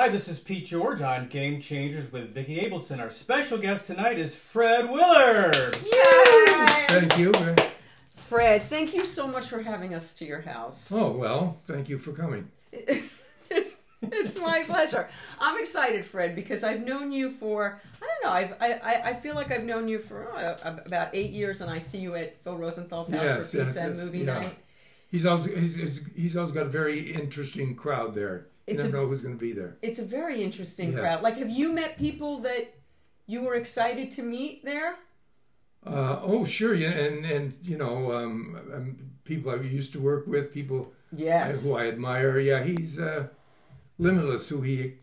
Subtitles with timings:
[0.00, 3.00] Hi, this is Pete George on Game Changers with Vicki Abelson.
[3.00, 5.54] Our special guest tonight is Fred Willard.
[5.54, 6.86] Yay!
[6.88, 7.34] Thank you.
[8.16, 10.90] Fred, thank you so much for having us to your house.
[10.90, 12.50] Oh, well, thank you for coming.
[12.72, 15.06] it's it's my pleasure.
[15.38, 18.30] I'm excited, Fred, because I've known you for I don't know.
[18.30, 21.70] I've, I I- I feel like I've known you for uh, about eight years, and
[21.70, 24.24] I see you at Phil Rosenthal's house Yes, for yes, pizza and yes, movie yeah.
[24.24, 24.58] night.
[25.10, 28.46] He's always he's, he's, he's always got a very interesting crowd there.
[28.70, 29.76] You It's never a- know who's going to be there.
[29.82, 31.00] It's a very interesting Yes.
[31.00, 31.22] crowd.
[31.22, 32.72] Like, have you met people that
[33.26, 34.94] you were excited to meet there?
[35.84, 40.26] Uh, oh, sure, yeah, and and you know, um, um, people I used to work
[40.26, 41.62] with, people Yes.
[41.64, 42.38] who I admire.
[42.38, 43.28] Yeah, he's uh,
[44.00, 44.48] limitless.
[44.48, 44.94] Who he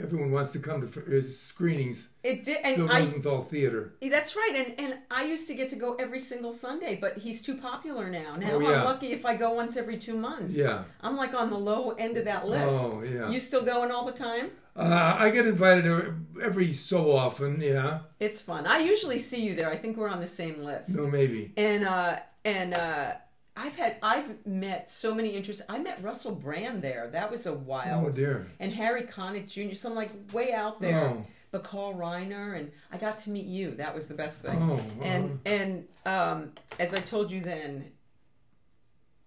[0.00, 2.08] everyone wants to come to his screenings.
[2.22, 3.94] It did, and I Rosenthal Theater.
[4.00, 7.42] That's right, and and I used to get to go every single Sunday, but he's
[7.42, 8.36] too popular now.
[8.36, 8.68] Now Oh, yeah.
[8.78, 10.56] I'm lucky if I go once every two months.
[10.56, 10.84] Yeah.
[11.00, 12.66] I'm like on the low end of that list.
[12.70, 13.28] Oh, yeah.
[13.28, 14.50] You still going all the time?
[14.76, 16.12] Uh, I get invited every,
[16.42, 17.60] every so often.
[17.60, 18.66] Yeah, It's fun.
[18.66, 19.70] I usually see you there.
[19.70, 20.90] I think we're on the same list.
[20.90, 21.52] no, maybe.
[21.56, 23.12] And uh and uh
[23.56, 25.66] I've had I've met so many interesting.
[25.68, 27.08] I met Russell Brand there.
[27.12, 28.06] That was a wild.
[28.06, 28.48] Oh dear.
[28.58, 29.74] And Harry Connick Jr.
[29.74, 31.08] Some like way out there.
[31.08, 31.26] Oh.
[31.52, 33.76] But Carl Reiner and I got to meet you.
[33.76, 34.60] That was the best thing.
[34.60, 37.92] Oh, and and um, as I told you then,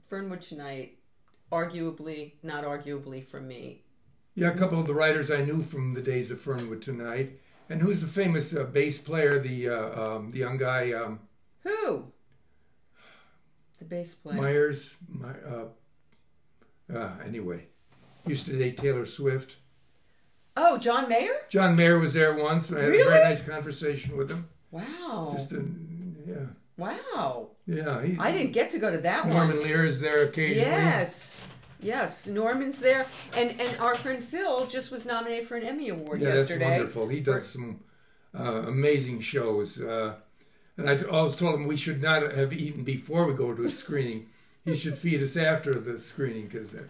[0.07, 0.97] Fernwood tonight,
[1.51, 3.83] arguably, not arguably for me.
[4.35, 7.39] Yeah, a couple of the writers I knew from the days of Fernwood tonight.
[7.69, 11.19] And who's the famous uh, bass player, the uh, um, the young guy um,
[11.63, 12.11] Who?
[13.79, 14.41] The bass player.
[14.41, 14.95] Myers?
[15.07, 15.65] My, uh,
[16.93, 17.67] uh, anyway,
[18.25, 19.57] used to date Taylor Swift.
[20.55, 21.33] oh, John Mayer.
[21.49, 22.69] John Mayer was there once.
[22.69, 24.47] and I had a very nice conversation with him.
[24.71, 25.29] Wow.
[25.31, 25.63] Just a,
[26.27, 26.35] yeah,
[26.77, 27.49] wow.
[27.65, 28.01] yeah.
[28.03, 29.47] He, I didn't get to go to that Norman one.
[29.49, 30.69] Norman Lear is there occasionally.
[30.69, 31.45] Yes.
[31.79, 33.05] Yes, Norman's there,
[33.35, 36.65] and and our friend Phil just was nominated for an Emmy Award Yeah, yesterday.
[36.65, 37.07] that's wonderful.
[37.09, 37.81] He for- does some
[38.37, 39.79] uh, amazing shows.
[39.79, 40.15] Uh,
[40.77, 43.71] and I always told him we should not have eaten before we go to a
[43.71, 44.27] screening.
[44.65, 46.89] he should feed us after the screening because they're,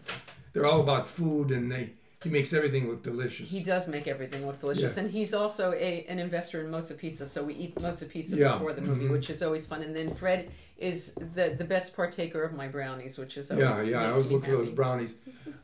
[0.53, 1.91] they're all about food and they
[2.23, 3.47] he makes everything look delicious.
[3.51, 5.03] He does make everything look delicious, Yeah.
[5.03, 7.27] and he's also a an investor in Mozza Pizza.
[7.27, 8.53] So we eat Mozza Pizza Yeah.
[8.53, 9.11] before the movie, Mhm.
[9.11, 9.83] which is always fun.
[9.83, 10.49] And then Fred
[10.79, 14.01] is the the best partaker of my brownies, which is always yeah, yeah.
[14.01, 15.13] I always look for those brownies.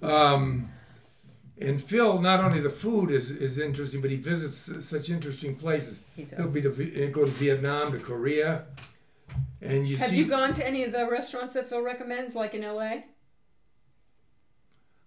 [0.04, 0.70] Um,
[1.64, 6.00] and Phil, not only the food is, is interesting, but he visits such interesting places.
[6.16, 6.38] He does.
[6.38, 8.66] He'll be to go to Vietnam, to Korea,
[9.62, 10.18] and you Have see.
[10.18, 13.06] you gone to any of the restaurants that Phil recommends, like in L.A.?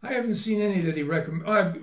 [0.02, 1.48] I haven't seen any that he recommend.
[1.48, 1.78] I've,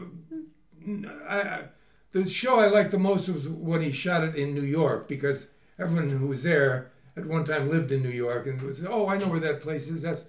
[1.28, 1.63] I, I,
[2.11, 5.47] the show I liked the most was when he shot it in New York because
[5.79, 9.17] everyone who was there at one time lived in New York and was oh I
[9.17, 10.03] know where that place is.
[10.03, 10.23] That's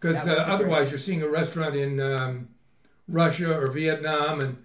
[0.00, 2.48] because That uh, otherwise great- you're seeing a restaurant in um,
[3.10, 4.64] Russia or Vietnam and.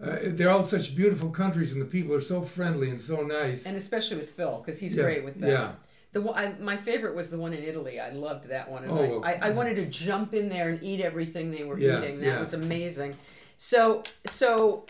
[0.00, 3.66] Uh, they're all such beautiful countries, and the people are so friendly and so nice.
[3.66, 5.50] And especially with Phil, because he's Yeah, great with that.
[5.50, 5.72] yeah.
[6.12, 7.98] The one, I, my favorite was the one in Italy.
[7.98, 8.84] I loved that one.
[8.84, 11.76] And Oh, I, I, I wanted to jump in there and eat everything they were
[11.80, 12.20] Yes, eating.
[12.20, 12.38] That yeah.
[12.38, 13.16] was amazing.
[13.56, 14.86] So, so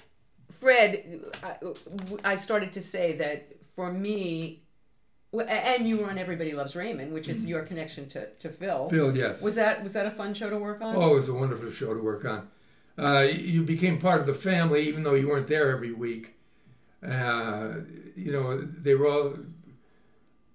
[0.60, 1.54] Fred, I,
[2.32, 4.60] I started to say that for me,
[5.32, 8.90] and you were on Everybody Loves Raymond, which is your connection to, to Phil.
[8.90, 9.40] Phil, yes.
[9.40, 10.96] Was that was that a fun show to work on?
[10.96, 12.48] Oh, it was a wonderful show to work on.
[12.98, 16.34] Uh, you became part of the family, even though you weren't there every week.
[17.06, 17.74] Uh,
[18.16, 19.34] you know, they were all.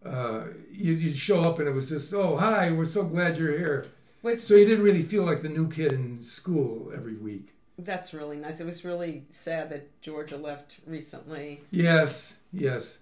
[0.05, 3.57] Uh, you, you'd show up and it was just, oh, hi, we're so glad you're
[3.57, 3.85] here.
[4.21, 7.53] Was So you didn't really feel like the new kid in school every week.
[7.77, 8.59] that's really nice.
[8.59, 11.61] It was really sad that Georgia left recently.
[11.71, 12.97] Yes, yes.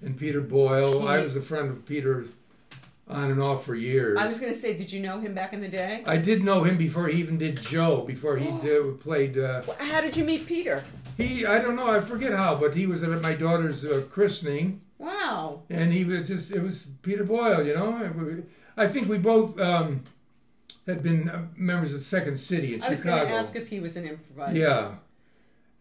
[0.00, 2.26] And Peter Boyle, I was a friend of Peter
[3.08, 4.18] on and off for years.
[4.18, 6.02] I was going to say, did you know him back in the day?
[6.06, 9.36] I did know him before he even did Joe, before he did, played.
[9.36, 10.84] Uh, How did you meet Peter?
[11.18, 14.80] He, I don't know, I forget how, but he was at my daughter's uh, christening,
[14.98, 15.62] Wow.
[15.68, 18.42] and he was just, it was Peter Boyle, you know.
[18.76, 20.02] I think we both um,
[20.86, 22.88] had been uh, members of Second City in Chicago.
[22.88, 24.58] I was going to ask if he was an improviser.
[24.58, 24.92] yeah.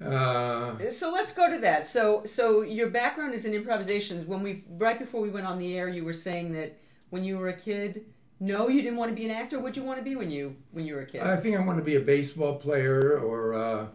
[0.06, 1.88] Uh, So let's go to that.
[1.88, 4.28] So, so your background is in improvisations.
[4.28, 6.78] When we right before we went on the air, you were saying that
[7.14, 8.06] when you were a kid,
[8.40, 9.60] no, you didn't want to be an actor.
[9.60, 11.22] What'd you want to be when you when you were a kid?
[11.22, 13.86] I think I wanted to be a baseball player, or uh,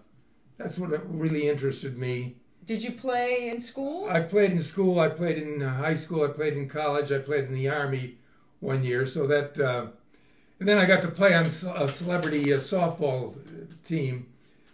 [0.56, 2.36] that's what really interested me.
[2.64, 4.08] Did you play in school?
[4.08, 7.18] I played in school, I played in uh, high school, I played in college, I
[7.18, 8.18] played in the Army
[8.60, 9.58] one year, so that.
[9.58, 9.86] Uh,
[10.60, 14.26] and then I got to play on a celebrity uh, softball uh, team,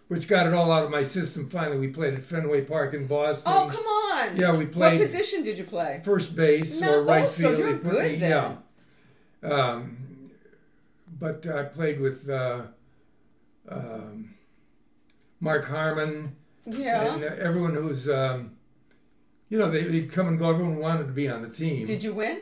[0.09, 1.49] which got it all out of my system.
[1.49, 3.45] Finally, we played at Fenway Park in Boston.
[3.47, 4.37] oh, come on.
[4.37, 4.99] Yeah, we played.
[5.01, 6.01] What position did you play?
[6.05, 7.59] first base No, or right oh, so field.
[7.59, 8.59] you're They good me- then.
[9.43, 9.51] Yeah.
[9.51, 9.97] Um,
[11.19, 12.63] but I played with uh,
[13.69, 14.35] um,
[15.41, 16.37] Mark Harmon,
[16.67, 17.15] Yeah.
[17.15, 18.53] and uh, everyone who's, um,
[19.49, 20.51] you know, they, they'd come and go.
[20.51, 21.87] Everyone wanted to be on the team.
[21.87, 22.41] Did you win?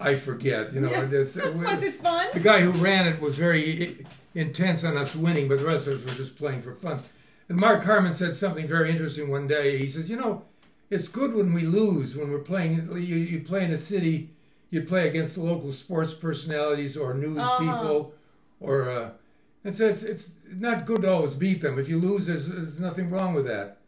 [0.00, 0.90] I forget, you know.
[0.90, 1.04] Yeah.
[1.06, 2.28] this- Was it fun?
[2.32, 5.94] the guy who ran it was very intense on us winning, but the rest of
[5.94, 7.00] us were just playing for fun.
[7.48, 9.78] And Mark Harmon said something very interesting one day.
[9.78, 10.44] He says, "You know,
[10.90, 12.88] it's good when we lose when we're playing.
[12.92, 14.30] You, you play in a city,
[14.70, 17.58] you play against the local sports personalities or news Uh-huh.
[17.58, 18.14] people,
[18.60, 19.10] or uh,
[19.64, 21.78] and so it's it's not good to always beat them.
[21.78, 23.78] If you lose, there's, there's nothing wrong with that.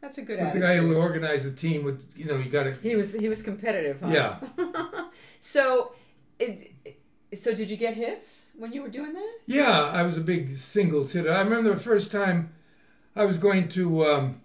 [0.00, 2.64] That's a good But the guy who organized the team would, you know, you got
[2.64, 4.08] to, he was he was competitive, huh?
[4.08, 4.36] yeah.
[5.40, 5.92] So,
[6.38, 6.72] it,
[7.34, 9.38] so did you get hits when you were doing that?
[9.46, 11.32] Yeah, I was a big singles hitter.
[11.32, 12.52] I remember the first time
[13.16, 14.40] I was going to um,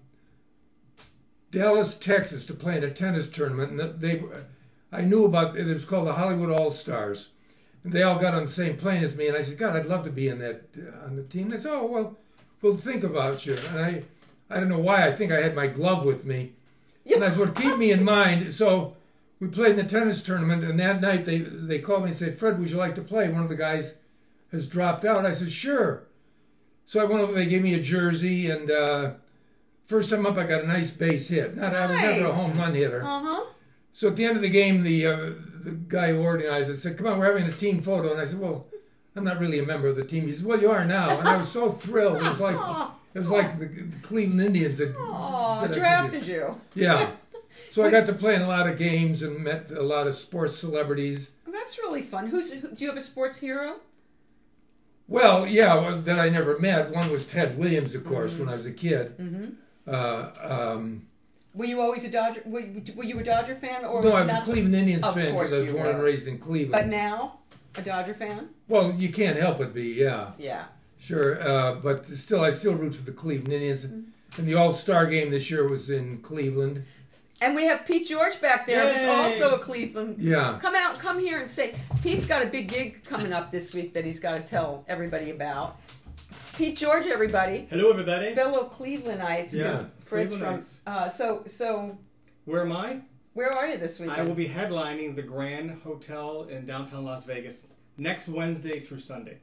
[1.52, 4.24] Dallas, Texas, to play in a tennis tournament, and they,
[4.92, 5.68] I knew about it.
[5.68, 7.30] It was called the Hollywood All Stars,
[7.84, 9.28] and they all got on the same plane as me.
[9.28, 11.50] And I said, God, I'd love to be in that uh, on the team.
[11.50, 12.18] They said, Oh well,
[12.62, 13.56] we'll think about you.
[13.70, 14.04] And I,
[14.50, 15.08] I don't know why.
[15.08, 16.54] I think I had my glove with me,
[17.06, 18.54] and I said, Well, keep me in mind.
[18.54, 18.97] So.
[19.40, 22.38] We played in the tennis tournament, and that night they, they called me and said,
[22.40, 23.30] Fred, would you like to play?
[23.30, 23.94] One of the guys
[24.52, 25.26] has dropped out.
[25.26, 26.04] I said, sure.
[26.86, 29.12] So I went over, they gave me a jersey, and uh,
[29.86, 31.56] first time up, I got a nice base hit.
[31.56, 33.04] Not, I was never a home run hitter.
[33.04, 33.46] Uh huh.
[33.94, 35.16] So at the end of the game, the, uh,
[35.64, 38.12] the guy who organized it said, come on, we're having a team photo.
[38.14, 38.66] And I said, well,
[39.16, 40.28] I'm not really a member of the team.
[40.28, 41.18] He said, well, you are now.
[41.20, 42.18] And I was so thrilled.
[42.18, 42.56] It was like,
[43.14, 43.68] it was like the,
[44.04, 46.62] Cleveland Indians that Oh, said I could drafted you.
[46.76, 47.12] Yeah.
[47.72, 50.16] So I got to play in a lot of games and met a lot of
[50.16, 51.32] sports celebrities.
[51.52, 52.28] That's really fun.
[52.28, 53.76] Who's who, do you have a sports hero?
[55.08, 56.92] Well, yeah, that I never met.
[56.94, 59.18] One was Ted Williams, of course, when I was a kid.
[59.18, 59.46] Mm-hmm.
[59.90, 60.30] Uh,
[60.74, 61.08] um,
[61.54, 62.42] Were you always a Dodger?
[62.46, 62.64] Were,
[62.96, 65.54] were you a Dodger fan or no, I was a Cleveland Indians Of fan because
[65.54, 66.72] I was born and raised in Cleveland.
[66.74, 67.40] But now,
[67.76, 68.50] a Dodger fan?
[68.68, 70.66] well, you can't help but be, yeah, Yeah.
[71.00, 71.42] sure.
[71.42, 73.86] Uh, but still, I still root for the Cleveland Indians.
[73.86, 74.02] Mm-hmm.
[74.40, 76.84] And the All Star game this year was in Cleveland.
[77.42, 80.16] And we have Pete George back there, who's also a Cleveland.
[80.20, 80.58] Yeah.
[80.62, 83.94] Come out, come here and say Pete's got a big gig coming up this week
[83.94, 85.80] that he's got to tell everybody about.
[86.56, 88.34] Pete George, everybody, Hello, everybody.
[88.34, 89.54] fellow Clevelandites.
[89.54, 90.66] Yeah, because Fred's from.
[90.88, 91.98] Uh, so, so
[92.46, 93.02] Where am I?
[93.34, 94.10] where are you this week?
[94.10, 99.38] I will be headlining the Grand Hotel in downtown Las Vegas next Wednesday through Sunday.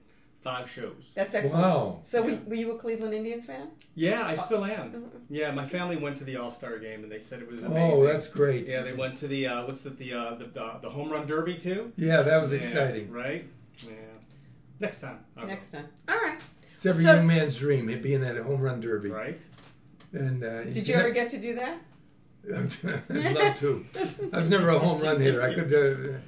[0.45, 1.11] Five shows.
[1.15, 1.65] That's excellent.
[1.65, 2.01] Wow.
[2.03, 2.35] So, Yeah.
[2.35, 3.69] were, were you a Cleveland Indians fan?
[3.95, 5.11] Yeah, I still Uh, am.
[5.31, 7.93] Yeah, my family went to the All Star game and they said it was amazing.
[7.97, 8.69] Oh, that's great.
[8.69, 11.27] Yeah, they went to the uh, what's it, the uh, the the the home run
[11.27, 11.93] derby too.
[11.97, 13.11] Yeah, that was Yeah, exciting.
[13.11, 13.49] right?
[13.87, 13.93] Yeah.
[14.81, 15.21] Next time.
[15.37, 15.49] I'll go.
[15.49, 15.87] Next time.
[16.09, 16.39] All right.
[16.75, 19.09] It's every So- young man's dream, it being that home run derby.
[19.11, 19.41] Right.
[20.13, 21.79] And uh, Did you ever get to do that?
[22.55, 23.87] I'd love to.
[24.35, 25.41] I was never a home run hitter.
[25.43, 26.21] I could.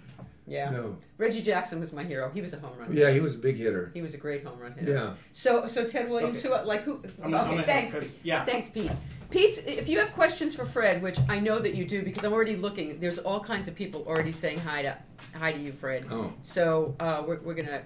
[0.48, 0.70] Yeah.
[0.70, 0.96] no.
[1.18, 2.30] Reggie Jackson was my hero.
[2.32, 2.88] He was a home run.
[2.92, 3.12] Yeah, hitter.
[3.12, 3.90] he was a big hitter.
[3.94, 4.92] He was a great home run hitter.
[4.92, 5.14] Yeah.
[5.32, 6.56] So, so Ted Williams, Okay.
[6.56, 7.02] who like who?
[7.22, 7.92] I'm not, okay, I'm thanks.
[7.92, 8.44] because- yeah.
[8.44, 8.90] Thanks, Pete.
[9.30, 12.32] Pete, if you have questions for Fred, which I know that you do because I'm
[12.32, 14.96] already looking, there's all kinds of people already saying hi to
[15.34, 16.06] hi to you, Fred.
[16.10, 16.32] Oh.
[16.42, 17.82] So uh, we're, we're gonna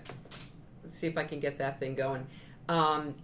[0.93, 2.27] see if I can get that thing going.
[2.69, 3.15] Um,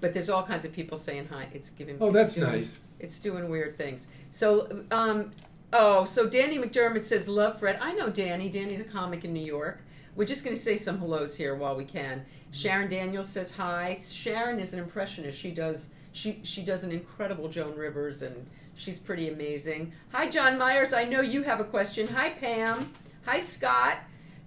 [0.00, 1.48] but there's all kinds of people saying hi.
[1.54, 1.96] It's giving.
[2.00, 2.78] Oh, it's that's doing- nice.
[3.00, 4.06] It's doing weird things.
[4.30, 5.32] So, um,
[5.72, 8.48] oh, so Danny McDermott says, "Love Fred." I know Danny.
[8.48, 9.80] Danny's a comic in New York.
[10.14, 12.26] We're just going to say some hellos here while we can.
[12.50, 13.98] Sharon Daniels says hi.
[14.06, 15.38] Sharon is an impressionist.
[15.38, 19.92] She does she she does an incredible Joan Rivers, and she's pretty amazing.
[20.12, 20.92] Hi, John Myers.
[20.92, 22.08] I know you have a question.
[22.08, 22.92] Hi, Pam.
[23.24, 23.98] Hi, Scott.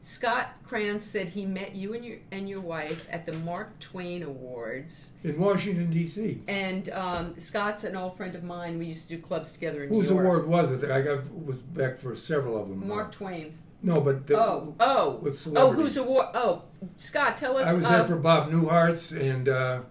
[0.05, 4.21] Scott Kranz said he met you and your and your wife at the Mark Twain
[4.21, 5.13] Awards.
[5.23, 6.41] In Washington D.C.
[6.47, 8.77] And um, Scott's an old friend of mine.
[8.77, 10.25] We used to do clubs together in Whose New York.
[10.25, 10.91] award was it?
[10.91, 12.87] I got was back for several of them.
[12.87, 13.57] Mark Twain.
[13.81, 16.27] No, but the, Oh, oh, with oh, whose award?
[16.35, 16.61] Oh,
[16.97, 17.65] Scott, tell us.
[17.65, 19.81] I was uh, there for Bob Newhart's and uh,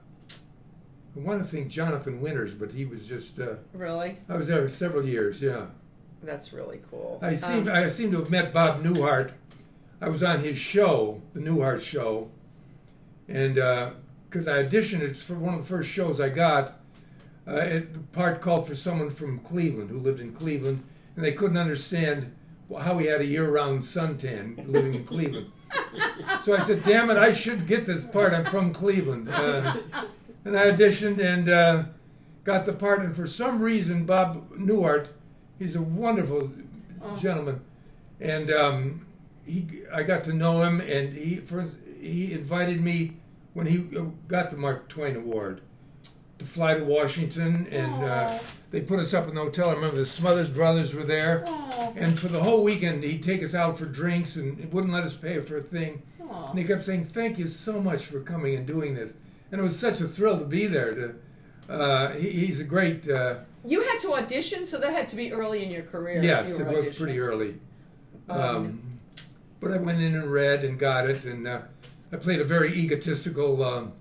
[1.17, 3.41] I want to think Jonathan Winters, but he was just.
[3.41, 4.19] Uh, really.
[4.29, 5.43] I was there several years.
[5.43, 5.67] Yeah,
[6.23, 7.19] That's really cool.
[7.21, 9.33] I seem Um, I seem to have met Bob Newhart.
[10.05, 12.29] I was on his show, the Newhart Show,
[13.27, 16.79] and because I auditioned, it's for one of the first shows I got.
[17.49, 20.83] Uh, it, the part called for someone from Cleveland who lived in Cleveland,
[21.17, 22.35] and they couldn't understand
[22.79, 25.47] how he had a year-round suntan living in Cleveland.
[26.43, 28.35] So I said, "Damn it, I should get this part.
[28.35, 29.77] I'm from Cleveland." Uh,
[30.45, 31.85] and I auditioned and uh,
[32.45, 33.01] got the part.
[33.01, 35.09] And for some reason, Bob Newhart,
[35.59, 36.53] he's a wonderful
[37.03, 37.17] Oh.
[37.17, 37.61] gentleman,
[38.21, 39.07] and um,
[39.47, 43.19] he I got to know him, and he first he invited me
[43.53, 45.61] when he uh, got the Mark Twain Award
[46.39, 48.39] to fly to Washington, and uh,
[48.71, 49.71] they put us up in the hotel.
[49.71, 51.45] I remember the Smothers Brothers were there.
[51.47, 55.05] Aw, And for the whole weekend, he'd take us out for drinks and wouldn't let
[55.05, 56.03] us pay for a thing.
[56.29, 56.51] aw.
[56.51, 59.13] And he kept saying, "Thank you so much for coming and doing this."
[59.55, 60.93] and it was such a thrill to be there.
[60.93, 61.15] To
[61.73, 63.09] uh, he, he's a great.
[63.09, 66.21] Uh, You had to audition, so that had to be early in your career.
[66.23, 67.61] yes, you it was pretty early.
[68.29, 68.94] Um, Um,
[69.65, 71.63] but I went in and read and got it, and uh,
[72.13, 73.93] I played a very egotistical um,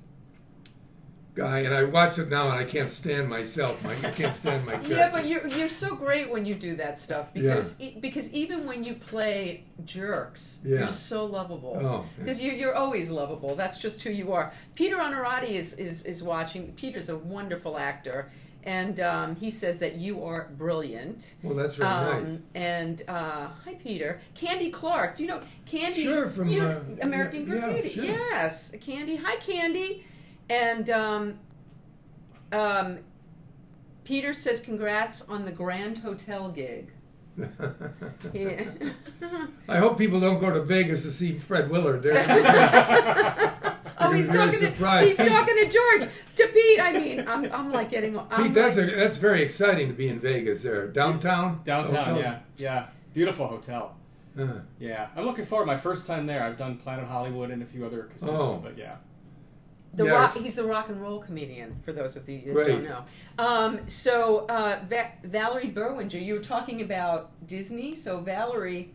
[1.35, 3.81] guy, and I watch it now, and I can't stand myself.
[3.83, 4.93] My, I can't stand my character.
[4.97, 8.67] Yeah, but you're you're so great when you do that stuff because e- because even
[8.67, 10.79] when you play jerks, Yeah.
[10.79, 11.77] you're so lovable.
[11.81, 13.55] Oh, Because you're, you're always lovable.
[13.55, 14.53] That's just who you are.
[14.75, 16.73] Peter Onorati is, is, is watching.
[16.73, 18.29] Peter's a wonderful actor,
[18.63, 21.35] and um, he says that you are brilliant.
[21.43, 22.39] well, that's very Um, nice.
[22.55, 24.21] And uh, hi, Peter.
[24.35, 25.15] Candy Clark.
[25.17, 26.03] Do you know Candy?
[26.03, 27.89] Sure, from, you know, uh, American yeah, yeah, Graffiti.
[27.95, 28.03] sure.
[28.05, 29.15] Yes, Candy.
[29.17, 30.05] Hi, Candy.
[30.49, 31.39] And um,
[32.51, 32.99] um,
[34.03, 36.91] Peter says, "Congrats on the Grand Hotel gig."
[38.33, 38.69] Yeah.
[39.67, 42.03] I hope people don't go to Vegas to see Fred Willard.
[42.03, 42.13] They're,
[43.99, 46.79] oh, he's Very talking to he's talking to George to Pete.
[46.79, 48.17] I mean, I'm, I'm like getting.
[48.17, 50.61] I'm Pete, that's a, that's very exciting to be in Vegas.
[50.61, 51.61] There, downtown.
[51.63, 52.19] Downtown, Hotel.
[52.19, 53.95] yeah, yeah, beautiful hotel.
[54.37, 54.47] Uh,
[54.79, 55.67] Yeah, I'm looking forward.
[55.67, 56.43] My first time there.
[56.43, 58.57] I've done Planet Hollywood and a few other casinos, Oh.
[58.57, 58.95] but yeah.
[59.95, 61.75] The Yeah, rock, he's the rock and roll comedian.
[61.81, 62.67] For those of you that Right.
[62.67, 63.03] don't know,
[63.37, 67.93] um, so uh, Va- Valerie Berwinger, you were talking about Disney.
[67.95, 68.91] So Valerie,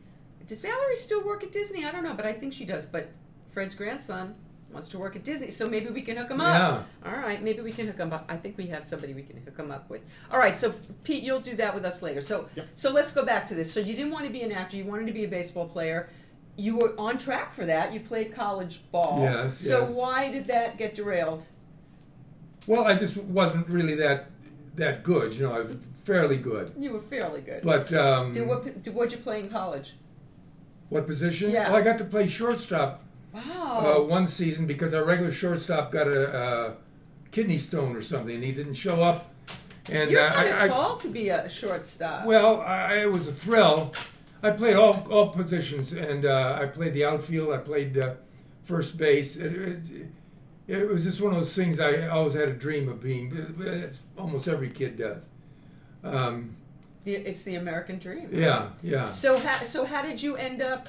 [0.47, 1.85] does Valerie still work at Disney?
[1.85, 2.87] I don't know, but I think she does.
[2.87, 3.11] But
[3.53, 4.35] Fred's grandson
[4.73, 6.85] wants to work at Disney, so maybe we can hook him up.
[7.05, 7.11] Yeah.
[7.11, 8.25] All right, maybe we can hook him up.
[8.29, 10.03] I think we have somebody we can hook him up with.
[10.33, 10.75] All right, so
[11.05, 12.21] Pete, you'll do that with us later.
[12.21, 12.69] So, Yep.
[12.75, 13.73] so let's go back to this.
[13.73, 16.09] So you didn't want to be an actor; you wanted to be a baseball player.
[16.59, 17.93] You were on track for that.
[17.95, 19.21] You played college ball.
[19.23, 19.91] Yes, So yes.
[19.91, 21.47] why did that get derailed?
[22.67, 24.31] Well, I just wasn't really that
[24.75, 25.35] that good.
[25.35, 26.73] You know, I was fairly good.
[26.77, 27.63] You were fairly good.
[27.63, 28.83] But um, Did what?
[28.83, 29.95] Did what'd you play in college?
[30.89, 31.51] what position?
[31.51, 31.69] Yeah.
[31.69, 34.03] Well, I got to play shortstop uh, Wow.
[34.03, 36.73] one season because our regular shortstop got a, uh
[37.31, 39.31] kidney stone or something, and he didn't show up.
[39.91, 42.25] And You're uh, kind of I, I, tall to be a shortstop.
[42.25, 43.93] Well, I, it was a thrill.
[44.43, 47.53] I played all all positions, and uh, I played the outfield.
[47.53, 48.15] I played uh,
[48.65, 49.37] first base.
[49.37, 50.07] It, it,
[50.69, 53.33] it was just one of those things I always had a dream of being.
[53.61, 55.23] It's almost every kid does.
[56.05, 56.57] Um,
[57.05, 58.29] it's the American dream.
[58.31, 59.13] yeah, yeah.
[59.13, 60.89] So how, so how did you end up?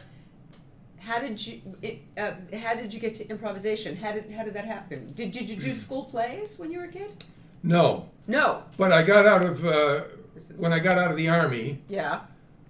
[1.00, 1.62] How did you?
[1.82, 3.96] It, uh, how did you get to improvisation?
[3.96, 5.14] How did how did that happen?
[5.14, 7.24] Did did you do school plays when you were a kid?
[7.64, 8.64] No, No.
[8.78, 10.04] but I got out of uh,
[10.38, 11.82] is- when I got out of the army.
[11.90, 12.22] Yeah.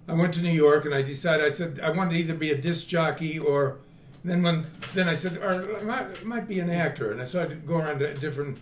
[0.10, 2.52] I went to New York and I decided I said I wanted to either be
[2.52, 3.78] a disc jockey or
[4.24, 7.12] then when then I said or I might, might be an actor.
[7.12, 8.58] And I started going around to different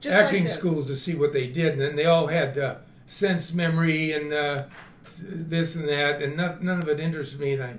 [0.00, 1.72] Just acting like schools to see what they did.
[1.72, 2.76] And then they all had uh,
[3.06, 4.64] sense memory and uh,
[5.18, 6.22] this and that.
[6.22, 7.54] And none, none of it interested me.
[7.54, 7.76] And I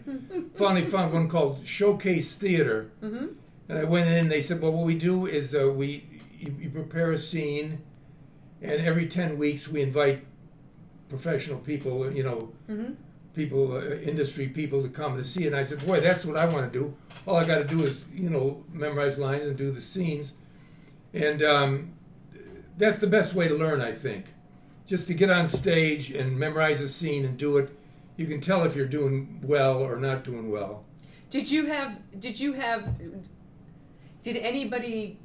[0.58, 2.92] finally found one called Showcase Theater.
[3.02, 3.28] Mm-hmm.
[3.70, 6.06] and I went in and they said well what we do is uh, we
[6.38, 7.84] you, you prepare a scene.
[8.62, 10.26] And every 10 weeks we invite
[11.10, 12.94] professional people you know Mm-hmm.
[13.34, 15.48] people, uh, industry people to come to see it.
[15.48, 16.96] And I said, boy, that's what I want to do.
[17.28, 20.34] All I got to do is, you know, memorize lines and do the scenes.
[21.14, 21.94] And um,
[22.78, 24.26] that's the best way to learn, I think.
[24.88, 27.70] Just to get on stage and memorize a scene and do it.
[28.18, 30.84] You can tell if you're doing well or not doing well.
[31.30, 32.00] Did you have?
[32.20, 32.96] Did you have?
[34.24, 35.20] Did anybody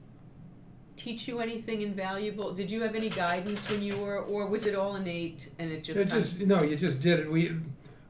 [0.96, 2.52] teach you anything invaluable?
[2.52, 5.84] Did you have any guidance when you were, or was it all innate and it
[5.84, 5.98] just?
[5.98, 7.30] It just no, you just did it.
[7.30, 7.56] We,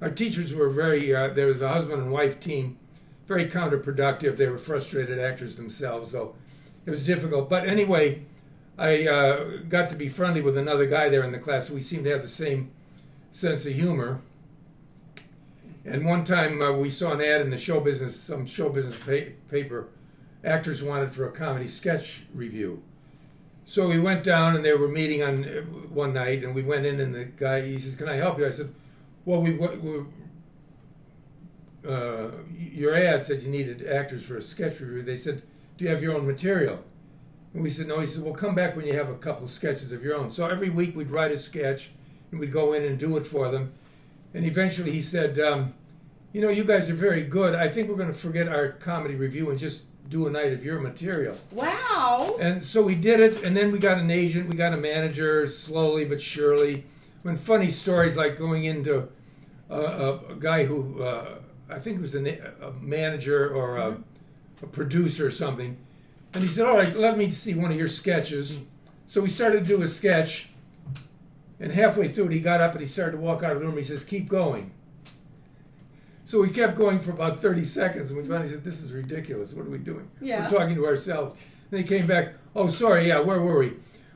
[0.01, 1.15] our teachers were very.
[1.15, 2.79] Uh, there was a husband and wife team,
[3.27, 4.37] very counterproductive.
[4.37, 6.35] They were frustrated actors themselves, so
[6.87, 7.49] it was difficult.
[7.49, 8.25] But anyway,
[8.79, 11.71] I uh, got to be friendly with another guy there in the class.
[11.71, 12.71] We seemed to have the same
[13.31, 14.21] sense of humor.
[15.85, 18.97] And one time uh, we saw an ad in the show business, some show business
[18.97, 19.89] pa- paper,
[20.45, 22.83] actors wanted for a comedy sketch review.
[23.65, 26.85] So we went down and they were meeting on uh, one night, and we went
[26.85, 28.75] in, and the guy he says, "Can I help you?" I said,
[29.25, 30.05] "Well, we, we
[31.89, 35.43] uh, your ad said you needed actors for a sketch review." They said,
[35.79, 36.81] "Do you have your own material?"
[37.55, 39.93] And we said, "No." He said, "Well, come back when you have a couple sketches
[39.93, 41.93] of your own." So every week we'd write a sketch,
[42.31, 43.73] and we'd go in and do it for them.
[44.35, 45.75] And eventually he said, um,
[46.33, 47.55] "You know, you guys are very good.
[47.55, 49.83] I think we're going to forget our comedy review and just
[50.13, 52.37] do a night of your material." wow.
[52.41, 55.47] And so we did it, and then we got an agent, we got a manager,
[55.47, 56.85] slowly but surely.
[57.23, 59.09] When funny stories like going into
[59.71, 61.39] uh, a, a guy who uh,
[61.71, 62.21] I think was a,
[62.61, 63.97] a manager or a,
[64.63, 65.79] a producer or something,
[66.35, 68.59] and he said, "All right, let me see one of your sketches."
[69.07, 70.51] So we started to do a sketch,
[71.61, 73.67] and halfway through it, he got up and he started to walk out of the
[73.67, 73.77] room.
[73.77, 74.73] He says, "Keep going."
[76.25, 79.53] So we kept going for about 30 seconds, and we finally said, This is ridiculous.
[79.53, 80.09] What are we doing?
[80.21, 80.43] Yeah.
[80.51, 81.39] We're talking to ourselves.
[81.71, 82.35] they came back.
[82.55, 83.73] Oh, sorry, yeah, where were we?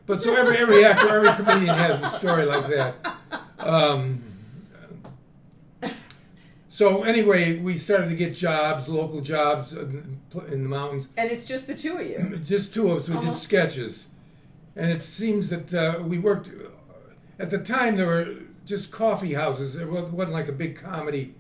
[0.07, 2.95] But so every every actor, every comedian has a story like that.
[3.59, 4.23] Um,
[6.69, 11.09] so anyway, we started to get jobs, local jobs in in the mountains.
[11.17, 12.39] And it's just the two of you.
[12.45, 13.09] Just two of us.
[13.09, 13.33] We Uh-huh.
[13.33, 14.07] did sketches,
[14.77, 16.51] and it seems that uh, we worked.
[17.39, 18.35] At the time, there were
[18.65, 19.75] just coffee houses.
[19.77, 21.35] It wasn't like a big comedy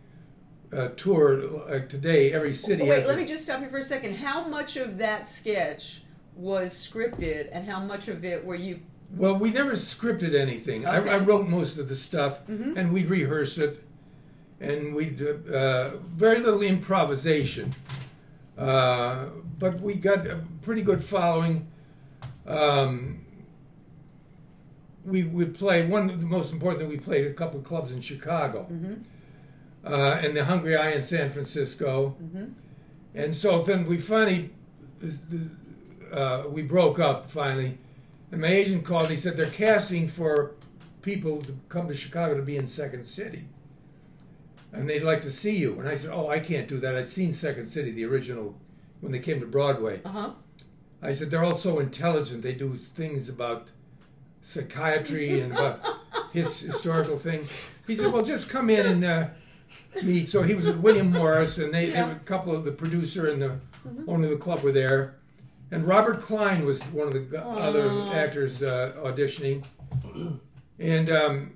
[0.76, 1.40] uh, tour
[1.71, 2.33] like today.
[2.33, 2.83] Every city.
[2.85, 4.16] Oh, wait, let a- me just stop you for a second.
[4.16, 6.02] How much of that sketch
[6.35, 8.80] was scripted, and how much of it were you?
[9.14, 10.85] Well, we never scripted anything.
[10.85, 11.11] I, Okay.
[11.11, 12.76] I wrote most of the stuff, Mhm.
[12.76, 13.83] and we'd rehearse it,
[14.61, 17.75] and we'd uh, very little improvisation.
[18.59, 19.26] Uh,
[19.59, 21.68] but we got a pretty good following.
[22.47, 23.21] Um,
[25.04, 27.92] we would play one of the most important thing we played a couple of clubs
[27.92, 28.95] in Chicago, Mm-hmm.
[29.87, 32.16] Uh, and the Hungry Eye in San Francisco.
[32.23, 32.47] Mm-hmm.
[33.14, 34.50] And so then we finally,
[36.12, 37.78] uh, we broke up finally.
[38.31, 39.09] And my agent called.
[39.09, 40.55] He said they're casting for
[41.00, 43.47] people to come to Chicago to be in Second City,
[44.73, 45.78] and they'd like to see you.
[45.78, 46.97] And I said, "Oh, I can't do that.
[46.97, 48.59] I'd seen Second City, the original,
[49.00, 50.31] when they came to Broadway." Uh huh.
[51.00, 52.43] I said they're all so intelligent.
[52.43, 53.69] They do things about
[54.43, 55.81] psychiatry and about
[56.33, 57.49] his historical things.
[57.87, 59.26] He said, "Well, just come in and uh,
[60.03, 62.12] meet." So he was with William Morris, and they, they Yeah.
[62.12, 63.57] a couple of the producer and the
[64.07, 65.15] owner of the club were there,
[65.71, 68.12] and Robert Klein was one of the other Aw.
[68.12, 69.65] actors uh, auditioning,
[70.79, 71.53] and um,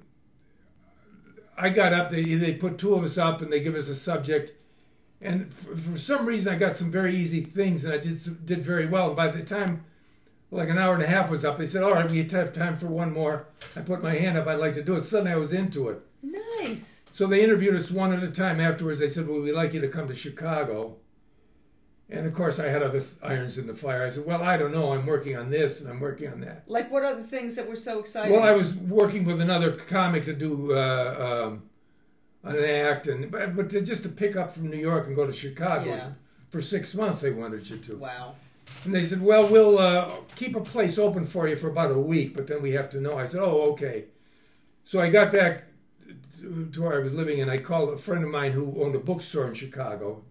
[1.57, 2.11] I got up.
[2.11, 4.53] They they put two of us up, and they give us a subject.
[5.23, 8.65] And for, for some reason, I got some very easy things, and I did did
[8.65, 9.09] very well.
[9.09, 9.85] And by the time,
[10.51, 12.77] like an hour and a half was up, they said, "All right, we have time
[12.79, 14.47] for one more." I put my hand up.
[14.47, 15.05] I'd like to do it.
[15.05, 16.01] Suddenly, I was into it.
[16.23, 17.00] Nice.
[17.13, 18.61] So they interviewed us one at a time.
[18.61, 20.97] Afterwards, they said, "Well, we'd like you to come to Chicago."
[22.09, 24.05] And of course, I had other irons in the fire.
[24.05, 24.93] I said, "Well, I don't know.
[24.93, 27.69] I'm working on this and I'm working on that." Like, what are the things that
[27.69, 28.33] were so exciting?
[28.33, 31.63] Well, I was working with another comic to do uh, um,
[32.43, 35.27] an act, and but, but to, just to pick up from New York and go
[35.27, 36.09] to Chicago Yeah.
[36.49, 37.21] for six months.
[37.21, 38.35] They wanted you to, Wow.
[38.85, 41.99] and they said, "Well, we'll uh, keep a place open for you for about a
[41.99, 44.07] week, but then we have to know." I said, "Oh, okay."
[44.85, 45.65] So I got back
[46.41, 48.99] to where I was living, and I called a friend of mine who owned a
[48.99, 50.23] bookstore in Chicago,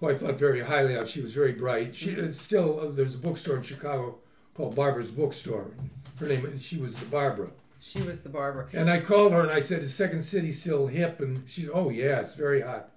[0.00, 1.08] who I thought very highly of.
[1.08, 1.94] She was very bright.
[1.94, 4.18] She still uh, there's a bookstore in Chicago
[4.54, 5.70] called Barbara's Bookstore.
[6.18, 7.50] Her name she was the Barbara.
[7.80, 8.68] She was the barber.
[8.72, 11.70] And I called her and I said, "Is Second City still hip?" And she, said,
[11.72, 12.90] "Oh yeah, it's very hot."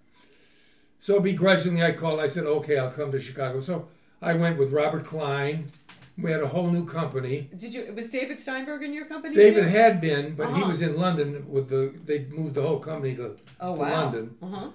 [0.99, 2.19] So begrudgingly, I called.
[2.19, 3.87] I said, "Okay, I'll come to Chicago." So
[4.21, 5.71] I went with Robert Klein.
[6.17, 7.49] We had a whole new company.
[7.57, 7.93] Did you?
[7.95, 9.33] Was David Steinberg in your company?
[9.35, 9.69] David too?
[9.69, 10.69] had been, but he Uh-huh.
[10.69, 11.93] was in London with the.
[12.05, 14.03] They moved the whole company to, Oh to wow.
[14.03, 14.35] London.
[14.41, 14.69] Uh huh.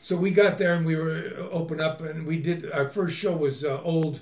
[0.00, 3.16] So we got there and we were uh, open up and we did our first
[3.16, 4.20] show was uh, old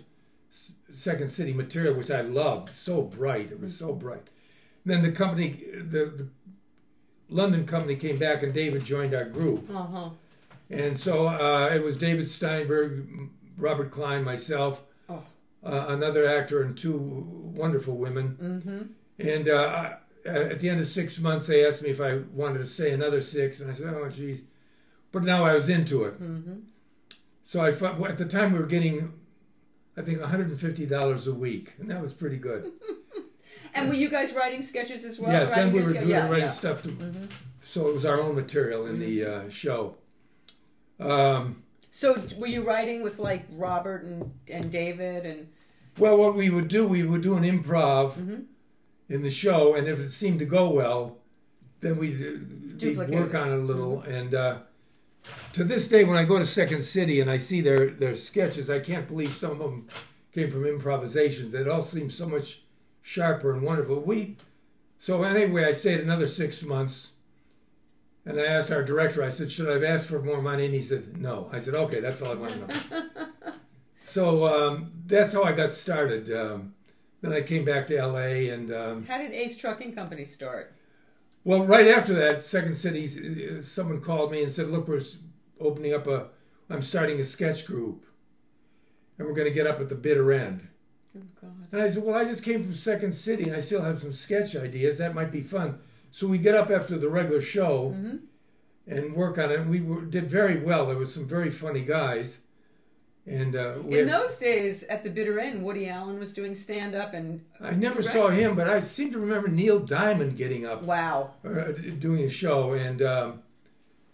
[0.93, 2.71] Second City material, which I loved.
[2.75, 4.27] So bright, it was so bright.
[4.85, 6.29] then the company, the, the
[7.29, 10.09] London company came back and David joined our group, Uh huh.
[10.71, 13.07] and so uh, it was David Steinberg,
[13.59, 14.81] Robert Klein, myself.
[15.67, 16.97] Uh, another actor, and two
[17.55, 18.37] wonderful women.
[18.41, 19.29] Mm-hmm.
[19.29, 22.67] And uh, at the end of six months, they asked me if I wanted to
[22.67, 24.43] say another six, and I said, "Oh, geez."
[25.13, 26.15] But now I was into it.
[26.23, 26.55] Mm-hmm.
[27.45, 29.13] So I well, at the time we were getting,
[29.97, 32.73] I think, one hundred and fifty dollars a week, and that was pretty good.
[33.75, 35.31] And were you guys writing sketches as well?
[35.31, 36.51] yes, then we were ske- doing yeah, writing yeah.
[36.51, 37.31] stuff, to, Mhm.
[37.63, 39.97] so it was our own material in the uh, show.
[40.99, 45.49] Um, So were you writing with like Robert and, and David and?
[45.99, 48.45] Well, what we would do, we would do an improv Mhm.
[49.09, 51.19] in the show, and if it seemed to go well,
[51.81, 52.39] then we'd, uh,
[52.83, 54.01] we'd work on it a little.
[54.03, 54.59] And uh,
[55.53, 58.69] to this day, when I go to Second City and I see their their sketches,
[58.71, 59.87] I can't believe some of them
[60.33, 61.55] came from improvisations.
[61.55, 62.63] It all seems so much
[63.03, 64.01] sharper and wonderful.
[64.01, 64.37] We
[64.99, 67.11] so anyway, I stayed another six months,
[68.25, 69.23] and I asked our director.
[69.23, 71.75] I said, "Should I have asked for more money?" And he said, "No." I said,
[71.75, 73.53] "Okay, that's all I want to know."
[74.07, 76.31] so um, that's how I got started.
[76.35, 76.75] Um,
[77.21, 78.49] then I came back to L.A.
[78.51, 78.73] and.
[78.73, 80.73] Um, How did Ace Trucking Company start?
[81.45, 85.03] well, right after that, Second City, uh, someone called me and said, "Look, we're
[85.61, 86.29] opening up a.
[86.69, 88.05] I'm starting a sketch group,
[89.19, 90.69] and we're going to get up at the bitter end."
[91.17, 91.69] Oh God.
[91.73, 94.13] And I said, "Well, I just came from Second City, and I still have some
[94.13, 94.99] sketch ideas.
[94.99, 95.79] That might be fun."
[96.11, 98.17] So we get up after the regular show hmm
[98.89, 99.59] and work on it.
[99.59, 100.87] And we were, did very well.
[100.87, 102.39] There were some very funny guys,
[103.27, 107.13] and uh, In those days, at the bitter end, Woody Allen was doing stand up
[107.13, 108.13] and I never Right.
[108.13, 111.33] saw him, but I seem to remember Neil Diamond getting up wow.
[111.45, 113.43] uh, doing a show, and um,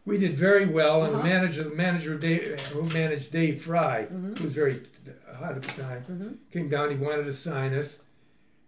[0.06, 1.22] we did very well, and Uh-huh.
[1.22, 4.38] the manager, the manager Dave, who managed Dave Frye, Mhm.
[4.38, 4.80] who was very
[5.34, 6.52] hot at the time, Mhm.
[6.52, 6.90] came down.
[6.90, 7.98] He wanted to sign us,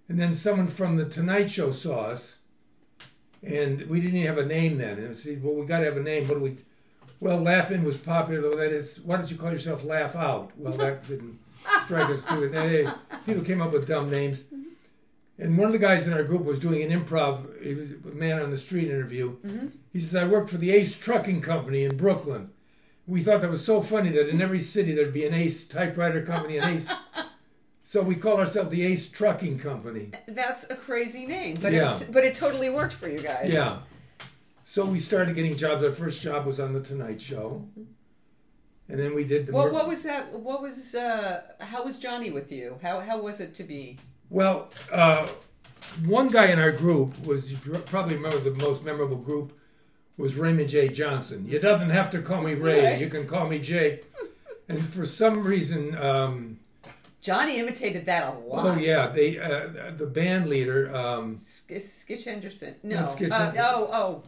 [0.08, 2.36] and then someone from the Tonight Show saw us,
[3.42, 4.98] and we didn't even have a name then.
[4.98, 6.28] And said, "Well, we got to have a name.
[6.28, 6.56] What do we?"
[7.20, 8.40] Well, Laugh In was popular.
[8.42, 10.52] Though that is, why don't you call yourself Laugh Out?
[10.56, 11.38] Well, that didn't
[11.84, 12.44] strike us too.
[12.44, 12.88] And they,
[13.26, 14.44] people came up with dumb names.
[15.38, 18.14] And one of the guys in our group was doing an improv, he was a
[18.14, 19.36] man on the street interview.
[19.44, 19.72] Mhm.
[19.92, 22.50] He says, I work for the Ace Trucking Company in Brooklyn.
[23.06, 26.22] We thought that was so funny that in every city there'd be an Ace typewriter
[26.22, 26.86] company, an Ace.
[27.86, 30.10] So we call ourselves the Ace Trucking Company.
[30.26, 31.92] That's a crazy name, but Yeah.
[31.92, 33.48] it's, but it totally worked for you guys.
[33.48, 33.80] Yeah.
[34.74, 35.84] So we started getting jobs.
[35.84, 37.64] Our first job was on the Tonight Show,
[38.88, 39.52] and then we did the.
[39.52, 40.32] Well, Mer- what was that?
[40.32, 40.96] What was?
[40.96, 42.80] Uh, how was Johnny with you?
[42.82, 44.00] How how was it to be?
[44.30, 45.28] Well, uh,
[46.04, 47.56] one guy in our group was you
[47.86, 49.56] probably remember the most memorable group
[50.16, 50.88] was Raymond J.
[50.88, 51.46] Johnson.
[51.46, 52.84] You doesn't have to call me Ray.
[52.84, 53.00] Right.
[53.00, 54.00] You can call me Jay.
[54.68, 56.58] And for some reason, um,
[57.24, 58.66] Johnny imitated that a lot.
[58.66, 60.94] oh yeah, they uh, the band leader.
[60.94, 62.74] Um, Sk- Skitch Henderson.
[62.82, 63.00] No.
[63.00, 64.22] Not Skitch uh, Hen- oh oh.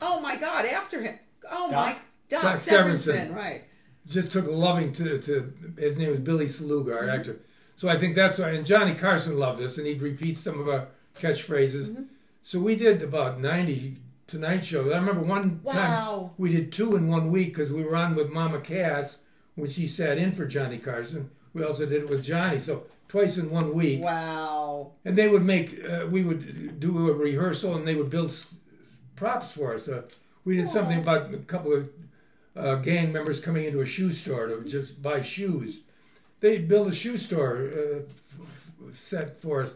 [0.00, 0.64] Oh my God!
[0.66, 1.18] After him.
[1.50, 1.92] Oh my.
[1.92, 1.98] Doc?
[2.28, 3.28] Doc, Doc Severinsen.
[3.30, 3.34] Severinsen.
[3.34, 3.64] Right.
[4.08, 7.10] just took a loving to, to his name was Billy Saluga, our Mm-hmm.
[7.20, 7.40] actor.
[7.76, 8.50] So I think that's why.
[8.50, 10.88] And Johnny Carson loved us, and he'd repeat some of our
[11.20, 11.88] catchphrases.
[11.90, 12.02] Mm-hmm.
[12.42, 14.90] So we did about ninety Tonight shows.
[14.92, 18.28] I remember one time we did two in one week because we were on with
[18.30, 19.18] Mama Cass
[19.54, 21.30] when she sat in for Johnny Carson.
[21.56, 24.02] We also did it with Johnny, so twice in one week.
[24.02, 24.92] Wow.
[25.06, 28.30] And they would make, uh, we would do a rehearsal, and they would build
[29.16, 29.88] props for us.
[29.88, 30.02] Uh,
[30.44, 31.88] we did something about a couple of
[32.54, 35.80] uh, gang members coming into a shoe store to just buy shoes.
[36.40, 38.00] They built a shoe store uh,
[38.94, 39.70] set for us.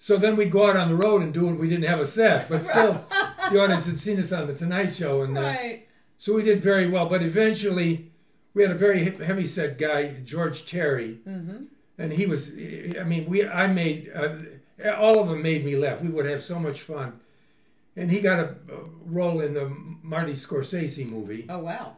[0.00, 1.52] So then we'd go out on the road and do it.
[1.60, 3.04] We didn't have a set, but still,
[3.52, 5.86] the audience had seen us on the Tonight Show, and uh, Right.
[6.18, 7.06] so we did very well.
[7.08, 8.10] But eventually,
[8.54, 11.64] we had a very heavy set guy, George Terry, Mm-hmm.
[11.98, 12.50] and he was.
[12.50, 13.46] I mean, we.
[13.46, 16.00] I made uh, all of them made me laugh.
[16.00, 17.20] We would have so much fun,
[17.96, 18.54] and he got a,
[19.04, 19.68] role in the
[20.02, 21.96] Marty Scorsese movie, Oh wow.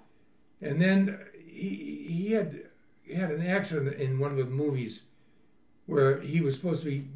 [0.60, 2.64] and then he he had
[3.02, 5.02] he had an accident in one of the movies
[5.86, 7.08] where he was supposed to be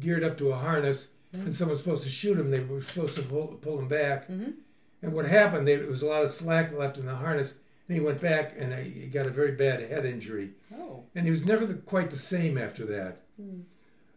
[0.00, 2.50] geared up to a harness, and someone was supposed to shoot him.
[2.50, 4.28] They were supposed to pull, pull him back.
[4.28, 4.54] Mhm.
[5.02, 5.68] And what happened?
[5.68, 7.54] There was a lot of slack left in the harness,
[7.88, 10.52] and he went back and he got a very bad head injury.
[10.74, 11.04] Oh.
[11.14, 13.22] And he was never the, quite the same after that.
[13.40, 13.60] Hmm.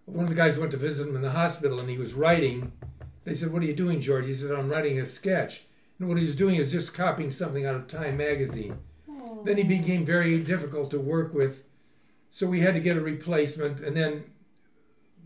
[0.05, 2.71] One of the guys went to visit him in the hospital, and he was writing.
[3.25, 5.65] They said, "What are you doing, George?" He said, "I'm writing a sketch."
[5.99, 8.79] And what he was doing is just copying something out of Time magazine.
[9.07, 9.43] Oh.
[9.45, 11.63] Then he became very difficult to work with,
[12.31, 13.81] so we had to get a replacement.
[13.81, 14.23] And then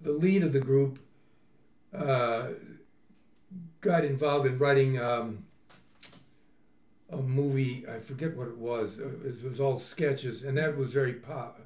[0.02, 1.00] the lead of the group
[1.98, 2.50] uh,
[3.80, 5.46] got involved in writing um,
[7.14, 7.86] a movie.
[7.88, 9.00] I forget what it was.
[9.00, 11.60] Uh, It was all sketches, and that was very pop-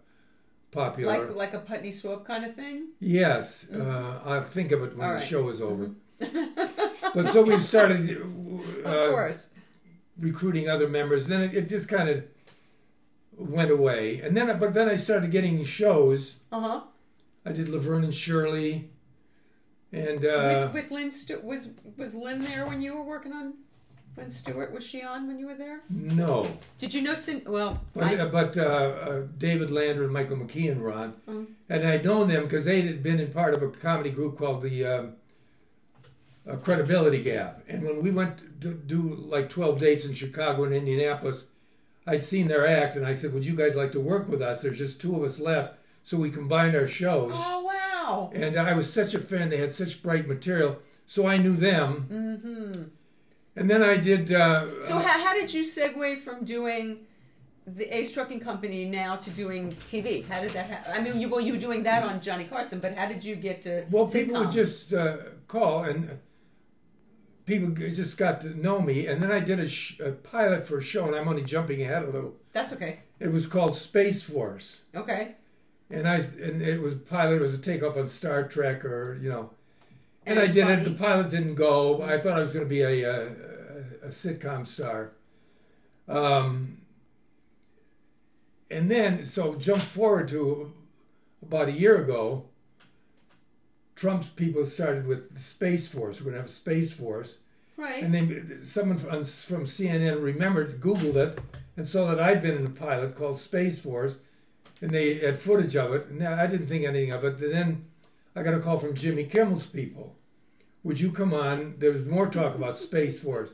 [0.71, 1.27] popular.
[1.27, 2.89] Like like a Putney Swope kind of thing.
[2.99, 5.91] yes, uh, I'll think of it when the show is over.
[6.19, 8.09] but so we started
[8.85, 9.49] Of uh, course.
[10.19, 11.23] recruiting other members.
[11.23, 12.23] and Then it, it just kind of
[13.37, 16.35] went away, and then but then I started getting shows.
[16.51, 16.81] Uh huh.
[17.45, 18.89] I did Laverne and Shirley,
[19.93, 23.53] and uh, with with Lynn Stu- was was Lynn there when you were working on
[24.17, 24.71] Lynn Stewart?
[24.73, 25.81] Was she on when you were there?
[25.89, 26.49] no,
[26.79, 27.13] Did you know?
[27.13, 31.13] Cin- well, but I, uh, but uh, uh, David Lander and Michael McKean were on,
[31.29, 31.47] Mm.
[31.69, 34.63] and I'd known them because they had been in part of a comedy group called
[34.63, 35.13] the um,
[36.49, 37.63] uh, Credibility Gap.
[37.67, 41.45] And when we went to do like twelve dates in Chicago and Indianapolis,
[42.07, 44.61] I'd seen their act, and I said, "Would you guys like to work with us?
[44.61, 47.31] There's just two of us left." So we combined our shows.
[47.35, 48.31] oh wow.
[48.33, 49.49] And I was such a fan.
[49.49, 50.77] They had such bright material.
[51.05, 52.07] So I knew them.
[52.09, 52.83] Mm-hmm.
[53.57, 54.31] And then I did.
[54.31, 56.85] Uh, So how, how did you segue from doing
[57.65, 60.25] the Ace Trucking Company now to doing TV?
[60.27, 60.93] How did that happen?
[60.93, 63.35] I mean, you well, you were doing that on Johnny Carson, but how did you
[63.35, 63.85] get to?
[63.89, 65.17] well, people would just uh,
[65.47, 66.19] call, and
[67.45, 69.07] people just got to know me.
[69.07, 71.81] And then I did a, sh- a pilot for a show, and I'm only jumping
[71.81, 72.35] ahead a little.
[72.53, 72.99] That's okay.
[73.19, 75.35] It was called Space Force, Okay.
[75.89, 77.37] and I and it was pilot.
[77.37, 79.49] It was a takeoff on Star Trek, or you know.
[80.25, 80.83] And, And I did it.
[80.83, 82.01] The pilot didn't go.
[82.03, 83.25] I thought I was going to be a, a,
[84.07, 85.11] a sitcom star.
[86.07, 86.79] Um,
[88.69, 90.73] and then, so jump forward to
[91.41, 92.45] about a year ago.
[93.95, 96.19] Trump's people started with the Space Force.
[96.19, 97.37] We're going to have a Space Force.
[97.77, 98.03] Right.
[98.03, 101.39] And then someone from, from CNN remembered, Googled it,
[101.75, 104.17] and saw that I'd been in a pilot called Space Force,
[104.81, 106.07] and they had footage of it.
[106.07, 107.39] And I didn't think anything of it.
[107.39, 107.85] And then
[108.35, 110.15] I got a call from Jimmy Kimmel's people.
[110.83, 111.75] Would you come on?
[111.79, 113.53] There was more talk about Space Force.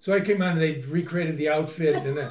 [0.00, 2.30] So I came on and they recreated the outfit and uh,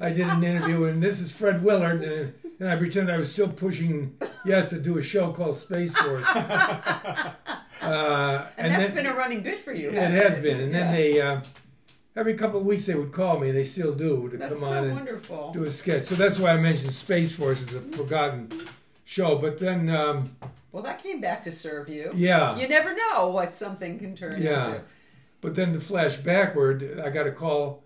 [0.00, 3.32] I did an interview and this is Fred Willard and, and I pretended I was
[3.32, 6.22] still pushing yes to do a show called Space Force.
[7.80, 9.88] Uh, And, that's then- been a running bit for you.
[9.88, 10.60] it hasn't has been.
[10.60, 10.92] And then Yeah.
[10.92, 11.40] they uh,
[12.16, 13.50] every couple of weeks they would call me.
[13.52, 15.52] They still do to That's come so on and wonderful.
[15.52, 16.02] do a sketch.
[16.02, 18.48] So that's why I mentioned Space Force as a forgotten
[19.04, 19.38] show.
[19.38, 20.36] But then, um,
[20.72, 22.10] Well, that came back to serve you.
[22.14, 24.66] yeah, You never know what something can turn Yeah.
[24.66, 24.80] into.
[25.40, 27.84] But then to flash backward, I got a call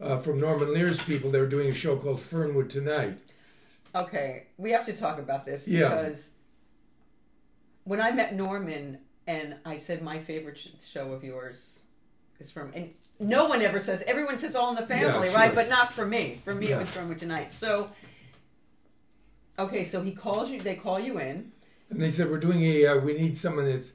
[0.00, 1.30] uh, from Norman Lear's people.
[1.30, 3.18] They were doing a show called Fernwood Tonight.
[3.94, 5.88] Okay, we have to talk about this Yeah.
[5.88, 6.32] because
[7.84, 11.80] when I met Norman and I said my favorite show of yours
[12.38, 15.46] is from, and no one ever says, everyone says All in the Family, Yeah, right?
[15.48, 15.54] sure.
[15.54, 16.40] But not for me.
[16.44, 17.52] For me, it was Fernwood Tonight.
[17.52, 17.90] So,
[19.58, 21.52] okay, so he calls you, they call you in.
[21.90, 23.92] And they said, We're doing a, uh, we need someone that's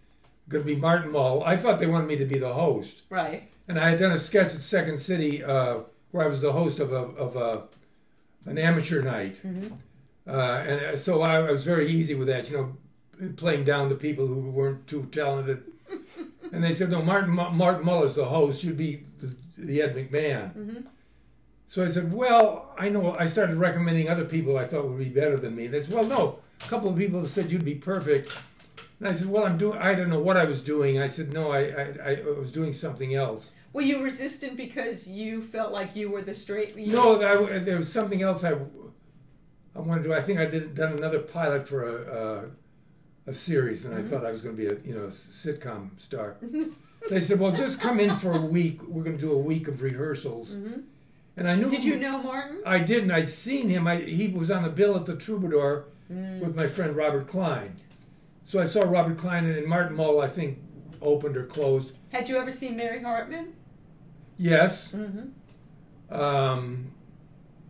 [0.50, 1.44] going to be Martin Mull.
[1.44, 3.04] I thought they wanted me to be the host.
[3.10, 3.50] Right.
[3.68, 5.80] And I had done a sketch at Second City uh,
[6.12, 7.64] where I was the host of a, of a,
[8.50, 9.40] an amateur night.
[9.46, 9.78] Mhm.
[10.28, 12.78] Uh, and uh, so I, I was very easy with that, you know,
[13.36, 15.64] playing down the people who weren't too talented.
[16.52, 18.64] and they said, no, Martin, Martin Muller's the host.
[18.64, 20.54] You'd be the, the Ed McMahon.
[20.56, 20.86] Mhm.
[21.68, 23.16] So I said, well, I know.
[23.18, 25.68] I started recommending other people I thought would be better than me.
[25.68, 28.38] They said, well, no, a couple of people said you'd be perfect.
[29.04, 29.78] And I said, well, I'm doing.
[29.80, 30.98] I don't know what I was doing.
[30.98, 31.60] I said, no, I,
[32.06, 33.52] I, I was doing something else.
[33.74, 36.74] Were you resistant because you felt like you were the straight?
[36.78, 38.54] You No, that, there was something else I,
[39.76, 40.14] I wanted to do.
[40.14, 42.46] I think I did done another pilot for a
[43.28, 46.00] a, a series, and I thought I was going to be a you know sitcom
[46.00, 46.38] star.
[47.10, 48.82] they said, "Well, just come in for a week.
[48.88, 50.84] We're going to do a week of rehearsals." Mhm.
[51.36, 51.70] And I knew.
[51.70, 52.62] Did you know Martin?
[52.66, 53.12] I didn't.
[53.12, 53.86] I'd seen him.
[53.86, 56.42] I, he was on the bill at the Troubadour Mm.
[56.42, 57.78] with my friend Robert Klein.
[58.46, 60.22] So I saw Robert Klein and Martin Mull.
[60.22, 60.60] I think
[61.02, 61.94] opened or closed.
[62.12, 63.54] Had you ever seen Mary Hartman?
[64.38, 64.92] Yes.
[64.92, 66.14] Mm-hmm.
[66.14, 66.92] Um,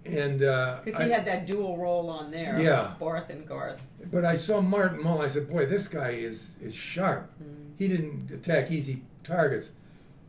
[0.06, 2.60] and uh, Because I- he had that dual role on there.
[2.60, 2.94] Yeah.
[3.00, 3.82] Barth and Garth.
[4.12, 5.22] But I saw Martin Mull.
[5.22, 7.32] I said, "Boy, this guy is is sharp.
[7.78, 9.70] He didn't attack easy targets."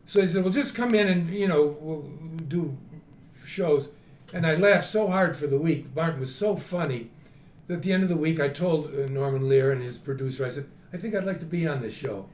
[0.05, 2.03] So he said, "Well, just come in and you know we'll
[2.47, 2.77] do
[3.43, 3.89] shows."
[4.33, 5.93] And I laughed so hard for the week.
[5.95, 7.11] Martin was so funny
[7.69, 10.49] at the end of the week, I told uh, Norman Lear and his producer, I
[10.49, 12.27] said, "I think I'd like to be on this show."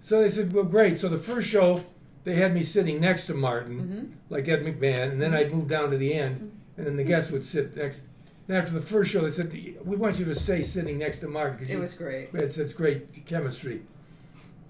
[0.00, 1.84] So they said, "Well, great." So the first show,
[2.24, 4.04] they had me sitting next to Martin, Mm-hmm.
[4.34, 7.30] like Ed McMahon, and then I'd move down to the end, and then the guests
[7.30, 8.00] would sit next.
[8.48, 9.52] And after the first show, they said,
[9.84, 12.32] "We want you to stay sitting next to Martin because It was great.
[12.32, 13.82] we had such great chemistry."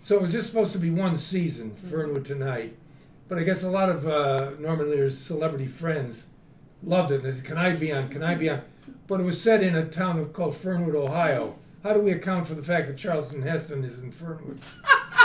[0.03, 2.77] So it was just supposed to be one season, Fernwood Tonight,
[3.29, 6.27] but I guess a lot of uh, Norman Lear's celebrity friends
[6.83, 7.23] loved it.
[7.23, 8.09] They said, "Can I be on?
[8.09, 8.63] Can I be on?"
[9.13, 11.57] But it was set in a town of- called Fernwood, Ohio.
[11.83, 14.59] How do we account for the fact that Charlton Heston is in Fernwood?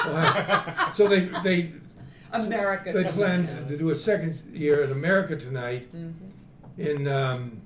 [0.06, 0.89] Ohio?
[0.93, 1.71] So they they
[2.34, 2.91] America.
[2.91, 6.13] they planned to do a second year in America tonight Mhm.
[6.78, 7.62] in um,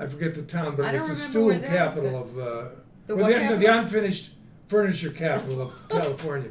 [0.00, 2.64] I forget the town, but it was the stool capital of uh,
[3.06, 4.30] The well, the, the unfinished
[4.66, 6.50] furniture capital of California.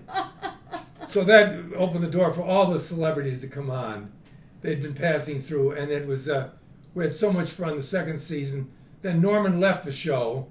[1.10, 4.14] so that opened the door for all the celebrities to come on.
[4.62, 6.52] They'd been passing through, and it was uh,
[6.94, 8.70] we had so much fun the second season.
[9.02, 10.48] Then Norman left the show,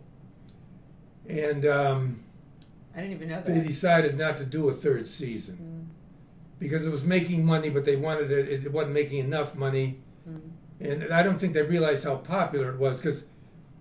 [1.29, 2.21] and um,
[2.97, 5.57] I didn't even know they decided not to do a third season
[5.91, 6.59] Mm.
[6.59, 8.49] because it was making money, but they wanted it.
[8.67, 9.99] It wasn't making enough money,
[10.29, 10.41] Mm.
[10.81, 13.25] and I don't think they realized how popular it was because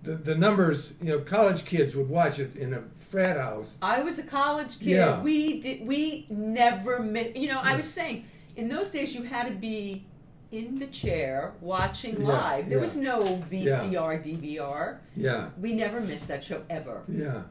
[0.02, 0.92] the the numbers.
[1.00, 3.76] You know, college kids would watch it in a frat house.
[3.80, 4.88] I was a college kid.
[4.88, 5.22] Yeah.
[5.22, 5.86] We did.
[5.86, 7.02] We never.
[7.02, 8.24] Mi- you know, I was saying
[8.56, 10.04] in those days you had to be
[10.50, 12.68] in the chair watching Yeah, live.
[12.68, 12.82] There yeah.
[12.82, 14.98] was no VCR, DVR.
[15.16, 17.02] Yeah, We never missed that show ever.
[17.08, 17.42] yeah.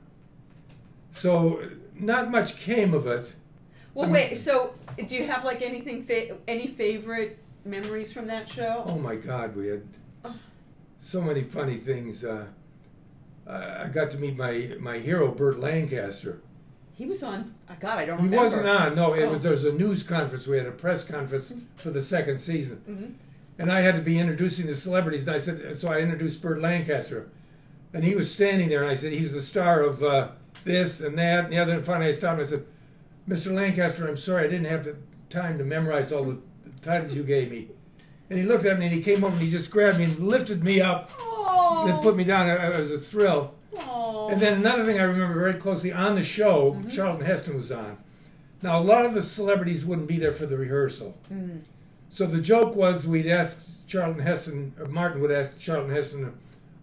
[1.11, 1.61] So
[1.95, 3.33] not much came of it.
[3.93, 4.37] Well, I mean- wait.
[4.37, 4.73] So,
[5.07, 8.83] do you have like anything, fa- any favorite memories from that show?
[8.85, 9.81] Oh my God, we had
[10.99, 12.23] so many funny things.
[12.23, 12.45] Uh,
[13.47, 16.41] I I got to meet my my hero Burt Lancaster.
[16.97, 17.53] He was on.
[17.69, 18.35] uh, God, I don't remember.
[18.37, 18.43] He remember.
[18.43, 18.95] wasn't on.
[18.95, 19.29] No, it Oh.
[19.33, 20.47] was there was a news conference.
[20.47, 23.13] We had a press conference for the second season, Mhm.
[23.59, 25.27] and I had to be introducing the celebrities.
[25.27, 27.27] And I said, so I introduced Burt Lancaster,
[27.93, 30.29] and he was standing there, and I said, he's the star of uh,
[30.63, 31.73] this and that and the other.
[31.73, 32.39] And finally, I stopped.
[32.39, 32.65] and I said,
[33.29, 33.53] Mr.
[33.53, 34.95] Lancaster, I'm sorry, I didn't have the
[35.29, 36.37] time to memorize all the
[36.81, 37.67] titles you gave me.
[38.29, 40.17] And he looked at me, and he came over, and he just grabbed me and
[40.19, 41.85] lifted me up, Oh.
[41.87, 42.49] and put me down.
[42.49, 43.53] It was a thrill.
[43.81, 44.29] Oh.
[44.31, 46.89] And then another thing I remember very closely on the show, Mm-hmm.
[46.89, 47.97] Charlton Heston was on.
[48.61, 51.59] Now a lot of the celebrities wouldn't be there for the rehearsal, Mhm.
[52.09, 56.33] so the joke was we'd ask Charlton Heston, or Martin would ask Charlton Heston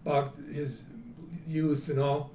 [0.05, 0.77] about his
[1.47, 2.31] youth and all,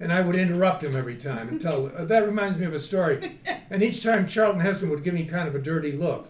[0.00, 1.90] and I would interrupt him every time and tell.
[1.96, 3.38] uh, that reminds me of a story.
[3.70, 6.28] And each time Charlton Heston would give me kind of a dirty look,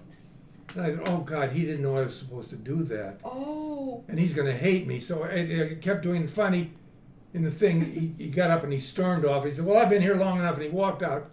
[0.75, 4.03] And I thought, oh God, he didn't know I was supposed to do that, Oh.
[4.09, 4.99] and he's going to hate me.
[5.01, 6.73] So I, I kept doing funny.
[7.35, 9.45] In the thing, he, he got up and he stormed off.
[9.45, 11.31] He said, "Well, I've been here long enough," and he walked out.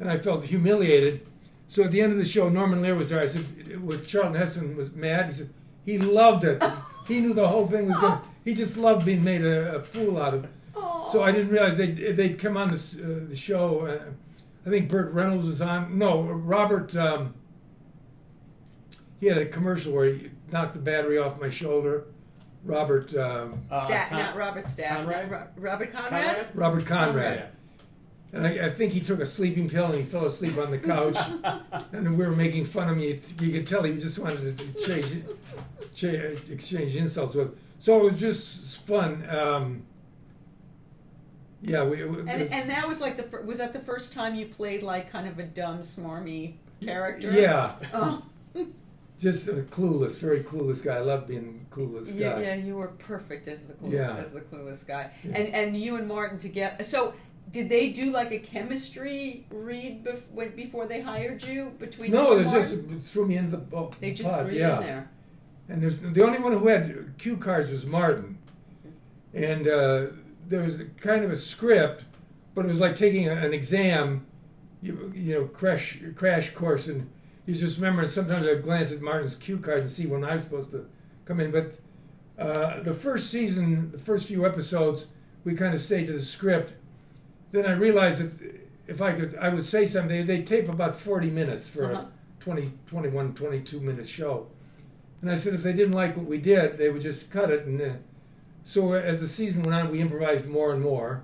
[0.00, 1.24] And I felt humiliated.
[1.68, 3.20] So at the end of the show, Norman Lear was there.
[3.20, 5.50] I said, "Was Charlton Heston was mad?" He said,
[5.84, 6.62] "He loved it.
[7.06, 8.18] He knew the whole thing was good.
[8.44, 10.46] He just loved being made a, a fool out of."
[11.12, 13.86] So I didn't realize they they'd come on this, uh, the show.
[13.86, 14.12] Uh,
[14.66, 15.98] I think Burt Reynolds was on.
[15.98, 16.96] No, Robert.
[16.96, 17.34] Um,
[19.20, 22.06] he had a commercial where he knocked the battery off my shoulder.
[22.64, 24.96] Robert um, Uh, Stat, Con- not Robert Stat.
[24.96, 25.30] Conrad?
[25.30, 26.10] not Ro- Robert Conrad?
[26.10, 26.46] Conrad?
[26.54, 27.36] Robert Conrad.
[27.38, 27.46] Yeah.
[28.38, 30.78] And I, I think he took a sleeping pill and he fell asleep on the
[30.78, 31.16] couch.
[31.92, 33.20] and we were making fun of me.
[33.40, 35.22] You could tell he just wanted to change,
[35.94, 37.56] cha- exchange insults with.
[37.78, 39.28] So it was just fun.
[39.28, 39.82] Um,
[41.62, 42.04] yeah, we.
[42.04, 44.82] we And, and that was like the fir- was that the first time you played
[44.82, 47.30] like kind of a dumb, smarmy character?
[47.30, 48.22] yeah, Oh,
[49.24, 50.96] just a clueless, very clueless guy.
[50.96, 52.18] I love being a clueless guy.
[52.24, 52.54] yeah, yeah.
[52.54, 54.16] You were perfect as the clueless, Yeah.
[54.16, 55.10] as the clueless guy.
[55.24, 55.36] Yeah.
[55.38, 56.84] And and you and Martin together.
[56.84, 57.14] So
[57.50, 62.10] did they do like a chemistry read bef- before they hired you between?
[62.12, 62.76] No, you they just
[63.12, 65.10] threw me into the bo- they just pod, threw you in there.
[65.68, 68.38] And there's the only one who had cue cards was Martin,
[69.32, 70.06] and uh,
[70.46, 72.04] there was a kind of a script,
[72.54, 74.26] but it was like taking a, an exam,
[74.82, 77.10] you, you know, crash crash course, and
[77.46, 78.06] you just remember.
[78.08, 80.86] Sometimes I glance at Martin's cue card and see when I'm supposed to
[81.24, 81.50] come in.
[81.50, 81.78] But
[82.38, 85.06] uh, the first season, the first few episodes,
[85.44, 86.72] we kind of stayed to the script.
[87.52, 90.26] Then I realized that if I could, I would say something.
[90.26, 92.02] They tape about 40 minutes for Uh-huh.
[92.04, 94.48] a 20, 21, 22 minute show.
[95.22, 97.64] And I said if they didn't like what we did, they would just cut it.
[97.64, 97.90] And uh,
[98.64, 101.22] so as the season went on, we improvised more and more.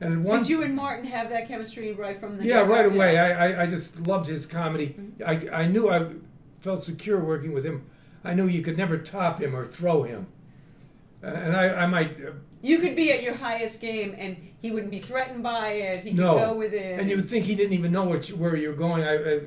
[0.00, 2.44] And one, Did you and Martin have that chemistry right from the?
[2.44, 3.14] yeah, right away.
[3.14, 3.24] Yeah.
[3.24, 4.94] I, I, I just loved his comedy.
[5.24, 6.10] I, I knew I
[6.58, 7.86] felt secure working with him.
[8.22, 10.26] I knew you could never top him or throw him.
[11.24, 14.70] Uh, and I, I might, uh, You could be at your highest game, and he
[14.70, 16.04] wouldn't be threatened by it.
[16.04, 16.34] He could No.
[16.34, 17.00] go with it.
[17.00, 19.02] and you would think he didn't even know what you, where you're going.
[19.02, 19.40] I, I,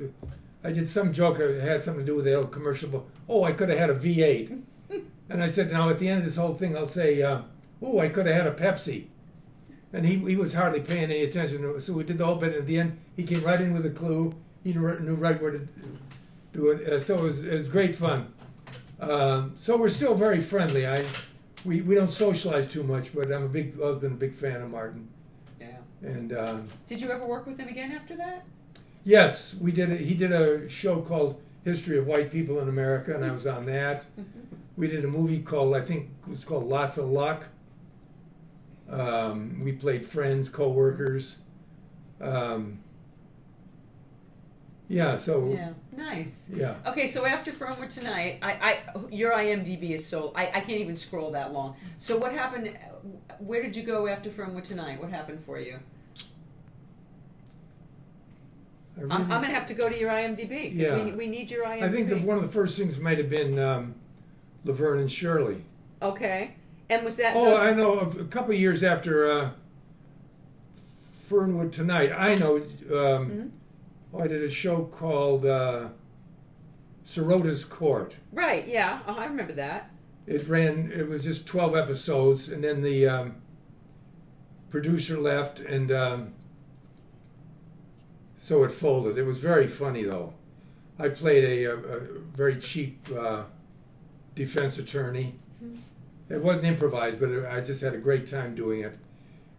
[0.64, 2.88] I did some joke that had something to do with the old commercial.
[2.88, 4.62] But, oh, I could have had a V8.
[5.30, 7.42] and I said, now at the end of this whole thing, I'll say, uh,
[7.80, 9.06] oh, I could have had a Pepsi.
[9.92, 11.62] And he, he was hardly paying any attention.
[11.62, 11.80] to it.
[11.82, 12.50] So we did the whole bit.
[12.50, 14.34] And at the end, he came right in with a clue.
[14.62, 15.68] He knew, knew right where to
[16.52, 16.86] do it.
[16.86, 18.32] Uh, so it was, it was great fun.
[19.00, 20.86] Um, so we're still very friendly.
[20.86, 21.04] I,
[21.64, 24.60] we, we don't socialize too much, but I'm a big, always been a big fan
[24.62, 25.08] of Martin.
[25.60, 25.78] yeah.
[26.02, 28.44] And um, Did you ever work with him again after that?
[29.04, 29.90] Yes, we did.
[29.90, 33.46] A, he did a show called History of White People in America, and I was
[33.46, 34.04] on that.
[34.76, 37.46] We did a movie called I think it was called Lots of Luck.
[38.90, 41.36] Um, we played friends, co-workers.
[42.20, 42.80] Um,
[44.88, 45.16] yeah.
[45.16, 45.70] So Yeah.
[45.96, 46.46] Nice.
[46.52, 46.74] yeah.
[46.86, 48.78] Okay, so after Fernwood tonight, I, I
[49.10, 51.76] your IMDb is so I, I can't even scroll that long.
[52.00, 52.76] So what happened?
[53.38, 55.00] Where did you go after Fernwood tonight?
[55.00, 55.78] What happened for you?
[58.98, 61.04] I, I'm, I'm gonna have to go to your IMDb because Yeah.
[61.04, 61.82] we, we need your IMDb.
[61.84, 63.94] I think that one of the first things might have been um,
[64.64, 65.64] Laverne and Shirley.
[66.02, 66.54] Okay,
[66.90, 67.34] and was that?
[67.36, 67.98] Oh, those- I know.
[68.00, 69.50] A couple of years after uh,
[71.28, 72.56] Fernwood Tonight, I know.
[72.56, 73.50] Um, Mhm.
[74.12, 75.88] oh, I did a show called uh,
[77.06, 78.14] Sirota's Court.
[78.32, 78.66] right?
[78.68, 79.90] Yeah, oh, I remember that.
[80.26, 80.92] It ran.
[80.92, 83.36] It was just twelve episodes, and then the um,
[84.70, 86.32] producer left, and um,
[88.38, 89.16] so it folded.
[89.18, 90.34] It was very funny, though.
[90.98, 92.00] I played a, a, a
[92.34, 93.44] very cheap uh,
[94.34, 95.36] defense attorney.
[96.30, 98.96] It wasn't improvised, but I just had a great time doing it.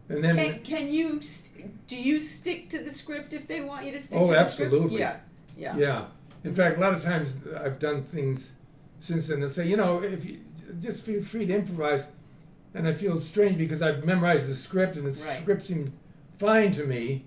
[0.09, 3.85] And then, Can, can you st- do you stick to the script if they want
[3.85, 4.17] you to stick?
[4.17, 4.73] Oh, to the script?
[4.73, 4.99] absolutely.
[4.99, 5.17] Yeah,
[5.57, 5.77] yeah.
[5.77, 6.05] yeah.
[6.43, 8.53] In fact, a lot of times I've done things
[8.99, 10.39] since then that say, you know, if you
[10.81, 12.07] just feel free to improvise,
[12.73, 15.41] and I feel strange because I've memorized the script and the Right.
[15.41, 15.91] script seemed
[16.39, 17.25] fine to me.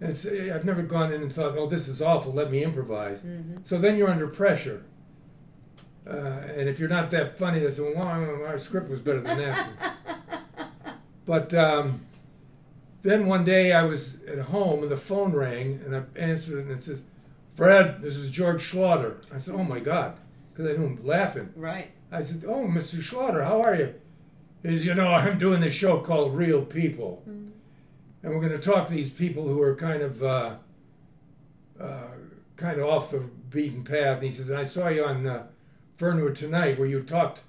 [0.00, 0.10] And
[0.52, 2.32] I've never gone in and thought, oh, this is awful.
[2.32, 3.22] Let me improvise.
[3.22, 4.82] hmm So then you're under pressure.
[6.06, 6.16] Uh,
[6.56, 9.68] and if you're not that funny, they say, well, our script was better than that.
[11.26, 12.00] But um,
[13.02, 16.62] then one day I was at home and the phone rang and I answered it
[16.62, 17.02] and it says,
[17.54, 19.16] Fred, this is George Schlatter.
[19.32, 20.16] I said, oh my God,
[20.52, 21.50] because I knew him laughing.
[21.56, 21.92] Right.
[22.10, 22.96] I said, oh, Mr.
[22.96, 23.94] Schlatter, how are you?
[24.62, 27.22] He says, you know, I'm doing this show called Real People.
[27.28, 27.50] Mhm.
[28.22, 30.54] And we're going to talk to these people who are kind of, uh,
[31.78, 32.08] uh,
[32.56, 33.18] kind of off the
[33.50, 34.18] beaten path.
[34.18, 35.46] And he says, and I saw you on uh,
[35.96, 37.42] Fernwood tonight where you talked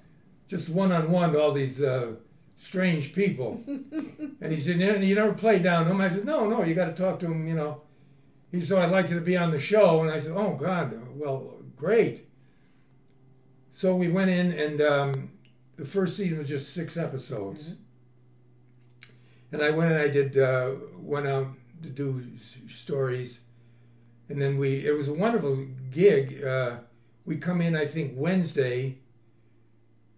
[0.48, 2.12] just one-on-one to all these uh,
[2.54, 3.62] strange people.
[3.66, 6.00] and he said, you never played down to them?
[6.00, 7.82] I said, no, no, you got to talk to them, you know.
[8.52, 10.02] He said, I'd like you to be on the show.
[10.02, 12.28] And I said, oh, God, well, great.
[13.72, 15.30] So we went in, and um,
[15.76, 17.64] the first season was just six episodes.
[17.64, 17.76] Mhm.
[19.52, 21.48] And I went and I did uh, went out
[21.82, 22.26] to do
[22.68, 23.40] stories,
[24.28, 26.42] and then we it was a wonderful gig.
[26.42, 26.78] Uh,
[27.26, 28.96] we come in I think Wednesday,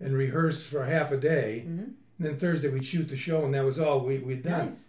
[0.01, 1.79] and rehearse for half a day, Mhm.
[1.79, 4.67] and then Thursday we'd shoot the show, and that was all we we'd done.
[4.67, 4.89] Nice.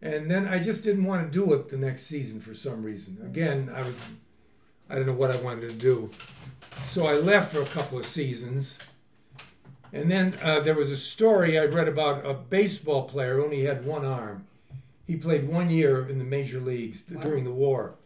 [0.00, 3.18] And then I just didn't want to do it the next season for some reason.
[3.24, 3.96] Again, I was
[4.90, 6.10] I don't know what I wanted to do.
[6.86, 8.78] So I left for a couple of seasons.
[9.92, 13.64] And then uh, there was a story I read about a baseball player who only
[13.64, 14.46] had one arm.
[15.06, 17.20] He played one year in the major leagues Wow.
[17.22, 17.96] during the war.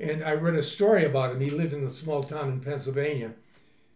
[0.00, 1.40] And I read a story about him.
[1.40, 3.32] He lived in a small town in Pennsylvania.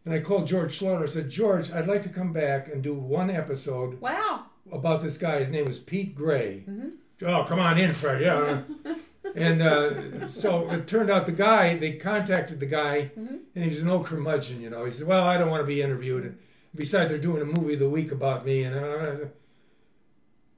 [0.05, 1.05] And I called George Schlatter.
[1.05, 4.45] I said, George, I'd like to come back and do one episode Wow.
[4.71, 5.39] about this guy.
[5.41, 6.65] His name was Pete Gray.
[6.69, 6.91] Mhm.
[7.23, 8.21] Oh, come on in, Fred.
[8.21, 8.61] Yeah.
[9.35, 13.39] and uh, so it turned out the guy, they contacted the guy, Mhm.
[13.55, 14.85] and he was an old curmudgeon, you know.
[14.85, 16.25] He said, Well, I don't want to be interviewed.
[16.25, 16.37] And
[16.75, 18.63] besides, they're doing a movie of the week about me.
[18.65, 19.17] And, uh,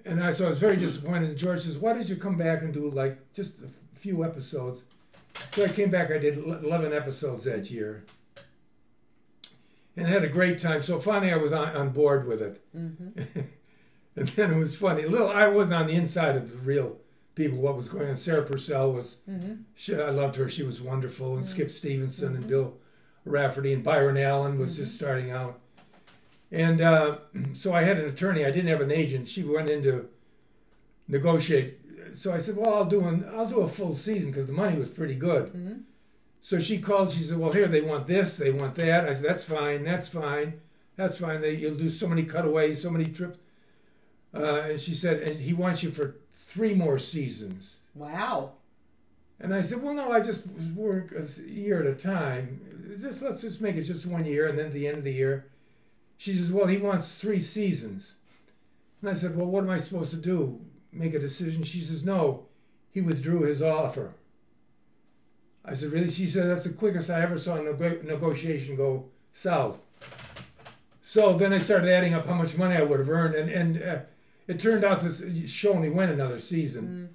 [0.05, 1.29] and I, so I was very disappointed.
[1.31, 4.83] And George says, Why did you come back and do like just a few episodes?
[5.55, 8.05] So I came back, I did 11 episodes that year.
[9.97, 10.83] And had a great time.
[10.83, 12.63] So finally, I was on, on board with it.
[12.73, 12.91] hmm
[14.19, 15.05] And then it was funny.
[15.05, 16.97] Little, I wasn't on the inside of the real
[17.35, 17.59] people.
[17.59, 18.17] What was going on?
[18.17, 19.17] Sarah Purcell was.
[19.27, 20.49] hmm She, I loved her.
[20.49, 21.37] She was wonderful.
[21.37, 22.75] And Skip Stevenson and Bill
[23.27, 25.59] Rafferty and Byron Allen was just starting out.
[26.53, 27.19] And uh,
[27.55, 28.45] so I had an attorney.
[28.45, 29.29] I didn't have an agent.
[29.29, 30.09] She went in to
[31.09, 31.81] negotiate.
[32.17, 34.79] So I said, "Well, I'll do an, I'll do a full season because the money
[34.79, 35.73] was pretty good." hmm
[36.41, 37.13] So she called.
[37.13, 39.85] She said, "Well, here they want this, they want that." I said, "That's fine.
[39.85, 40.61] That's fine.
[40.97, 41.43] That's fine.
[41.43, 43.39] They, you'll do so many cutaways, so many trips."
[44.35, 48.53] Uh, and she said, "And he wants you for three more seasons." Wow.
[49.39, 52.99] And I said, "Well, no, I just work a year at a time.
[53.01, 55.13] Just let's just make it just one year, and then at the end of the
[55.13, 55.47] year."
[56.17, 58.15] She says, "Well, he wants three seasons."
[59.03, 60.61] And I said, "Well, what am I supposed to do?
[60.97, 62.47] Make a decision?" She says, "No,
[62.93, 64.15] he withdrew his offer."
[65.65, 69.07] I said, "Really?" She said, "That's the quickest I ever saw a nego- negotiation go
[69.33, 69.81] south."
[71.03, 73.83] So then I started adding up how much money I would have earned, and and
[73.83, 73.99] uh,
[74.47, 77.09] it turned out this show only went another season Mm.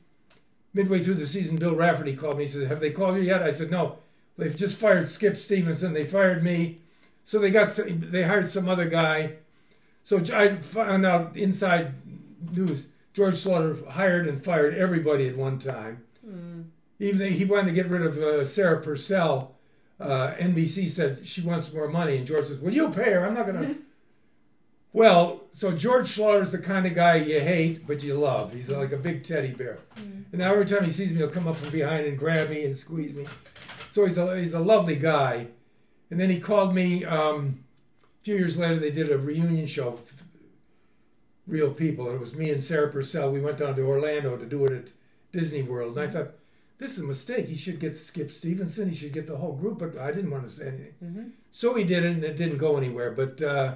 [0.74, 2.46] midway through the season, Bill Rafferty called me.
[2.46, 3.98] He said, "Have they called you yet?" I said, "No.
[4.38, 5.94] They've just fired Skip Stevenson.
[5.94, 6.80] They fired me,
[7.24, 9.34] so they got they hired some other guy.
[10.04, 11.94] So I found out inside
[12.52, 12.88] news.
[13.14, 16.04] George Schlatter hired and fired everybody at one time.
[16.28, 16.66] Mm.
[17.00, 19.56] Even though he wanted to get rid of uh, Sarah Purcell.
[20.00, 23.26] Uh, NBC said she wants more money, and George says, "Well, you pay her.
[23.26, 23.82] I'm not going to."
[24.94, 28.54] Well, so George Schlatter's the kind of guy you hate, but you love.
[28.54, 29.80] He's like a big teddy bear.
[29.96, 32.66] And now every time he sees me, he'll come up from behind and grab me
[32.66, 33.26] and squeeze me.
[33.94, 35.48] So he's a, he's a lovely guy.
[36.10, 37.64] And then he called me um,
[38.22, 38.80] a few years later.
[38.80, 39.98] They did a reunion show,
[41.52, 42.10] Real People.
[42.10, 43.30] It was me and Sarah Purcell.
[43.30, 44.88] We went down to Orlando to do it at
[45.34, 45.98] Disney World.
[45.98, 46.32] And I thought,
[46.80, 47.48] this is a mistake.
[47.48, 48.90] He should get Skip Stevenson.
[48.90, 49.80] He should get the whole group.
[49.80, 50.94] But I didn't want to say anything.
[51.04, 53.12] hmm So we did it, and it didn't go anywhere.
[53.12, 53.76] But uh,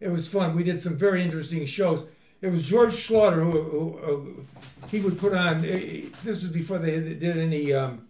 [0.00, 0.56] it was fun.
[0.56, 2.04] We did some very interesting shows.
[2.42, 4.46] It was George Schlatter who, who, who
[4.90, 5.64] he would put on.
[5.64, 8.06] eh, This was before they did any um,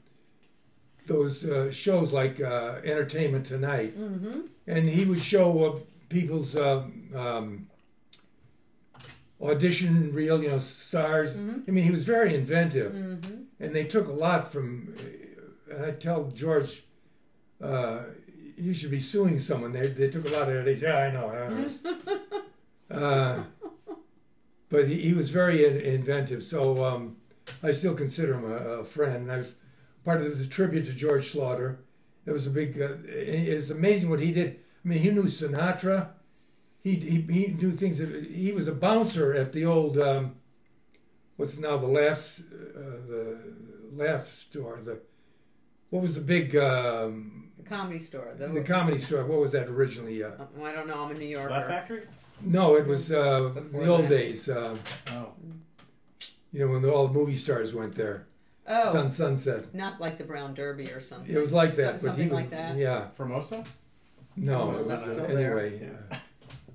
[1.06, 5.78] those uh, shows like uh, Entertainment Tonight, hmm and he would show uh,
[6.10, 7.66] people's um, um,
[9.40, 11.34] audition reel, you know, stars.
[11.34, 14.94] hmm I mean, he was very inventive hmm and they took a lot from.
[15.70, 16.84] And I tell George,
[17.62, 18.02] uh,
[18.56, 19.72] you should be suing someone.
[19.72, 20.78] They they took a lot of it.
[20.80, 21.28] Yeah, I know.
[21.28, 21.70] I know."
[22.90, 23.42] uh,
[24.70, 26.42] but he, he was very in, inventive.
[26.42, 27.16] So um,
[27.62, 29.30] I still consider him a, a friend.
[29.30, 29.54] I was
[30.04, 31.78] part of the tribute to George Schlatter.
[32.26, 32.80] It was a big.
[32.80, 34.60] Uh, it- it's amazing what he did.
[34.84, 36.08] I mean, he knew Sinatra.
[36.88, 37.98] He he, he knew things.
[37.98, 39.98] That, he was a bouncer at the old.
[39.98, 40.36] Um,
[41.36, 42.80] what's now the last uh,
[43.12, 43.38] the
[43.92, 44.80] laugh store.
[44.84, 44.98] The
[45.90, 48.34] what was the big um, The comedy store.
[48.38, 49.24] The, the comedy store?
[49.24, 50.22] What was that originally?
[50.22, 51.04] Uh, Oh, I don't know.
[51.04, 51.50] I'm a New Yorker.
[51.50, 52.02] Laugh Factory?
[52.40, 54.08] no, it was uh, the old that.
[54.10, 54.48] days.
[54.48, 54.76] Uh,
[55.12, 55.32] Oh.
[56.52, 58.26] you know when the, all the movie stars went there.
[58.66, 59.74] oh It's on Sunset.
[59.74, 61.34] not like the Brown Derby or something.
[61.34, 62.76] It was like So- that, but something he was like that.
[62.76, 63.08] yeah.
[63.16, 63.64] Formosa?
[64.36, 65.58] No, Oh, it was, not uh, there.
[65.58, 65.80] anyway.
[66.10, 66.18] Yeah.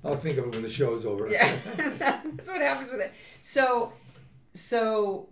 [0.04, 1.28] I'll think of it when the show's over.
[1.28, 3.12] Yeah, that's what happens with it.
[3.42, 3.92] So,
[4.54, 5.28] so,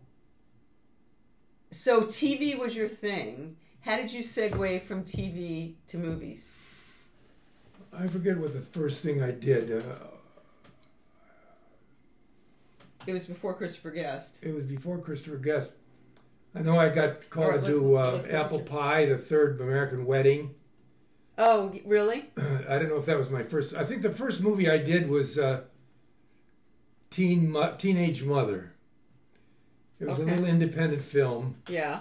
[1.71, 3.57] so TV was your thing.
[3.83, 6.57] How did you segue from TV to movies?
[7.97, 9.71] I forget what the first thing I did.
[9.71, 9.95] Uh,
[13.07, 14.39] It was before Christopher Guest.
[14.43, 15.73] it was before Christopher Guest.
[16.55, 20.07] I know I got called All right, to do uh, Apple Pie, the third American
[20.07, 20.55] Wedding.
[21.45, 22.27] Oh, really?
[22.69, 23.75] I don't know if that was my first.
[23.75, 25.63] I think the first movie I did was uh,
[27.11, 28.73] Teen Mo- Teenage Mother.
[29.99, 30.29] It was Okay.
[30.31, 31.57] a little independent film.
[31.69, 32.01] Yeah.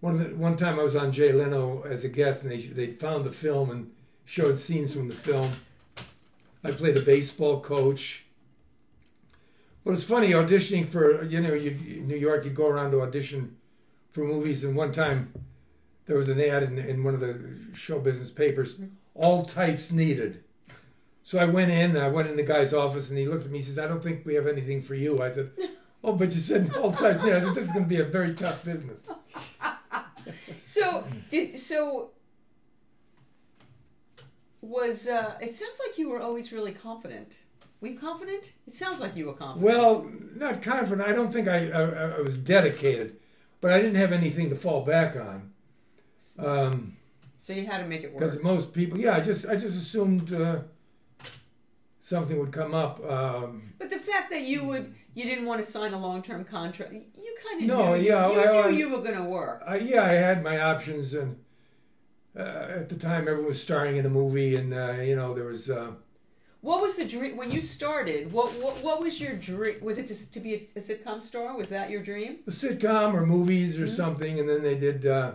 [0.00, 2.56] One of the, one time I was on Jay Leno as a guest, and they
[2.58, 3.90] they found the film and
[4.24, 5.52] showed scenes from the film.
[6.64, 8.24] I played a baseball coach.
[9.84, 12.44] Well, it's funny auditioning for you know you, in New York.
[12.44, 13.56] You go around to audition
[14.10, 15.32] for movies, and one time
[16.12, 17.42] there was an ad in, in one of the
[17.72, 18.76] show business papers,
[19.14, 20.44] all types needed.
[21.22, 21.96] So I went in.
[21.96, 23.60] I went in the guy's office, and he looked at me.
[23.60, 25.52] He says, "I don't think we have anything for you." I said,
[26.04, 28.04] "Oh, but you said all types needed." I said, "This is going to be a
[28.04, 29.00] very tough business."
[30.64, 32.10] So did so.
[34.60, 37.38] Was uh, it sounds like you were always really confident?
[37.80, 38.52] Were you confident?
[38.66, 39.64] It sounds like you were confident.
[39.64, 41.08] Well, not confident.
[41.08, 41.82] I don't think I, I,
[42.18, 43.16] I was dedicated,
[43.60, 45.52] but I didn't have anything to fall back on.
[46.38, 46.96] Um,
[47.38, 49.76] so you had to make it work because most people, yeah, I just I just
[49.76, 50.60] assumed uh,
[52.00, 53.02] something would come up.
[53.08, 56.44] Um, But the fact that you would you didn't want to sign a long term
[56.44, 59.24] contract, you kind of No, knew, yeah, you, I- I- knew you were going to
[59.24, 59.62] work.
[59.66, 61.36] I, yeah, I had my options, and
[62.36, 62.40] uh,
[62.80, 65.68] at the time, everyone was starring in a movie, and uh, you know there was.
[65.68, 65.92] Uh,
[66.62, 68.32] What was the dream when you started?
[68.32, 69.76] What what, what was your dream?
[69.82, 71.56] Was it to, to be a, a sitcom star?
[71.56, 72.32] Was that your dream?
[72.46, 73.96] a sitcom or movies or Mhm.
[73.96, 75.32] something, and then they did uh,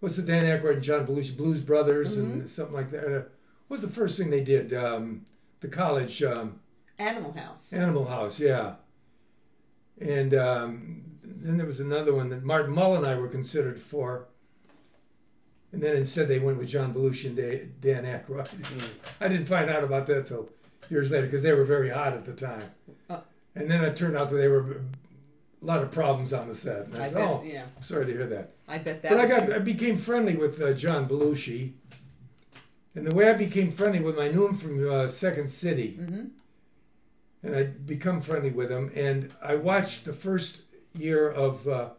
[0.00, 3.04] what's the Dan Aykroyd and John Belushi Blues Brothers and something like that.
[3.04, 3.22] Uh,
[3.68, 4.72] what was the first thing they did?
[4.72, 5.26] Um,
[5.60, 6.60] the college um,
[6.98, 7.72] Animal House.
[7.72, 8.74] Animal House, yeah.
[10.00, 14.28] And um, then there was another one that Martin Mull and I were considered for.
[15.72, 18.48] And then instead they went with John Belushi and Da- Dan Aykroyd.
[19.20, 20.48] I didn't find out about that till
[20.88, 22.70] years later because they were very hot at the time.
[23.10, 23.20] Uh.
[23.54, 24.82] and then it turned out that they were
[25.60, 26.86] a lot of problems on the set.
[26.86, 27.28] And I, I said, bet.
[27.28, 28.52] oh, Yeah, sorry to hear that.
[28.66, 29.10] I bet that.
[29.10, 31.72] But I got your- I became friendly with uh, John Belushi.
[32.94, 35.98] And the way I became friendly with him, I knew him from uh, Second City
[36.00, 36.26] mm -hmm.
[37.42, 38.90] and I'd become friendly with him.
[38.96, 40.62] And I watched the first
[40.94, 41.90] year of uh,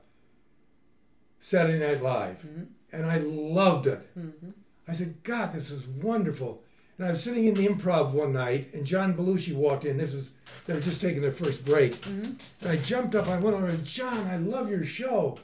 [1.39, 2.65] Saturday Night Live, mm -hmm.
[2.95, 3.17] and I
[3.53, 3.99] loved it.
[4.15, 4.53] Mm -hmm.
[4.87, 6.63] I said, God, this is wonderful.
[6.99, 9.95] And I was sitting in the improv one night, and John Belushi walked in.
[9.97, 10.31] This was
[10.67, 12.35] they were just taking their first break, Mhm.
[12.61, 13.27] and I jumped up.
[13.27, 15.39] I went over and John, I love your show.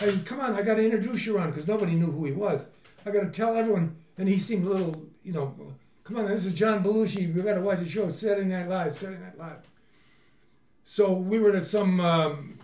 [0.00, 2.32] I said, Come on, I got to introduce you around because nobody knew who he
[2.32, 2.60] was.
[3.06, 3.96] I got to tell everyone.
[4.18, 5.54] And he seemed a little, you know,
[6.04, 7.32] come on, this is John Belushi.
[7.34, 8.10] We got to watch the show.
[8.10, 8.94] Saturday Night Live.
[8.96, 9.58] Saturday Night Live.
[10.84, 12.58] So we were at some um,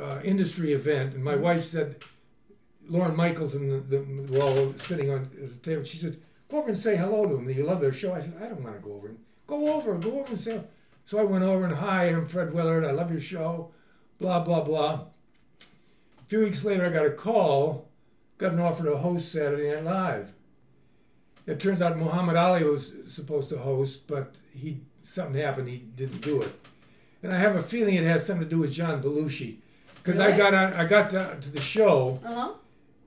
[0.00, 1.96] uh, industry event, and my wife said,
[2.88, 5.84] Lorne Michaels and the, the were all sitting on the table.
[5.84, 6.18] She said,
[6.50, 7.50] "Go over and say hello to them.
[7.50, 9.08] You love their show." I said, "I don't want to go over.
[9.08, 10.60] And, go over, go over and say."
[11.04, 12.84] So I went over and hi, I'm Fred Willard.
[12.84, 13.70] I love your show.
[14.20, 15.06] Blah blah blah.
[15.62, 17.88] A few weeks later, I got a call.
[18.36, 20.32] Got an offer to host Saturday Night Live.
[21.46, 25.68] It turns out Muhammad Ali was supposed to host, but he something happened.
[25.68, 26.52] He didn't do it.
[27.22, 29.56] And I have a feeling it has something to do with John Belushi,
[29.94, 32.20] because I got on, I got to, to the show.
[32.24, 32.52] Uh-huh.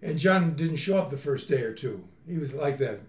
[0.02, 2.04] And John didn't show up the first day or two.
[2.28, 3.02] He was like that.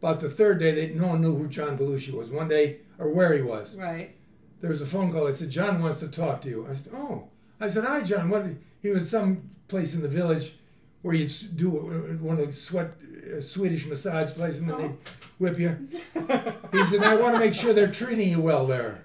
[0.00, 2.30] About the third day, they, no one knew who John Belushi was.
[2.30, 3.74] One day, or where he was.
[3.74, 4.16] Right.
[4.60, 5.28] There was a phone call.
[5.28, 6.66] I said, John wants to talk to you.
[6.68, 7.28] I said, oh.
[7.60, 8.30] I said, hi, John.
[8.30, 8.46] What?
[8.82, 10.54] He was some place in the village
[11.02, 11.70] where you do
[12.20, 12.92] one of the sweat,
[13.36, 14.90] uh, Swedish massage places, and then they
[15.38, 15.88] whip you.
[16.72, 19.04] he said, I want to make sure they're treating you well there.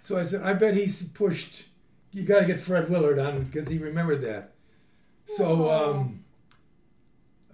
[0.00, 1.64] So I said, I bet he's pushed.
[2.12, 4.54] You got to get Fred Willard on because he remembered that.
[5.36, 6.24] So, um,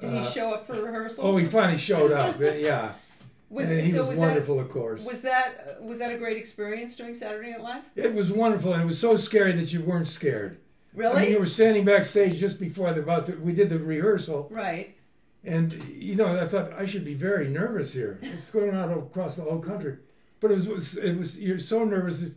[0.00, 1.24] Did he uh, show up for rehearsal?
[1.26, 2.40] oh, he finally showed up.
[2.40, 2.92] Yeah,
[3.50, 5.02] was and he so was, was wonderful, of course.
[5.02, 7.82] that was that uh, was that a great experience doing Saturday Night Live?
[7.94, 10.58] it was wonderful, and it was so scary that you weren't scared.
[10.94, 11.16] Really?
[11.16, 14.48] I mean, you were standing backstage just before the about to, we did the rehearsal,
[14.50, 14.96] right.
[15.42, 18.18] and you know I thought I should be very nervous here.
[18.22, 19.98] It's going on across the whole country,
[20.40, 22.20] but it was, it was, it was you're so nervous.
[22.20, 22.34] That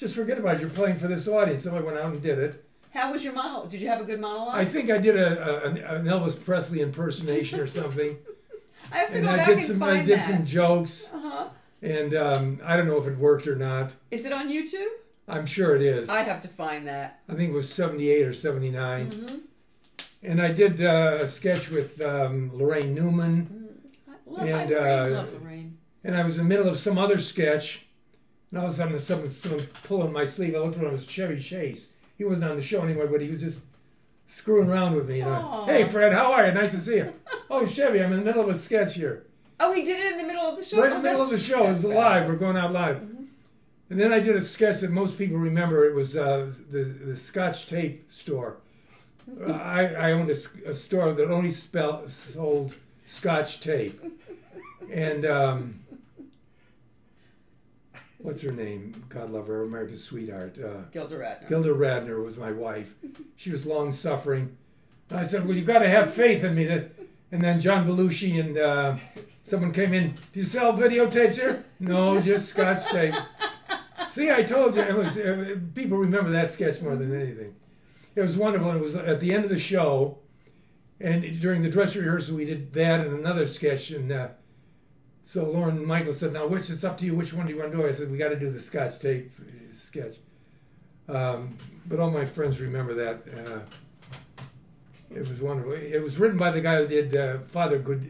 [0.00, 0.60] just forget about it.
[0.62, 1.64] You're playing for this audience.
[1.64, 2.64] So I went out and did it.
[2.92, 3.70] How was your monologue?
[3.70, 4.54] Did you have a good monologue?
[4.56, 8.16] I think I did a, a an Elvis Presley impersonation or something,
[8.92, 10.28] I have to and go I back did and some find I did that.
[10.28, 11.48] some jokes, Uh-huh.
[11.82, 13.92] and um, I don't know if it worked or not.
[14.10, 14.88] Is it on YouTube?
[15.28, 16.08] I'm sure it is.
[16.08, 17.20] I have to find that.
[17.28, 19.06] I think it was 78 or 79.
[19.12, 19.36] hmm
[20.24, 23.68] And I did uh, a sketch with um, Laraine Newman,
[24.08, 25.72] I love, And, I Laraine, uh, love Laraine.
[26.02, 27.86] and I was in the middle of some other sketch.
[28.50, 30.56] And all of a sudden, someone, someone pulling my sleeve.
[30.56, 31.86] I looked around, it was Chevy Chase.
[32.20, 33.60] He wasn't on the show anymore, but he was just
[34.26, 35.20] screwing around with me.
[35.20, 35.64] You know, Aw.
[35.64, 36.52] hey, Fred, how are you?
[36.52, 37.14] Nice to see you.
[37.50, 39.24] oh, Chevy, I'm in the middle of a sketch here.
[39.58, 40.82] Oh, he did it in the middle of the show.
[40.82, 41.64] right in Oh, the middle of the show.
[41.66, 42.26] It was live.
[42.28, 42.98] We're going out live.
[42.98, 43.28] Mhm.
[43.88, 45.88] And then I did a sketch that most people remember.
[45.88, 48.58] It was uh, the the Scotch tape store.
[49.46, 52.74] I, I owned a store that only spell, sold
[53.06, 53.98] Scotch tape,
[54.92, 55.80] and um,
[58.22, 59.04] what's her name?
[59.08, 60.58] God love her, America's sweetheart.
[60.58, 61.48] Uh, Gilda Radner.
[61.48, 62.94] Gilda Radner was my wife.
[63.36, 64.56] She was long suffering.
[65.10, 66.92] I said, "Well, you've got to have faith in me." That,
[67.32, 68.96] and then John Belushi and uh,
[69.44, 70.18] someone came in.
[70.32, 71.64] Do you sell videotapes here?
[71.78, 73.14] No, just Scotch tape.
[74.12, 74.82] See, I told you.
[74.82, 77.54] It was uh, people remember that sketch more than anything.
[78.14, 78.72] It was wonderful.
[78.72, 80.18] It was at the end of the show,
[81.00, 83.90] and during the dress rehearsal, we did that and another sketch.
[83.90, 84.28] And uh,
[85.32, 87.14] so Lorne Michael said, "Now, which it's up to you.
[87.14, 88.98] Which one do you want to do?" I said, "We got to do the Scotch
[88.98, 90.16] tape uh, sketch."
[91.08, 91.56] Um,
[91.86, 93.16] but all my friends remember that.
[93.32, 93.60] Uh,
[95.14, 95.72] it was wonderful.
[95.72, 98.02] It was written by the guy who did uh, Father Good,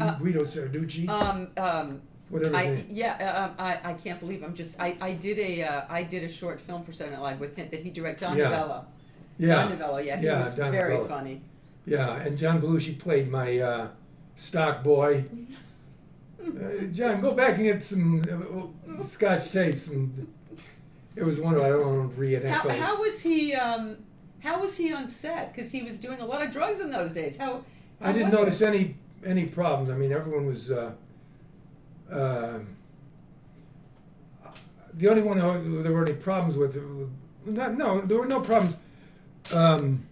[0.00, 2.86] Uh, Guido Sarducci, Um, um, whatever I name.
[2.90, 6.02] yeah, uh, um, I I can't believe I'm just I, I did a uh, I
[6.02, 8.48] did a short film for Saturday Night Live with him that he directed Don Yeah.
[8.50, 8.78] Novello.
[8.78, 11.08] Don Yeah, Novello, yeah, he Yeah, was Don very Novello.
[11.08, 11.42] funny.
[11.86, 12.22] yeah.
[12.24, 13.88] And John Belushi played my uh,
[14.36, 15.24] stock boy.
[16.44, 19.86] Uh, John, go back and get some uh, Scotch tapes.
[19.88, 20.32] And
[21.16, 21.66] it was wonderful.
[21.66, 23.54] I don't want to reenact How, how was he?
[23.54, 23.96] Um,
[24.40, 25.54] how was he on set?
[25.54, 27.36] Because he was doing a lot of drugs in those days.
[27.36, 27.64] How?
[28.00, 28.66] how I didn't notice it?
[28.66, 29.90] any any problems.
[29.90, 30.70] I mean, everyone was.
[30.70, 30.92] Uh,
[32.10, 32.58] uh,
[34.92, 36.76] the only one who there were any problems with,
[37.44, 38.76] not no, there were no problems.
[39.52, 40.06] Um,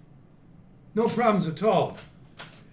[0.94, 1.96] no problems at all,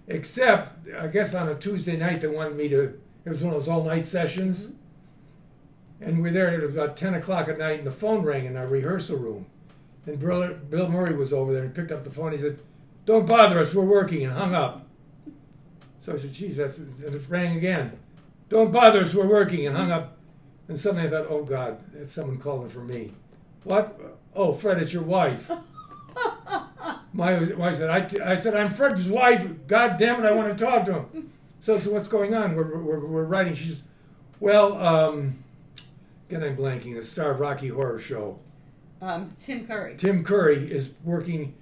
[0.06, 3.00] except I guess on a Tuesday night they wanted me to.
[3.24, 6.02] It was one of those all night sessions, mm-hmm.
[6.02, 8.66] and we're there at about ten o'clock at night, and the phone rang in our
[8.66, 9.46] rehearsal room,
[10.06, 12.32] and Bill, Bill Murray was over there and picked up the phone.
[12.32, 12.58] He said,
[13.04, 14.86] "Don't bother us, we're working," and hung up.
[16.00, 17.98] So I said, geez, that's, and it rang again.
[18.48, 20.16] Don't bother us, we're working, and hung up.
[20.66, 23.12] And suddenly I thought, oh God, it's someone calling for me.
[23.64, 24.00] What?
[24.34, 25.50] Oh, Fred, it's your wife.
[27.12, 29.66] My wife said, I, I said, I'm Fred's wife.
[29.66, 31.32] God damn it, I want to talk to him.
[31.60, 32.54] So, so what's going on?
[32.56, 33.54] We're, we're, we're writing.
[33.54, 33.82] She says,
[34.38, 35.44] well, um,
[36.28, 38.38] again, I'm blanking, the star of Rocky Horror Show.
[39.02, 39.96] Um, Tim Curry.
[39.96, 41.54] Tim Curry is working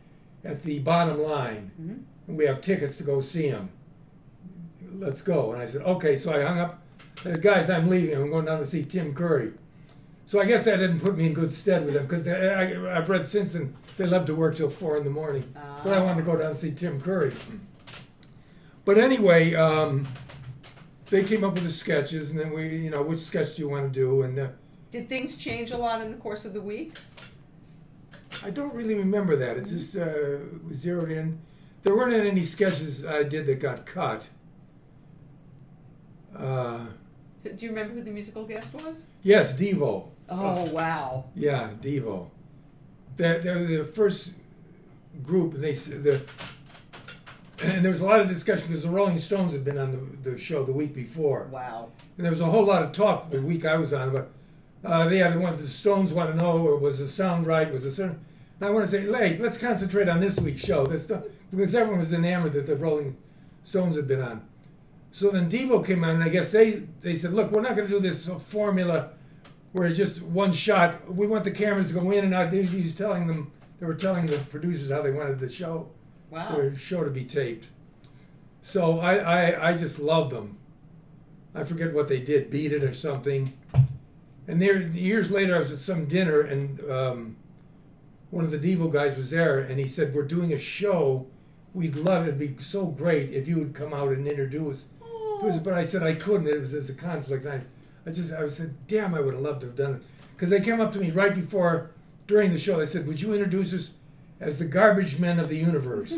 [0.44, 2.02] at the bottom line, Mhm.
[2.28, 3.70] and we have tickets to go see him.
[4.92, 5.52] Let's go.
[5.52, 6.16] And I said, okay.
[6.16, 6.82] So I hung up.
[7.20, 8.14] I said, guys, I'm leaving.
[8.16, 9.52] I'm going down to see Tim Curry.
[10.26, 13.26] So I guess that didn't put me in good stead with them because I've read
[13.26, 15.44] since and they love to work till four in the morning.
[15.84, 17.32] But I wanted to go down and see Tim Curry.
[18.88, 20.08] But anyway, um,
[21.10, 23.68] they came up with the sketches, and then we, you know, which sketch do you
[23.68, 24.22] want to do?
[24.22, 24.48] And uh,
[24.90, 26.96] Did things change a lot in the course of the week?
[28.42, 29.58] I don't really remember that.
[29.58, 31.38] It just uh, was zeroed in.
[31.82, 34.30] There weren't any sketches I did that got cut.
[36.34, 36.86] Uh,
[37.44, 39.10] Do you remember who the musical guest was?
[39.22, 40.08] yes, Devo.
[40.30, 41.26] Oh wow!
[41.34, 42.30] Yeah, Devo.
[43.18, 44.30] They're, they're the first
[45.22, 46.22] group, they the
[47.62, 50.30] and there was a lot of discussion because the Rolling Stones had been on the,
[50.30, 51.90] the show the week before, Wow.
[52.16, 54.28] and there was a whole lot of talk the week I was on about.
[54.84, 57.72] Uh, they had wanted the Stones want to know was the sound right?
[57.72, 58.24] Was the certain?
[58.60, 60.84] I want to say, hey, let's concentrate on this week's show.
[60.86, 63.16] That's the, because everyone was enamored that the Rolling
[63.64, 64.42] Stones had been on.
[65.10, 67.88] So then Devo came on, and I guess they they said, look, we're not going
[67.88, 69.10] to do this formula
[69.72, 71.12] where it's just one shot.
[71.12, 72.52] We want the cameras to go in and out.
[72.52, 73.50] He was telling them,
[73.80, 75.88] they were telling the producers how they wanted the show,
[76.30, 76.56] Wow.
[76.56, 77.68] the show to be taped.
[78.62, 80.58] So I, I, I just love them.
[81.54, 83.54] I forget what they did, beat it or something.
[84.46, 87.36] And there, years later, I was at some dinner, and um,
[88.30, 91.26] one of the Devo guys was there, and he said, "We're doing a show.
[91.74, 92.28] We'd love it.
[92.28, 95.84] It'd be so great if you would come out and introduce." It was, but I
[95.84, 96.48] said I couldn't.
[96.48, 97.46] It was as a conflict.
[97.46, 97.60] I,
[98.06, 100.02] I just, I said, "Damn, I would have loved to have done it."
[100.34, 101.90] Because they came up to me right before,
[102.26, 102.78] during the show.
[102.78, 103.90] They said, "Would you introduce us
[104.40, 106.12] as the garbage men of the universe?"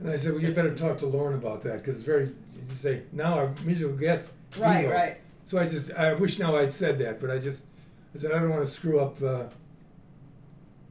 [0.00, 2.26] and I said, "Well, you better talk to Lorne about that because it's very."
[2.68, 4.30] You say now our musical guest.
[4.58, 4.86] Right.
[4.86, 5.16] Devo." Right.
[5.46, 7.64] So I just, I wish now I'd said that, but I just,
[8.14, 9.44] I said I don't want to screw up uh,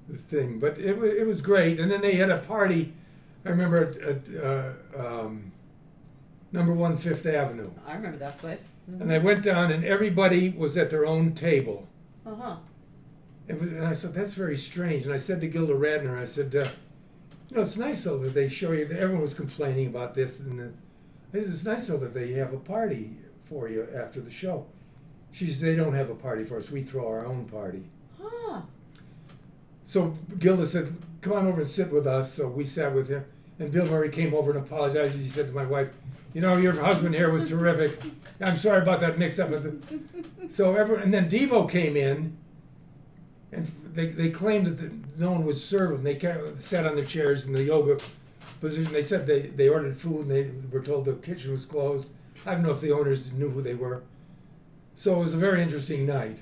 [0.07, 0.59] the thing.
[0.59, 2.93] But it it was great, and then they had a party.
[3.43, 5.51] I remember at, uh, um,
[6.51, 8.71] number one Fifth Avenue, I remember that place.
[8.87, 11.87] and I went down, and everybody was at their own table.
[12.25, 12.55] Uh huh.
[13.59, 15.05] And I said that's very strange.
[15.05, 16.67] And I said to Gilda Radner, I said, uh,
[17.49, 18.85] you know, it's nice though that they show you.
[18.87, 20.71] That everyone was complaining about this, and the,
[21.33, 24.65] it's nice though that they have a party for you after the show.
[25.31, 26.71] She said they don't have a party for us.
[26.71, 27.83] We throw our own party.
[28.21, 28.61] Huh.
[29.85, 33.25] So Gilda said, "Come on over and sit with us." So we sat with him,
[33.59, 35.15] and Bill Murray came over and apologized.
[35.15, 35.89] He said to my wife,
[36.33, 38.01] "You know, your husband here was terrific.
[38.39, 40.51] I'm sorry about that mix-up." With.
[40.53, 42.37] So everyone, and then Devo came in,
[43.51, 46.03] and they they claimed that the, no one would serve them.
[46.03, 46.19] They
[46.59, 47.99] sat on their chairs, in the yoga
[48.59, 48.93] position.
[48.93, 52.07] They said they, they ordered food and they were told the kitchen was closed.
[52.45, 54.03] I don't know if the owners knew who they were.
[54.95, 56.39] So it was a very interesting night.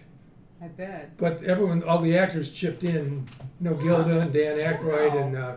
[0.62, 1.18] I bet.
[1.18, 3.28] But everyone, all the actors chipped in.
[3.62, 5.18] You know, Gilda and Dan Aykroyd Wow.
[5.18, 5.55] and uh,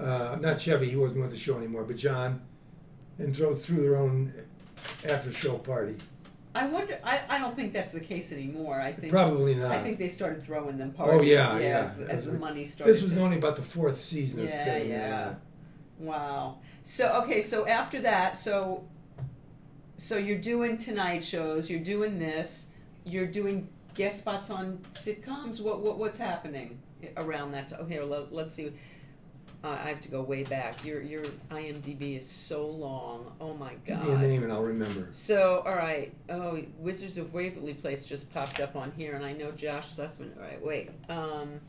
[0.00, 2.40] uh, not Chevy, he wasn't with the show anymore, but John,
[3.18, 4.32] and throw through their own
[5.08, 5.96] after show party.
[6.58, 6.98] I wonder.
[7.04, 8.80] I, I don't think that's the case anymore.
[8.80, 9.70] I think Probably not.
[9.70, 11.20] I think they started throwing them parties.
[11.20, 11.80] Oh, yeah, yeah.
[11.80, 12.94] As, as the money started.
[12.94, 15.34] this was to- only about the fourth season of Yeah, yeah.
[15.98, 16.58] Wow.
[16.82, 18.84] So okay, so after that, so
[19.96, 22.66] so you're doing tonight shows, you're doing this,
[23.04, 25.60] you're doing guest spots on sitcoms.
[25.60, 26.80] What what what's happening
[27.16, 27.72] around that?
[27.78, 28.72] Oh, here, let, let's see.
[29.64, 30.84] Uh, I have to go way back.
[30.84, 33.32] Your your IMDb is so long.
[33.40, 34.04] Oh my god.
[34.06, 35.08] Give me a name and I'll remember.
[35.12, 36.14] So, all right.
[36.30, 40.36] Oh, Wizards of Waverly Place just popped up on here, and I know Josh Sussman.
[40.36, 40.90] All right, wait.
[41.08, 41.60] Um,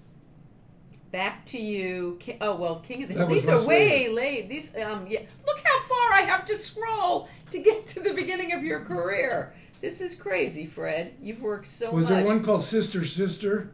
[1.12, 2.18] back to you.
[2.20, 4.14] Ki- Oh well, King of the was These are way later.
[4.14, 4.50] late.
[4.50, 5.22] These um, yeah.
[5.48, 9.54] Look how far I have to scroll to get to the beginning of your career.
[9.82, 11.14] This is crazy, Fred.
[11.22, 12.10] You've worked so Was much.
[12.20, 13.72] there one called Sister Sister?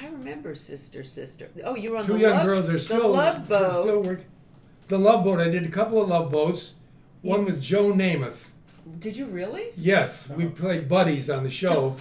[0.00, 1.48] I remember Sister Sister.
[1.64, 2.66] Oh, you were on Two the young love, girls.
[2.66, 3.82] They're the still Love they're Boat.
[3.82, 4.20] still work.
[4.88, 5.40] The Love Boat.
[5.40, 6.74] I did a couple of Love Boats.
[7.22, 7.46] One Yeah.
[7.46, 8.44] with Joe Namath.
[8.98, 9.66] Did you really?
[9.76, 10.50] Yes, we Oh.
[10.50, 11.96] played buddies on the show,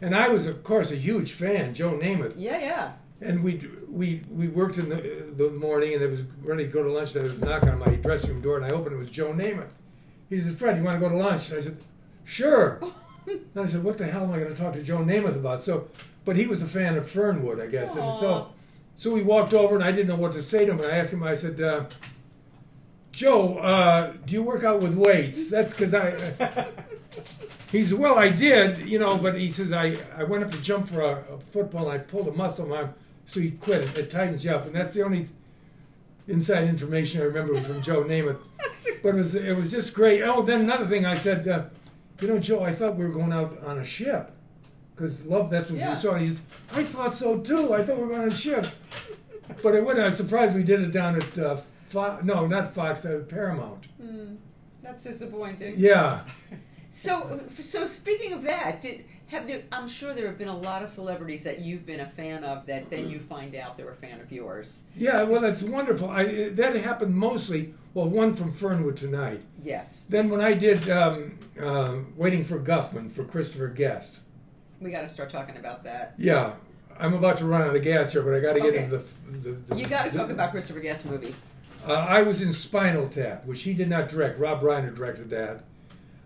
[0.00, 1.74] and I was, of course, a huge fan.
[1.74, 2.34] Joe Namath.
[2.36, 2.92] Yeah, yeah.
[3.20, 6.82] And we we we worked in the the morning, and it was ready to go
[6.84, 7.12] to lunch.
[7.14, 8.94] There was a knock on my dressing room door, and I opened.
[8.94, 9.74] It was Joe Namath.
[10.28, 11.76] He said, "Fred, you want to go to lunch?" And I said,
[12.24, 12.80] "Sure."
[13.26, 15.64] and I said, "What the hell am I going to talk to Joe Namath about?"
[15.64, 15.88] So,
[16.24, 18.52] but he was a fan of Fernwood, I guess, and so
[19.00, 20.80] so we walked over, and I didn't know what to say to him.
[20.80, 21.22] And I asked him.
[21.22, 21.86] I said, uh,
[23.12, 26.68] "Joe, uh, do you work out with weights?" That's because I.
[27.72, 30.60] He said, "Well, I did, you know, but he says I, I went up to
[30.60, 32.94] jump for a, a football and I pulled a muscle arm,
[33.24, 33.98] so he quit it.
[33.98, 35.28] It tightens you up, and that's the only
[36.28, 38.38] inside information I remember was from Joe Namath.
[39.02, 40.22] But it was it was just great.
[40.22, 41.64] Oh, then another thing I said, uh,
[42.20, 44.30] you know, Joe, I thought we were going out on a ship
[45.00, 45.94] because love that's what Yeah.
[45.94, 46.14] we saw.
[46.16, 46.40] He says,
[46.72, 47.72] I thought so too.
[47.72, 48.66] I thought we were going on a ship,
[49.62, 50.04] but it wasn't.
[50.04, 51.56] I was surprised we did it down at uh,
[51.88, 53.86] Fo- no, not Fox, at Paramount.
[54.00, 54.34] Hmm,
[54.82, 55.74] that's disappointing.
[55.76, 56.22] Yeah.
[56.92, 59.62] So, so speaking of that, did have there?
[59.70, 62.66] I'm sure there have been a lot of celebrities that you've been a fan of
[62.66, 64.82] that then you find out they're a fan of yours.
[64.96, 66.10] Yeah, well, that's wonderful.
[66.10, 67.74] I, that happened mostly.
[67.94, 69.42] Well, one from Fernwood tonight.
[69.62, 74.18] Yes, Then when I did um, uh, Waiting for Guffman for Christopher Guest.
[74.80, 76.14] We got to start talking about that.
[76.18, 76.54] Yeah,
[76.98, 78.84] I'm about to run out of gas here, but I got to get Okay.
[78.84, 79.04] into the.
[79.50, 81.42] the, the You got to talk about Christopher Guest movies.
[81.86, 84.38] Uh, I was in Spinal Tap, which he did not direct.
[84.38, 85.64] Rob Reiner directed that.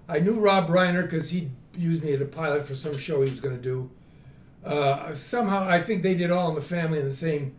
[0.09, 3.31] I knew Rob Reiner because he used me as a pilot for some show he
[3.31, 3.91] was going to do.
[4.65, 7.55] Uh, somehow, I think they did All in the Family in the same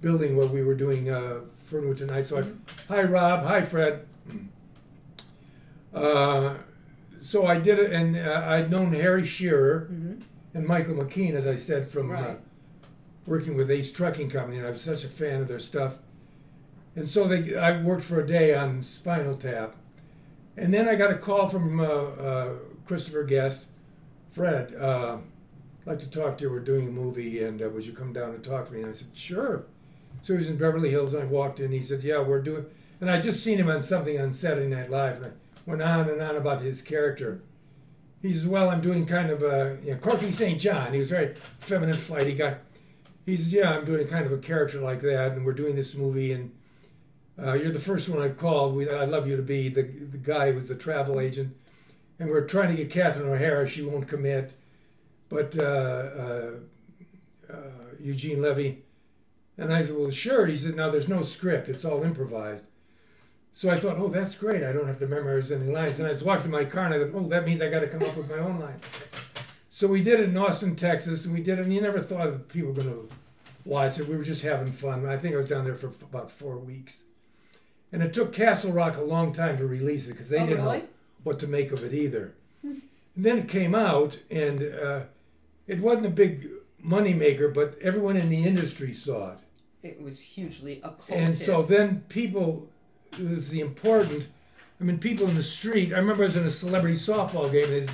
[0.00, 2.26] building where we were doing uh, Fernwood tonight.
[2.28, 2.44] So, I,
[2.88, 4.06] hi Rob, hi Fred.
[5.92, 6.54] Uh,
[7.20, 10.20] so I did it, and uh, I'd known Harry Shearer Mm-hmm.
[10.54, 12.34] And Michael McKean, as I said, from uh,
[13.26, 15.94] working with Ace Trucking Company, and I was such a fan of their stuff.
[16.96, 19.76] And so they, I worked for a day on Spinal Tap,
[20.56, 22.52] and then I got a call from uh, uh,
[22.84, 23.66] Christopher Guest,
[24.30, 24.74] Fred.
[24.74, 25.18] Uh,
[25.82, 26.50] I'd like to talk to you.
[26.50, 28.82] We're doing a movie, and uh, would you come down and talk to me?
[28.82, 29.64] And I said, sure.
[30.22, 31.72] So he was in Beverly Hills, and I walked in.
[31.72, 32.66] He said, yeah, we're doing.
[33.00, 35.30] And I just seen him on something on Saturday Night Live, and I
[35.64, 37.40] went on and on about his character.
[38.22, 40.60] He says, well, I'm doing kind of a you know, Corky St.
[40.60, 40.92] John.
[40.92, 42.56] He was a very feminine, flighty guy.
[43.24, 45.94] He says, yeah, I'm doing kind of a character like that, and we're doing this
[45.94, 46.52] movie, and
[47.42, 48.74] uh, you're the first one I've called.
[48.74, 51.56] We, I'd love you to be the the guy who was the travel agent,
[52.18, 53.68] and we're trying to get Catherine O'Hara.
[53.68, 54.52] She won't commit,
[55.28, 56.50] but uh, uh,
[57.50, 57.54] uh,
[57.98, 58.82] Eugene Levy,
[59.56, 60.46] and I said, well, sure.
[60.46, 61.68] He said, no, there's no script.
[61.68, 62.64] It's all improvised.
[63.54, 64.62] So I thought, oh, that's great.
[64.62, 65.98] I don't have to memorize any lines.
[65.98, 67.80] And I was walking to my car, and I thought, oh, that means I got
[67.80, 68.80] to come up with my own line.
[69.70, 71.62] So we did it in Austin, Texas, and we did it.
[71.62, 73.08] And you never thought that people were going to
[73.64, 74.08] watch it.
[74.08, 75.06] We were just having fun.
[75.06, 76.98] I think I was down there for about four weeks.
[77.92, 80.64] And it took Castle Rock a long time to release it because they oh, didn't
[80.64, 80.78] really?
[80.78, 80.84] know
[81.24, 82.34] what to make of it either.
[82.62, 82.82] and
[83.16, 85.00] then it came out, and uh,
[85.66, 86.48] it wasn't a big
[86.78, 89.38] money maker, but everyone in the industry saw it.
[89.82, 92.69] It was hugely a cult And so then people,
[93.18, 94.28] was the important,
[94.80, 95.92] I mean, people in the street.
[95.92, 97.72] I remember I was in a celebrity softball game.
[97.72, 97.90] And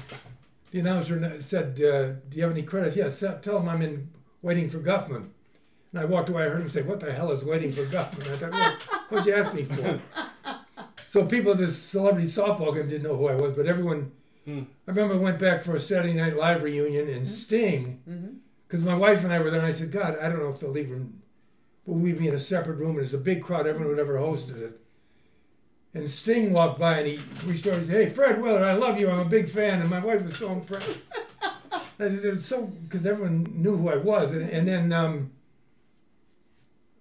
[0.71, 3.21] the announcer said, uh, "Do you have any credits?" Yes.
[3.43, 4.09] tell him I'm in
[4.43, 5.31] Waiting for Guffman.
[5.93, 6.45] And I walked away.
[6.45, 8.77] I heard him say, "What the hell is Waiting for Guffman?" I thought, well,
[9.09, 10.01] "What'd you ask me for?"
[11.09, 14.13] so people at this celebrity softball game didn't know who I was, but everyone.
[14.45, 14.61] Hmm.
[14.87, 18.37] I remember I went back for a Saturday Night Live reunion and Sting, Mhm.
[18.69, 20.61] because my wife and I were there, and I said, "God, I don't know if
[20.61, 21.15] they'll even
[21.85, 23.67] we'd be in a separate room, and there's a big crowd.
[23.67, 24.81] Everyone would ever hosted it.
[25.97, 28.99] And Sting walked by, and he reached over and said, "Hey, Fred Willard, I love
[28.99, 29.09] you.
[29.09, 30.99] I'm a big fan." And my wife was so impressed.
[31.99, 35.31] It's so because everyone knew who I was, and, and then um,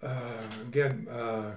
[0.02, 1.56] uh, again, uh,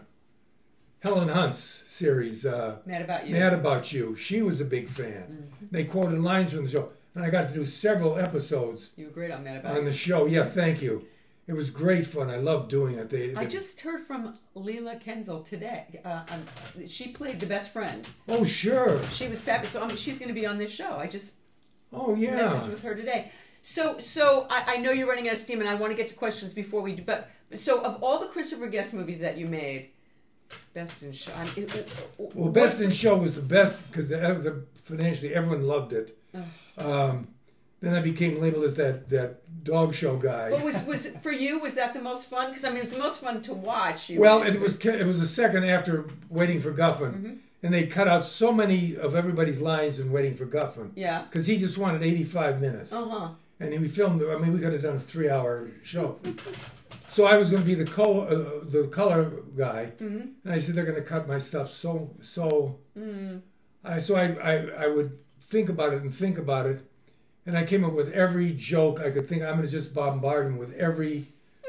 [1.00, 2.44] Helen Hunt's series.
[2.44, 3.34] Uh, Mad about you.
[3.36, 4.16] Mad About You.
[4.16, 5.52] She was a big fan.
[5.70, 6.88] They quoted lines from the show.
[7.14, 9.92] And I got to do several episodes You were great on Mad about on the
[9.92, 10.26] show.
[10.26, 11.06] Yeah, thank you.
[11.48, 12.28] It was great fun.
[12.30, 13.08] I loved doing it.
[13.08, 16.00] They, I just heard from Leila Kenzle today.
[16.04, 18.06] Uh, um, she played the best friend.
[18.28, 19.02] Oh, sure.
[19.14, 19.72] She was fabulous.
[19.72, 20.92] So um, she's going to be on this show.
[20.92, 21.34] I just
[21.90, 22.38] Oh, yeah.
[22.40, 23.32] messaged with her today.
[23.62, 26.08] So, so I, I know you're running out of steam, and I want to get
[26.08, 27.02] to questions before we do.
[27.02, 29.88] But so, of all the Christopher Guest movies that you made,
[30.74, 31.32] best in show.
[31.34, 31.88] I mean, it- it-
[32.18, 36.18] Well, Best in Show was the best because the, the, financially everyone loved it.
[36.76, 37.28] Um,
[37.80, 40.50] then I became labeled as that, that dog show guy.
[40.50, 41.58] But was was for you?
[41.60, 42.48] Was that the most fun?
[42.50, 44.10] Because I mean, it was the most fun to watch.
[44.14, 47.34] Well, it was it was the second after Waiting for Guffman, Mm-hmm.
[47.62, 51.22] and they cut out so many of everybody's lines in Waiting for Guffman Yeah.
[51.22, 52.92] because he just wanted 85 minutes.
[52.92, 53.28] Uh huh.
[53.60, 54.22] and we filmed.
[54.22, 56.18] I mean, we could have done a three-hour show.
[57.10, 60.32] so I was going to be the co uh, the color guy, Mhm.
[60.44, 62.78] and I said they're going to cut my stuff so so.
[62.98, 63.42] Mm.
[63.84, 64.54] I so I, I
[64.84, 66.80] I would think about it and think about it,
[67.48, 69.42] and I came up with every joke I could think.
[69.42, 71.28] I'm going to just bombard them with every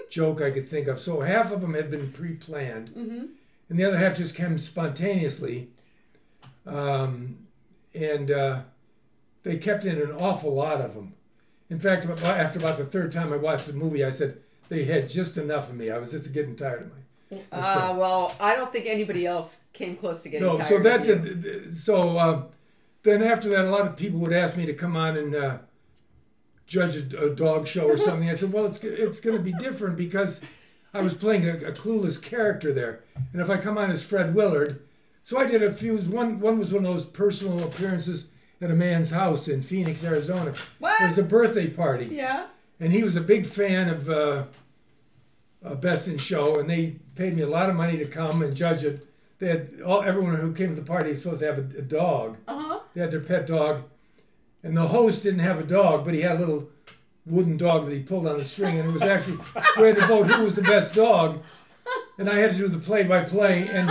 [0.10, 1.00] joke I could think of.
[1.00, 3.26] So half of them had been pre-planned, Mm-hmm.
[3.70, 5.70] and the other half just came spontaneously.
[6.68, 7.48] Um,
[7.96, 8.62] and uh,
[9.44, 11.14] they kept in an awful lot of them.
[11.70, 15.08] In fact, after about the third time I watched the movie, I said they had
[15.08, 15.90] just enough of me.
[15.90, 17.58] I was just getting tired of my.
[17.58, 21.02] Uh, well, I don't think anybody else came close to getting No, tired so that
[21.02, 21.16] of you.
[21.16, 22.44] did, did- so uh,
[23.04, 25.58] then after that, a lot of people would ask me to come on and uh,
[26.70, 28.30] judge a, a dog show or something.
[28.30, 30.40] I said, well, it's it's going to be different because
[30.94, 33.04] I was playing a, a clueless character there,
[33.34, 34.82] and if I come on as Fred Willard,
[35.24, 35.98] so I did a few.
[35.98, 38.26] One one was one of those personal appearances
[38.62, 40.54] at a man's house in Phoenix, Arizona.
[40.80, 41.02] What?
[41.02, 42.48] It was a birthday party Yeah.
[42.80, 44.44] and he was a big fan of uh,
[45.66, 48.56] uh, Best in Show, and they paid me a lot of money to come and
[48.56, 49.06] judge it.
[49.40, 51.82] They had all everyone who came to the party was supposed to have a, a
[51.82, 52.38] dog.
[52.48, 52.80] Uh huh.
[52.94, 53.84] They had their pet dog,
[54.64, 56.70] and the host didn't have a dog, but he had a little
[57.26, 59.38] wooden dog that he pulled on a string, and it was actually
[59.78, 61.42] we had to vote who was the best dog,
[62.18, 63.90] and I had to do the play-by-play, and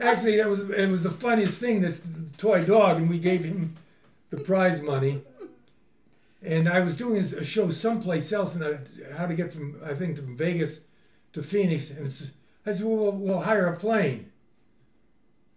[0.00, 1.80] actually it was it was the funniest thing.
[1.80, 2.02] This
[2.36, 3.76] toy dog, and we gave him
[4.30, 5.22] the prize money.
[6.44, 9.94] And I was doing a show someplace else, and I, how to get from I
[9.94, 10.80] think from Vegas
[11.34, 12.08] to Phoenix, and
[12.66, 14.31] I said, we'll, we'll hire a plane.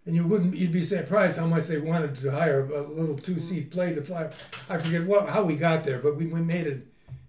[0.06, 3.72] And you wouldn't, you'd be surprised how much they wanted to hire a little two-seat
[3.72, 4.30] plane to fly.
[4.70, 6.86] I forget what how we got there, but we, we made it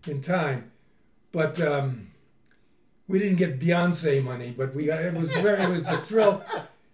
[0.07, 0.71] in time.
[1.33, 2.09] But um,
[3.09, 6.43] we didn't get Beyonce money, but we got it was very it was a thrill.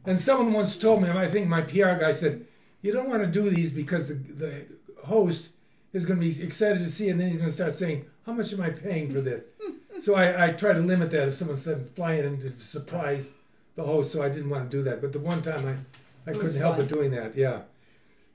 [0.04, 2.46] And someone once told me, I think my PR guy said,
[2.80, 4.66] you don't want to do these because the the
[5.04, 5.48] host
[5.92, 8.32] is going to be excited to see, and then he's going to start saying, how
[8.32, 9.42] much am I paying for this?
[10.02, 13.30] so I, I try to limit that if someone said flying into surprise
[13.74, 15.00] the host, so I didn't want to do that.
[15.00, 17.62] But the one time I, I It couldn't help but doing that, yeah.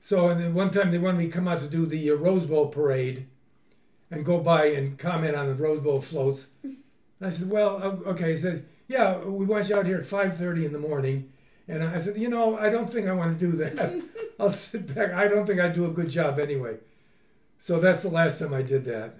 [0.00, 2.14] So and then one time they wanted me to come out to do the uh,
[2.14, 3.26] Rose Bowl parade
[4.10, 6.46] and go by and comment on the Rose Bowl floats.
[6.62, 6.76] And
[7.20, 8.32] I said, well, okay.
[8.32, 11.32] He said, yeah, we want you out here at 5.30 in the morning.
[11.66, 14.02] And I said, you know, I don't think I want to do that.
[14.40, 15.12] I'll sit back.
[15.12, 16.78] I don't think I'd do a good job anyway.
[17.58, 19.16] So that's the last time I did that.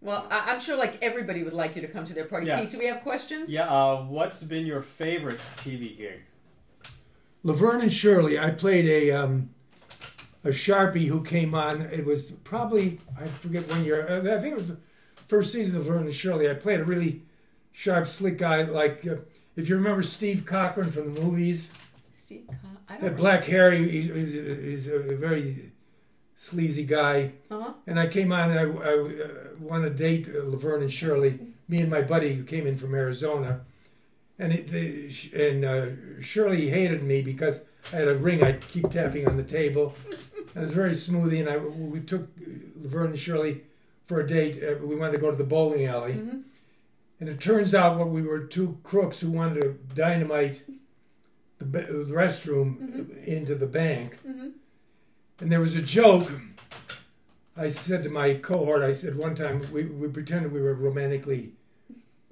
[0.00, 2.46] Well, I- I'm sure like everybody would like you to come to their party.
[2.46, 2.60] Yeah.
[2.60, 3.50] Pete, do we have questions?
[3.50, 3.66] Yeah.
[3.68, 6.20] Uh, what's been your favorite TV gig?
[7.42, 9.50] Laverne and Shirley, I played a um,
[10.44, 11.80] a sharpie who came on.
[11.82, 14.06] It was probably I forget when year.
[14.08, 14.76] uh, I think it was the
[15.28, 16.50] first season of Laverne and Shirley.
[16.50, 17.22] I played a really
[17.72, 18.62] sharp, slick guy.
[18.62, 19.16] Like uh,
[19.54, 21.70] if you remember Steve Cochran from the movies,
[22.14, 22.54] Steve, Co-
[22.88, 23.02] I don't.
[23.02, 23.70] that black hair.
[23.72, 25.72] He, he- he's, he's a very
[26.36, 27.32] sleazy guy.
[27.50, 27.72] Uh huh.
[27.86, 28.50] And I came on.
[28.50, 29.28] I, I uh,
[29.58, 31.40] won a date, uh, Laverne and Shirley.
[31.68, 33.62] Me and my buddy who came in from Arizona,
[34.38, 37.60] and it, the, and uh, Shirley hated me because
[37.92, 38.44] I had a ring.
[38.44, 39.94] I keep tapping on the table.
[40.54, 42.28] It was very smoothie, and I we took
[42.80, 43.62] Laverne and Shirley
[44.04, 44.62] for a date.
[44.62, 46.42] Uh, we wanted to go to the bowling alley, Mhm.
[47.18, 50.62] and it turns out what we were two crooks who wanted to dynamite
[51.58, 54.18] the, the restroom into the bank.
[54.26, 54.52] Mhm.
[55.40, 56.32] And there was a joke.
[57.56, 61.52] I said to my cohort, I said one time we, we pretended we were romantically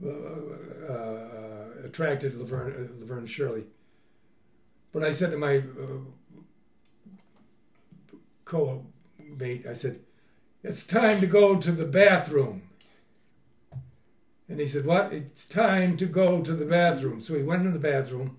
[0.04, 3.64] uh, uh, attracted to Laverne, uh, Laverne Shirley.
[4.92, 6.00] But I said to my uh,
[8.44, 10.00] co-mate, I said,
[10.62, 12.62] "It's time to go to the bathroom."
[14.48, 15.12] And he said, "What?
[15.12, 18.36] It's time to go to the bathroom." So he went in the bathroom,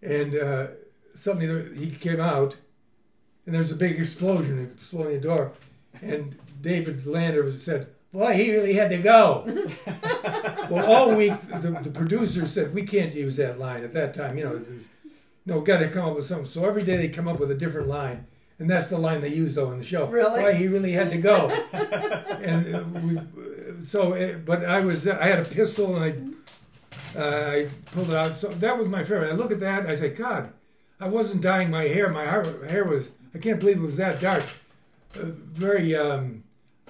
[0.00, 0.66] and uh,
[1.14, 2.56] suddenly he came out,
[3.46, 5.52] and there's a big explosion, exploding the door,
[6.00, 9.44] and David Lander said, "Boy, he really had to go."
[10.70, 14.38] well, all week the, the producer said we can't use that line at that time.
[14.38, 14.64] You know,
[15.44, 16.46] no, got to come up with something.
[16.46, 18.26] So every day they come up with a different line.
[18.58, 20.06] And that's the line they use though in the show.
[20.06, 20.40] Really?
[20.40, 21.48] Why he really had to go.
[21.72, 26.36] and uh, we, so, uh, but I was, I had a pistol and
[27.16, 28.38] I, uh, I pulled it out.
[28.38, 29.32] So that was my favorite.
[29.32, 30.52] I look at that, I say, God,
[31.02, 32.08] I wasn't dyeing my hair.
[32.10, 34.44] My hair, hair was, I can't believe it was that dark.
[35.16, 36.44] Uh, very, um,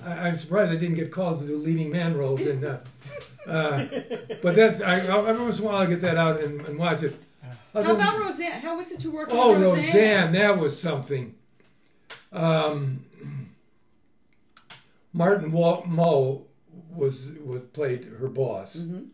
[0.05, 2.43] I, am surprised I didn't get calls to do leading man roles.
[2.43, 2.79] And, uh,
[3.47, 3.87] uh,
[4.43, 7.03] but that's, I, every once in a while I get that out and, and watch
[7.03, 7.19] it.
[7.75, 8.61] Other How about Roseanne?
[8.61, 9.79] How was it to work oh, with Roseanne?
[9.79, 11.35] Oh, Roseanne, that was something.
[12.31, 13.07] Um,
[15.15, 16.47] Martin Mull
[16.91, 19.05] was was played her boss, mm-hmm.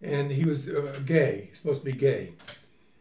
[0.00, 2.34] and he was uh, gay, supposed to be gay.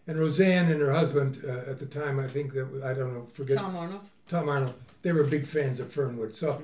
[0.07, 3.25] And Roseanne and her husband uh, at the time, I think that I don't know,
[3.31, 4.01] forget Tom Arnold.
[4.27, 4.75] Tom Arnold.
[5.01, 6.35] They were big fans of Fernwood.
[6.35, 6.61] So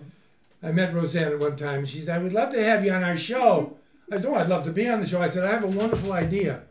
[0.61, 1.85] I met Roseanne at one time.
[1.85, 3.77] She said, "I would love to have you on our show."
[4.11, 5.67] I said, "Oh, I'd love to be on the show." I said, "I have a
[5.67, 6.61] wonderful idea.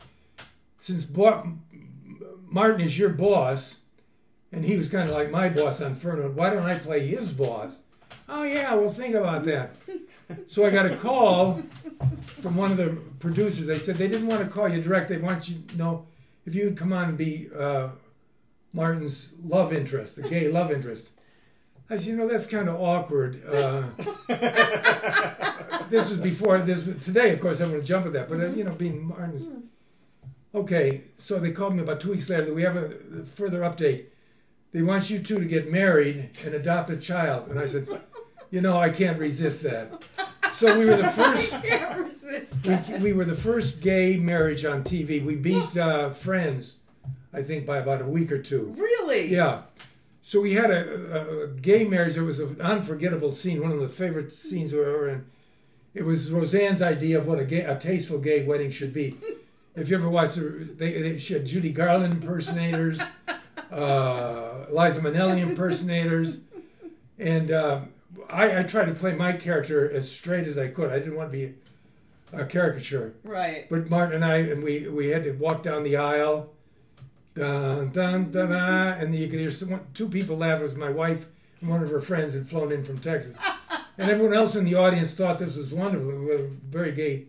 [0.79, 1.57] Since Bo-
[2.47, 3.75] Martin is your boss,
[4.51, 7.31] and he was kind of like my boss on Fernwood, why don't I play his
[7.31, 7.73] boss?"
[8.29, 9.75] Oh yeah, well think about that.
[10.47, 11.61] So I got a call
[12.41, 13.65] from one of the producers.
[13.67, 15.09] They said they didn't want to call you direct.
[15.09, 16.05] They want you to know
[16.45, 17.89] if you would come on and be uh,
[18.73, 21.09] Martin's love interest, the gay love interest.
[21.89, 23.43] I said, you know, that's kind of awkward.
[23.45, 23.83] Uh,
[25.89, 26.85] this was before this.
[27.03, 28.29] Today, of course, I'm going to jump at that.
[28.29, 29.47] But uh, you know, being Martin's.
[30.53, 32.53] Okay, so they called me about two weeks later.
[32.53, 34.05] We have a further update.
[34.73, 37.49] They want you two to get married and adopt a child.
[37.49, 37.87] And I said,
[38.49, 40.03] you know, I can't resist that.
[40.55, 41.53] So we were the first.
[41.53, 42.55] I can't resist.
[42.65, 45.23] We, we were the first gay marriage on TV.
[45.23, 46.75] We beat uh, Friends,
[47.33, 48.73] I think, by about a week or two.
[48.77, 49.27] Really?
[49.27, 49.63] Yeah.
[50.21, 52.15] So we had a, a, gay marriage.
[52.15, 53.61] It was an unforgettable scene.
[53.61, 55.25] One of the favorite scenes we were in.
[55.93, 59.17] It was Roseanne's idea of what a gay, a tasteful gay wedding should be.
[59.75, 63.01] if you ever watched, they, they she had Judy Garland impersonators,
[63.71, 66.37] uh, Liza Minnelli impersonators,
[67.17, 67.51] and.
[67.51, 67.89] Um,
[68.29, 70.91] I, I tried to play my character as straight as I could.
[70.91, 71.53] I didn't want to be
[72.33, 73.13] a caricature.
[73.23, 73.69] Right.
[73.69, 76.51] But Martin and I, and we, we had to walk down the aisle,
[77.35, 80.59] dun, dun, dun, dun, and you could hear someone, two people laugh.
[80.59, 81.25] It was my wife
[81.59, 83.35] and one of her friends had flown in from Texas.
[83.97, 86.07] and everyone else in the audience thought this was wonderful.
[86.07, 87.25] We were very gay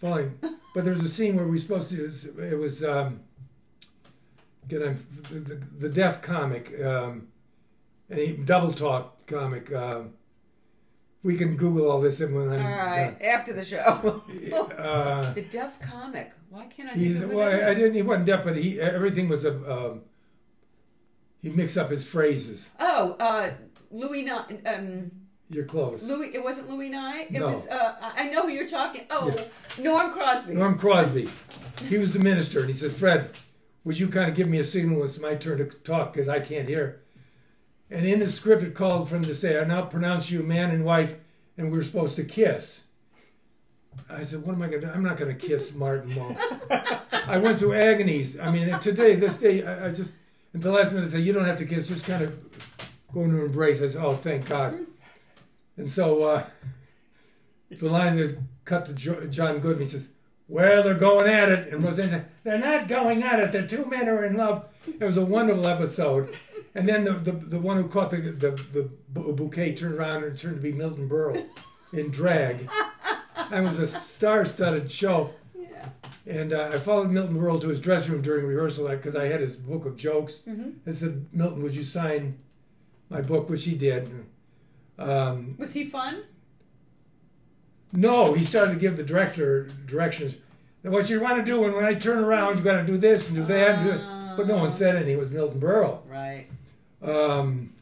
[0.00, 0.38] falling.
[0.74, 2.12] But there was a scene where we were supposed to,
[2.50, 3.20] it was, um,
[4.66, 7.28] get the, the, the deaf comic, um,
[8.10, 9.72] and double talk comic.
[9.72, 10.14] Um,
[11.24, 14.22] we can Google all this and when I'm all right uh, after the show.
[14.78, 16.32] uh, the deaf comic.
[16.50, 16.92] Why can't I?
[16.92, 17.48] He's well.
[17.48, 17.94] I, I, didn't.
[17.94, 19.54] He wasn't deaf, but he everything was a.
[19.72, 20.02] Um,
[21.42, 22.70] he mixed up his phrases.
[22.78, 23.54] Oh, uh,
[23.90, 24.28] Louis.
[24.30, 25.10] Um,
[25.48, 26.02] you're close.
[26.02, 26.30] Louis.
[26.34, 27.22] It wasn't Louis Nye.
[27.22, 27.48] It no.
[27.48, 27.66] was.
[27.68, 29.06] Uh, I know who you're talking.
[29.10, 29.82] Oh, yeah.
[29.82, 30.54] Norm Crosby.
[30.54, 31.28] Norm Crosby.
[31.88, 33.30] he was the minister, and he said, "Fred,
[33.82, 36.28] would you kind of give me a signal when it's my turn to talk because
[36.28, 37.00] I can't hear."
[37.90, 40.70] And in the script, it called for him to say, I now pronounce you man
[40.70, 41.14] and wife,
[41.56, 42.82] and we're supposed to kiss.
[44.08, 44.92] I said, What am I going to do?
[44.92, 46.36] I'm not going to kiss Martin Mull.
[47.12, 48.38] I went through agonies.
[48.38, 50.12] I mean, today, this day, I, I just,
[50.54, 52.36] at the last minute, I said, You don't have to kiss, just kind of
[53.12, 53.80] go into embrace.
[53.80, 54.86] I said, Oh, thank God.
[55.76, 56.46] And so uh,
[57.70, 58.92] the line is cut to
[59.28, 59.86] John Goodman.
[59.86, 60.08] He says,
[60.48, 61.72] Well, they're going at it.
[61.72, 63.52] And Roseanne said, They're not going at it.
[63.52, 64.66] They're two men are in love.
[64.86, 66.34] It was a wonderful episode.
[66.74, 70.38] And then the, the, the one who caught the, the, the bouquet turned around and
[70.38, 71.46] turned to be Milton Berle
[71.92, 72.68] in drag.
[73.52, 75.34] it was a star-studded show.
[75.56, 75.88] Yeah.
[76.26, 79.40] And uh, I followed Milton Berle to his dressing room during rehearsal because I had
[79.40, 80.40] his book of jokes.
[80.48, 80.88] Mm-hmm.
[80.88, 82.38] I said, Milton, would you sign
[83.08, 83.48] my book?
[83.48, 84.26] Which he did.
[84.98, 86.24] Um, was he fun?
[87.92, 90.34] No, he started to give the director directions.
[90.82, 93.28] What you want to do, and when I turn around, you got to do this
[93.28, 93.78] and do that.
[93.78, 95.14] And do but no one said anything.
[95.14, 96.00] It was Milton Berle.
[96.08, 96.48] Right.
[97.04, 97.74] Um,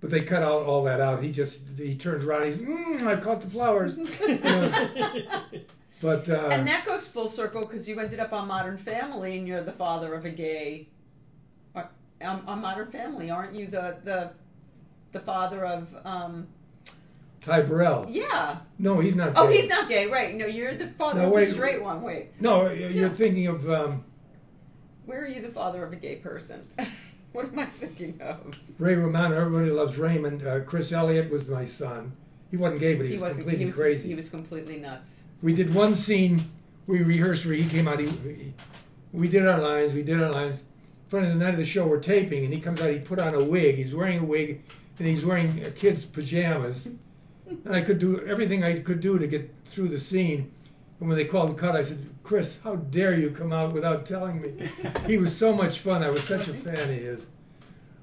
[0.00, 1.22] but they cut out all that out.
[1.22, 2.44] He just he turns around.
[2.44, 3.96] And he's mm, I caught the flowers.
[6.02, 9.48] but uh, and that goes full circle because you ended up on Modern Family, and
[9.48, 10.88] you're the father of a gay.
[11.74, 11.84] Uh,
[12.20, 14.32] on, on Modern Family, aren't you the the
[15.12, 15.96] the father of?
[16.04, 16.48] Um,
[17.40, 18.06] Ty Burrell.
[18.08, 18.58] Yeah.
[18.78, 19.32] No, he's not.
[19.36, 20.34] Oh, he's not gay, right?
[20.34, 22.02] No, you're the father no, of wait, the straight one.
[22.02, 22.40] Wait.
[22.40, 23.08] No, you're yeah.
[23.08, 23.70] thinking of.
[23.70, 24.04] Um,
[25.06, 26.66] Where are you the father of a gay person?
[27.38, 28.56] What am I thinking of?
[28.78, 29.34] Ray Romano.
[29.40, 30.46] Everybody loves Raymond.
[30.46, 32.12] Uh, Chris Elliott was my son.
[32.50, 34.08] he wasn't gay, but he, He was completely He was, crazy.
[34.08, 35.24] he was completely nuts.
[35.42, 36.48] We did one scene.
[36.86, 37.98] We rehearsed where he came out.
[37.98, 38.54] He, he-
[39.12, 39.94] we did our lines.
[39.94, 40.62] We did our lines.
[41.12, 42.90] Of the night of the show, we're taping, and he comes out.
[42.90, 43.76] He put on a wig.
[43.76, 44.64] He's wearing a wig,
[44.98, 46.88] and he's wearing a kids' pajamas.
[47.46, 50.50] And I could do everything I could do to get through the scene.
[51.00, 54.06] And when they called the cut, I said, "Chris, how dare you come out without
[54.06, 54.52] telling me?"
[55.06, 56.02] he was so much fun.
[56.02, 57.26] I was such a fan of his.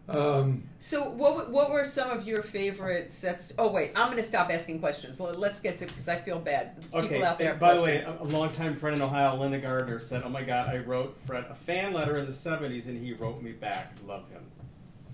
[0.09, 3.53] Um, So, what what were some of your favorite sets?
[3.57, 5.19] Oh wait, I'm going to stop asking questions.
[5.21, 6.81] Let- Let's get to because I feel bad.
[6.81, 7.23] People Okay.
[7.23, 7.51] out there.
[7.53, 10.29] and have by the way, a, a longtime friend in Ohio, Linda Gardner, said, "Oh
[10.29, 13.51] my God, I wrote Fred a fan letter in the '70s, and he wrote me
[13.53, 13.93] back.
[14.05, 14.41] Love him."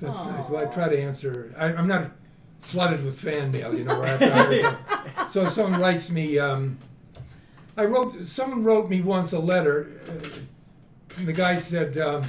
[0.02, 0.32] That's Aw.
[0.32, 0.50] nice.
[0.50, 1.54] Well, I try to answer.
[1.58, 2.12] I, I'm not
[2.62, 4.00] flooded with fan mail, you know.
[4.00, 4.78] Where I have to answer.
[5.32, 6.40] so if someone writes me.
[6.40, 6.80] Um,
[7.78, 8.20] I wrote.
[8.26, 10.02] Someone wrote me once a letter.
[10.10, 10.28] Uh,
[11.18, 12.24] and the guy said, um,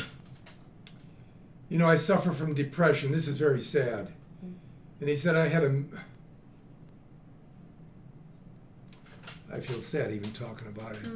[1.68, 3.12] "You know, I suffer from depression.
[3.12, 4.12] This is very sad."
[5.00, 5.82] And he said, "I had a.
[9.50, 11.08] I feel sad even talking about it.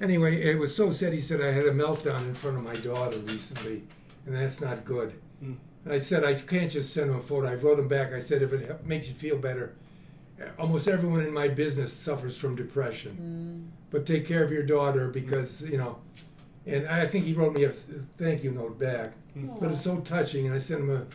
[0.00, 1.12] Anyway, it was so sad.
[1.12, 3.84] He said I had a meltdown in front of my daughter recently,
[4.26, 5.14] and that's not good.
[5.42, 5.56] Mm.
[5.84, 7.46] And I said I can't just send him a photo.
[7.48, 8.12] I wrote him back.
[8.12, 9.76] I said if it makes you feel better,
[10.58, 13.72] almost everyone in my business suffers from depression.
[13.90, 15.98] But take care of your daughter because you know.
[16.66, 19.12] And I think he wrote me a thank you note back.
[19.60, 21.06] But it's so touching, and I sent him a.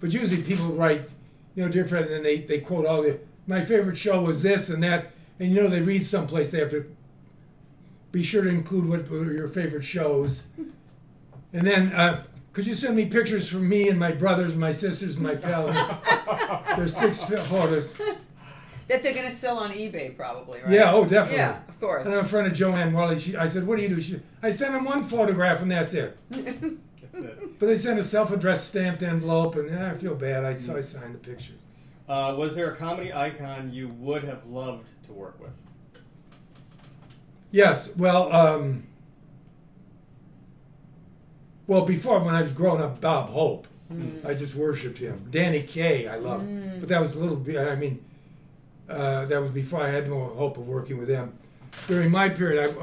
[0.00, 1.08] But usually people write,
[1.54, 3.18] you know, dear friend, and they, they quote all the.
[3.46, 6.70] My favorite show was this and that, and you know they read someplace they have
[6.70, 6.94] to.
[8.12, 10.42] Be sure to include what were your favorite shows,
[11.52, 15.16] and then uh, could you send me pictures from me and my brothers, my sisters,
[15.16, 15.68] and my pal?
[16.76, 17.94] There's six photos.
[18.90, 20.72] That they're going to sell on eBay, probably, right?
[20.72, 21.36] Yeah, oh, definitely.
[21.36, 22.04] Yeah, of course.
[22.04, 23.20] And I'm a friend of Jo Anne Worley.
[23.20, 25.94] She, I said, "What do you do?" She, I sent him one photograph, and that's
[25.94, 26.18] it.
[26.30, 27.58] That's it.
[27.60, 30.44] But they sent a self-addressed stamped envelope, and eh, I feel bad.
[30.44, 31.52] I so I signed the picture.
[32.08, 35.52] Uh, was there a comedy icon you would have loved to work with?
[37.52, 37.90] Yes.
[37.96, 38.88] Well, um,
[41.68, 43.68] well, before when I was growing up, Bob Hope,
[44.24, 45.28] I just worshipped him.
[45.30, 47.56] Danny Kaye, I loved, but that was a little bit.
[47.56, 48.04] I mean,
[48.90, 51.38] uh, that was before I had no hope of working with them.
[51.86, 52.74] During my period, I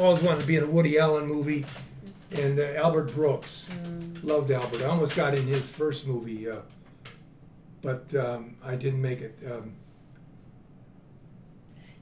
[0.00, 1.64] always wanted to be in a Woody Allen movie,
[2.32, 3.66] and uh, Albert Brooks.
[4.22, 4.82] Loved Albert.
[4.82, 6.56] I almost got in his first movie, uh,
[7.82, 9.38] but um, I didn't make it.
[9.50, 9.76] Um,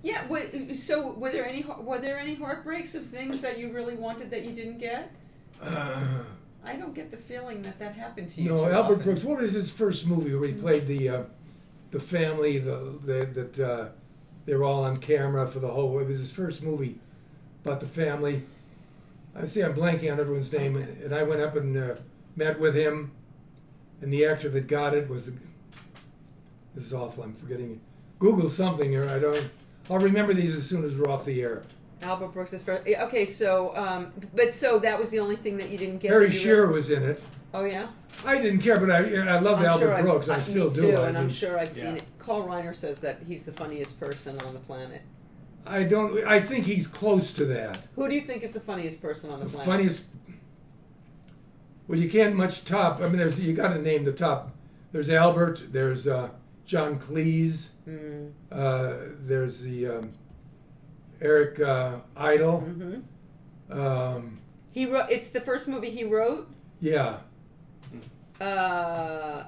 [0.02, 0.26] Yeah.
[0.74, 4.44] So, were there any were there any heartbreaks of things that you really wanted that
[4.44, 5.12] you didn't get?
[5.62, 6.02] uh,
[6.64, 8.50] I don't get the feeling that that happened to you.
[8.50, 9.02] No, Albert often.
[9.02, 9.24] Brooks.
[9.24, 11.22] What was his first movie where he played the uh,
[11.92, 12.58] the family?
[12.58, 13.88] The, the that uh,
[14.44, 15.98] they were all on camera for the whole.
[16.00, 16.98] It was his first movie
[17.64, 18.44] about the family.
[19.36, 19.62] I see.
[19.62, 21.94] I'm blanking on everyone's name, and, and I went up and uh,
[22.34, 23.12] met with him,
[24.00, 25.30] and the actor that got it was.
[26.74, 27.22] This is awful.
[27.22, 27.80] I'm forgetting.
[28.18, 29.08] Google something here.
[29.08, 29.50] I don't.
[29.90, 31.62] I'll remember these as soon as we're off the air.
[32.02, 32.86] Albert Brooks is first.
[32.86, 36.10] Okay, so um, but so that was the only thing that you didn't get.
[36.10, 37.22] Harry Shearer was in it.
[37.54, 37.88] Oh yeah.
[38.24, 38.98] I didn't care, but I
[39.28, 40.28] I loved I'm Albert sure I've- Brooks.
[40.28, 40.90] I, I, still me do.
[40.92, 42.04] Too, I and I'm sure I've seen it.
[42.18, 45.02] Carl Reiner says that he's the funniest person on the planet.
[45.66, 46.26] I don't.
[46.26, 47.78] I think he's close to that.
[47.96, 49.66] Who do you think is the funniest person on the, The planet?
[49.68, 50.04] funniest.
[51.88, 53.00] Well, you can't much top.
[53.00, 54.52] I mean, there's you got to name the top.
[54.92, 55.72] There's Albert.
[55.72, 56.30] There's uh,
[56.64, 57.68] John Cleese.
[57.88, 58.32] Mm.
[58.50, 60.08] Uh, there's the um,
[61.20, 62.60] Eric uh, Idle.
[62.60, 63.00] hmm
[63.70, 65.10] Um, He wrote.
[65.10, 66.48] It's the first movie he wrote.
[66.80, 67.18] yeah,
[68.42, 69.44] Uh,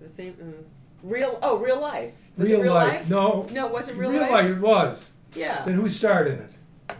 [0.00, 0.62] the fam- uh,
[1.02, 1.38] real.
[1.42, 2.14] Oh, real life.
[2.36, 3.10] Was real, it real life.
[3.10, 4.30] No, No, it wasn't real, real life.
[4.30, 4.50] Real life.
[4.56, 5.08] It was.
[5.34, 5.64] Yeah.
[5.64, 6.52] Then who starred in it?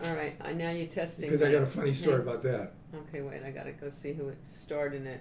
[0.05, 0.35] All right.
[0.45, 1.27] Uh, now you're testing.
[1.27, 2.23] Because I got a funny story Yeah.
[2.23, 2.73] about that.
[3.09, 3.43] Okay, wait.
[3.45, 5.21] I gotta go see who starred in it.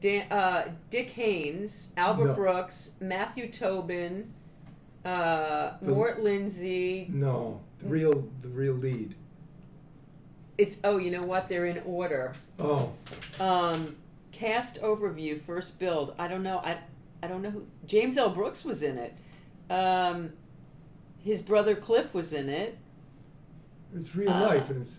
[0.00, 2.34] Dan, uh, Dick Haynes, Albert No.
[2.34, 4.32] Brooks, Matthew Tobin,
[5.04, 7.06] uh, The- Mort Lindsey.
[7.12, 9.14] No, the real, the real lead.
[10.58, 11.48] It's oh, you know what?
[11.48, 12.32] They're in order.
[12.58, 12.92] Oh,
[13.38, 13.96] Um,
[14.40, 16.14] cast overview, first build.
[16.18, 16.58] I don't know.
[16.58, 16.78] I
[17.22, 17.66] I don't know who.
[17.86, 18.30] James L.
[18.30, 19.14] Brooks was in it.
[19.72, 20.30] Um,
[21.22, 22.78] his brother Cliff was in it.
[23.94, 24.96] it's real Uh, life, and it's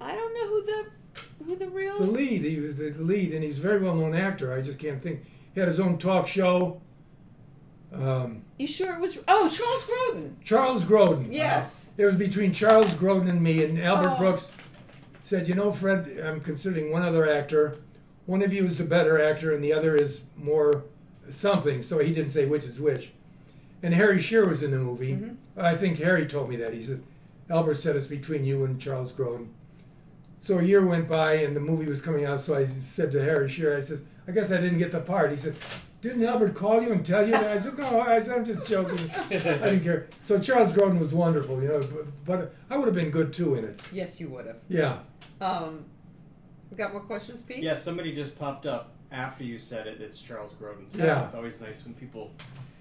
[0.00, 1.98] I don't know who the who the real.
[1.98, 2.44] the lead.
[2.44, 4.52] He was the lead, and he's a very well known actor.
[4.52, 5.24] I just can't think.
[5.54, 6.82] He had his own talk show.
[7.92, 9.16] Um, you sure it was?
[9.26, 10.34] Oh, Charles Grodin.
[10.44, 11.32] Charles Grodin.
[11.32, 11.92] Yes.
[11.96, 14.18] It was between Charles Grodin and me, and Albert Oh.
[14.18, 14.50] Brooks
[15.22, 17.78] said, "You know, Fred, I'm considering one other actor.
[18.26, 20.84] One of you is the better actor, and the other is more
[21.30, 23.12] something." So he didn't say which is which.
[23.82, 25.12] And Harry Shearer was in the movie.
[25.14, 25.36] Mhm.
[25.56, 26.74] I think Harry told me that.
[26.74, 27.02] He said,
[27.48, 29.48] "Albert said it's between you and Charles Grodin."
[30.40, 32.40] So a year went by, and the movie was coming out.
[32.40, 35.30] So I said to Harry Shearer, "I says, I guess I didn't get the part."
[35.30, 35.54] He said,
[36.02, 37.50] didn't Albert call you and tell you that?
[37.50, 39.10] I said, no, I said, I'm just joking.
[39.30, 40.06] I didn't care.
[40.24, 43.56] So Charles Grodin was wonderful, you know, but, but I would have been good too
[43.56, 43.80] in it.
[43.92, 44.58] Yes, you would have.
[44.68, 44.98] Yeah.
[45.40, 45.86] Um,
[46.70, 47.62] we got more questions, Pete?
[47.62, 50.00] Yeah, somebody just popped up after you said it.
[50.00, 50.86] It's Charles Grodin.
[50.94, 51.24] Yeah.
[51.24, 52.32] It's always nice when people.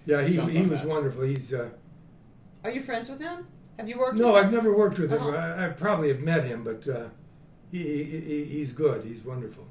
[0.05, 0.87] Yeah, he, Jump he on was that.
[0.87, 1.23] wonderful.
[1.23, 1.69] He's, uh,
[2.63, 3.47] Are you friends with him?
[3.77, 5.21] Have you worked no, with I've never worked with him.
[5.21, 5.31] Oh.
[5.31, 7.07] I, I probably have met him, but uh,
[7.71, 9.03] he, he, he- he's good.
[9.03, 9.67] He's wonderful.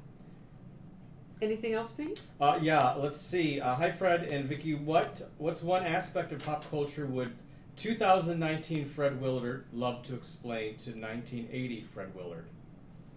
[1.41, 2.21] Anything else, Pete?
[2.39, 3.59] Uh, yeah, let's see.
[3.59, 4.73] Uh, hi, Fred and Vicky.
[4.73, 7.33] What What's one aspect of pop culture would
[7.75, 12.45] 2019 Fred Willard love to explain to 1980 Fred Willard?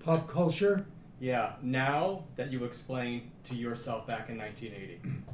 [0.01, 0.87] Pop culture?
[1.20, 5.01] Yeah, now that you explain to yourself back in 1980.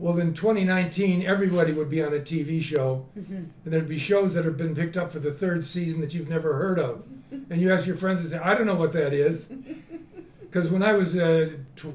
[0.00, 4.44] Well, in 2019, everybody would be on a TV show, and there'd be shows that
[4.44, 7.02] have been picked up for the third season that you've never heard of.
[7.50, 9.52] And you ask your friends and say, I don't know what that is.
[10.40, 11.94] Because when I was uh, tw-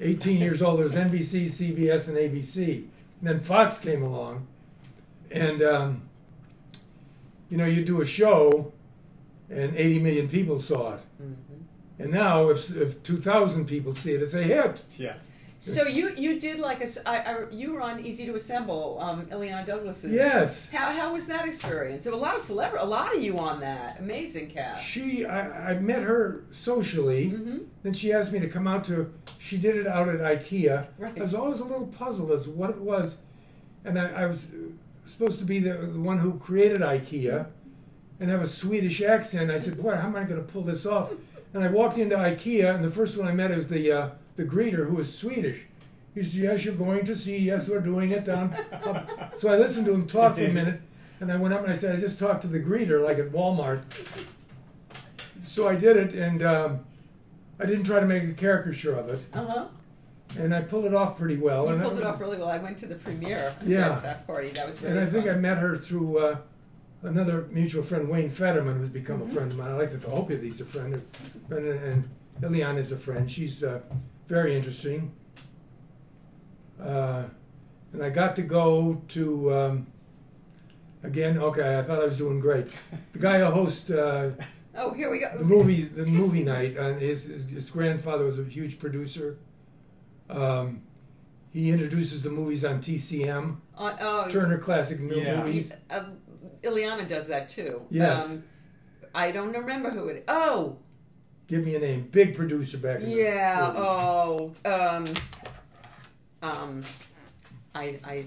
[0.00, 2.84] 18 years old, there was NBC, CBS, and ABC.
[3.20, 4.46] And then Fox came along,
[5.32, 6.02] and um,
[7.50, 8.72] you know, you do a show,
[9.50, 11.00] and 80 million people saw it.
[11.98, 14.84] And now, if, if 2,000 people see it, it's a hit.
[14.98, 15.14] Yeah.
[15.60, 18.98] So you you did like a s- I, I, you were on Easy to Assemble,
[19.00, 20.12] um, Illeana Douglas's.
[20.12, 20.68] Yes.
[20.68, 22.04] How, how was that experience?
[22.04, 23.98] There were a lot of celebrity, a lot of you on that.
[23.98, 24.84] Amazing cast.
[24.84, 27.30] She, I, I met her socially.
[27.30, 27.58] Mm-hmm.
[27.82, 29.12] Then she asked me to come out to.
[29.38, 30.86] She did it out at IKEA.
[30.98, 31.18] Right.
[31.18, 33.16] I was always a little puzzled as to what it was,
[33.84, 34.68] and I, I was uh,
[35.08, 37.46] supposed to be the, the one who created IKEA,
[38.20, 39.50] and have a Swedish accent.
[39.50, 41.12] I said, "Boy, how am I going to pull this off?"
[41.54, 44.44] And I walked into IKEA, and the first one I met was the uh, the
[44.44, 45.60] greeter, who was Swedish.
[46.14, 47.36] He said, "Yes, you're going to see.
[47.38, 50.80] Yes, we're doing it down." up." So I listened to him talk for a minute,
[51.20, 53.30] and I went up and I said, "I just talked to the greeter, like at
[53.32, 53.82] Walmart."
[55.44, 56.80] So I did it, and um,
[57.60, 59.64] I didn't try to make a caricature of it, Uh huh.
[60.38, 61.66] and I pulled it off pretty well.
[61.66, 62.48] You and pulled I, it off really well.
[62.48, 63.54] I went to the premiere.
[63.64, 63.92] Yeah.
[63.92, 64.50] At that party.
[64.50, 64.98] That was really.
[64.98, 66.36] And I think I met her through uh,
[67.06, 69.28] another mutual friend, Wayne Fetterman, who's become Mhm.
[69.28, 69.70] a friend of mine.
[69.70, 71.02] I like to hope that he's a friend,
[71.50, 72.08] and, and
[72.42, 73.30] Illeana is a friend.
[73.30, 73.80] She's uh,
[74.28, 75.12] very interesting.
[76.80, 77.24] Uh,
[77.92, 79.86] and I got to go to um,
[81.02, 81.38] again.
[81.38, 82.74] Okay, I thought I was doing great.
[83.12, 84.32] The guy who hosts uh,
[84.78, 85.30] Oh, here we go.
[85.38, 89.38] the movie, the movie night, and his, his his grandfather was a huge producer.
[90.28, 90.82] Um,
[91.50, 95.42] he introduces the movies on TCM, Uh, oh, Turner Classic Mo- Yeah.
[95.42, 95.72] Movies.
[95.88, 96.18] Um,
[96.66, 97.82] Illeana does that too.
[97.90, 98.30] Yes.
[98.30, 98.42] Um,
[99.14, 100.24] I don't remember who it.
[100.28, 100.76] Oh,
[101.48, 102.08] Give me a name.
[102.10, 103.70] Big producer back in yeah.
[103.70, 105.04] the Oh, um,
[106.42, 106.82] um,
[107.74, 108.24] I, I,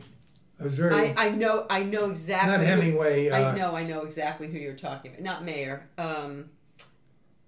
[0.59, 2.49] I was very I, I know, I know exactly.
[2.51, 3.29] not who- Hemingway.
[3.29, 5.21] Uh, I know, I know exactly who you're talking about.
[5.23, 5.87] Not Mayer.
[5.97, 6.45] Um,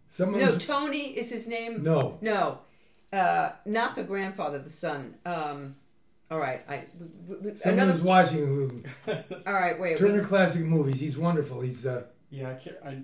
[0.09, 1.83] Someone no, Tony is his name.
[1.83, 2.17] no.
[2.19, 2.59] No,
[3.13, 5.15] uh, not the grandfather, the son.
[5.25, 5.75] Um,
[6.31, 7.93] all right, I w- w- Someone another.
[7.93, 8.83] was watching who-
[9.45, 9.97] all right, wait.
[9.97, 10.27] Turner wait.
[10.27, 10.99] Classic Movies.
[10.99, 11.61] He's wonderful.
[11.61, 12.77] He's uh, yeah, I can't.
[12.85, 13.01] I,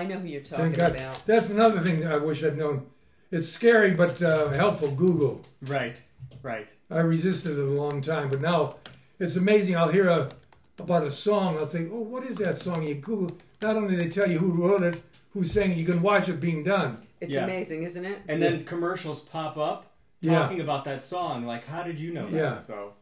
[0.00, 0.96] I know who you're thank talking God.
[0.96, 1.26] about.
[1.26, 2.86] That's another thing that I wish I'd known.
[3.30, 4.90] It's scary but uh, helpful.
[4.90, 5.42] Google.
[5.62, 6.02] right,
[6.42, 6.68] right.
[6.90, 8.76] I resisted it a long time, but now
[9.18, 9.76] it's amazing.
[9.76, 10.30] I'll hear a
[10.78, 11.58] about a song.
[11.58, 13.36] I'll say, "Oh, what is that song?" You Google.
[13.60, 16.40] Not only they tell you who wrote it, who sang it, you can watch it
[16.40, 16.98] being done.
[17.20, 17.44] It's Yeah.
[17.44, 18.22] amazing, isn't it?
[18.28, 20.38] And then commercials pop up Yeah.
[20.40, 21.44] talking about that song.
[21.46, 22.36] Like, how did you know that?
[22.36, 22.60] Yeah.
[22.60, 22.94] So,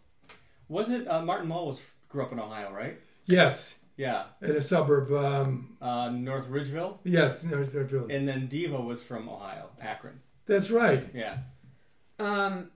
[0.68, 2.98] was it uh, Martin Mull was grew up in Ohio, right?
[3.26, 4.24] Yes, Yeah.
[4.40, 5.12] in a suburb.
[5.12, 8.14] Um, Uh, North Ridgeville, yes, no, no, really.
[8.14, 10.20] and then Devo was from Ohio, Akron.
[10.46, 11.06] that's right.
[11.14, 11.36] Yeah.
[12.18, 12.70] Um,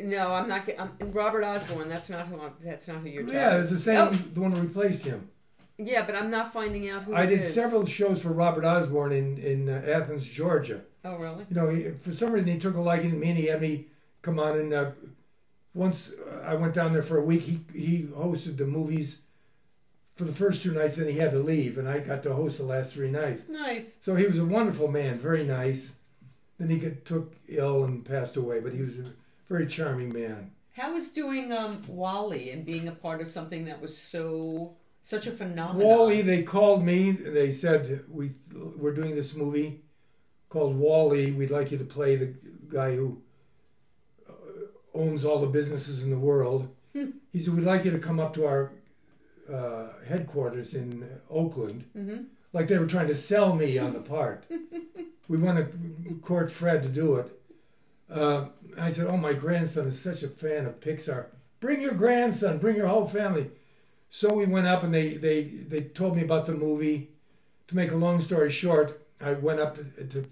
[0.00, 0.64] no, I'm not.
[0.66, 1.88] get- I'm, Robert Osborne.
[1.88, 2.40] That's not who.
[2.40, 3.38] I'm, that's not who you're talking.
[3.38, 3.98] Yeah, it's the same.
[3.98, 4.10] Oh.
[4.10, 5.28] The one who replaced him.
[5.76, 7.14] Yeah, but I'm not finding out who.
[7.14, 7.52] I it did is.
[7.54, 10.82] several shows for Robert Osborne in in uh, Athens, Georgia.
[11.08, 11.46] Oh, really?
[11.48, 13.62] You know, he, for some reason he took a liking to me, and he had
[13.62, 13.86] me
[14.20, 14.58] come on.
[14.58, 14.90] And uh,
[15.72, 19.18] once uh, I went down there for a week, he he hosted the movies
[20.16, 20.96] for the first two nights.
[20.96, 23.48] Then he had to leave, and I got to host the last three nights.
[23.48, 23.94] Nice.
[24.00, 25.92] So he was a wonderful man, very nice.
[26.58, 29.12] Then he got, took ill and passed away, but he was a
[29.48, 30.50] very charming man.
[30.72, 35.26] How was doing um, WALL-E and being a part of something that was so such
[35.26, 35.88] a phenomenon?
[35.88, 37.10] WALL-E, they called me.
[37.10, 38.32] And they said we
[38.76, 39.82] we're doing this movie
[40.48, 41.32] called WALL-E.
[41.32, 42.34] We'd like you to play the
[42.68, 43.20] guy who
[44.28, 44.32] uh,
[44.94, 46.68] owns all the businesses in the world.
[47.32, 48.72] he said we'd like you to come up to our
[49.52, 51.84] uh, headquarters in Oakland.
[51.92, 52.22] hmm
[52.52, 54.44] Like they were trying to sell me on the part.
[55.28, 57.30] we want to court Fred to do it.
[58.10, 58.46] Uh,
[58.80, 61.26] I said, "Oh, my grandson is such a fan of Pixar.
[61.60, 62.58] Bring your grandson.
[62.58, 63.50] Bring your whole family."
[64.10, 67.10] So we went up and they they they told me about the movie.
[67.68, 70.24] To make a long story short, I went up to, to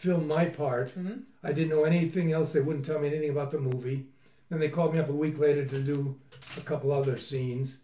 [0.00, 0.90] film my part.
[0.90, 2.52] hmm I didn't know anything else.
[2.52, 4.06] They wouldn't tell me anything about the movie.
[4.50, 6.16] Then they called me up a week later to do
[6.56, 7.76] a couple other scenes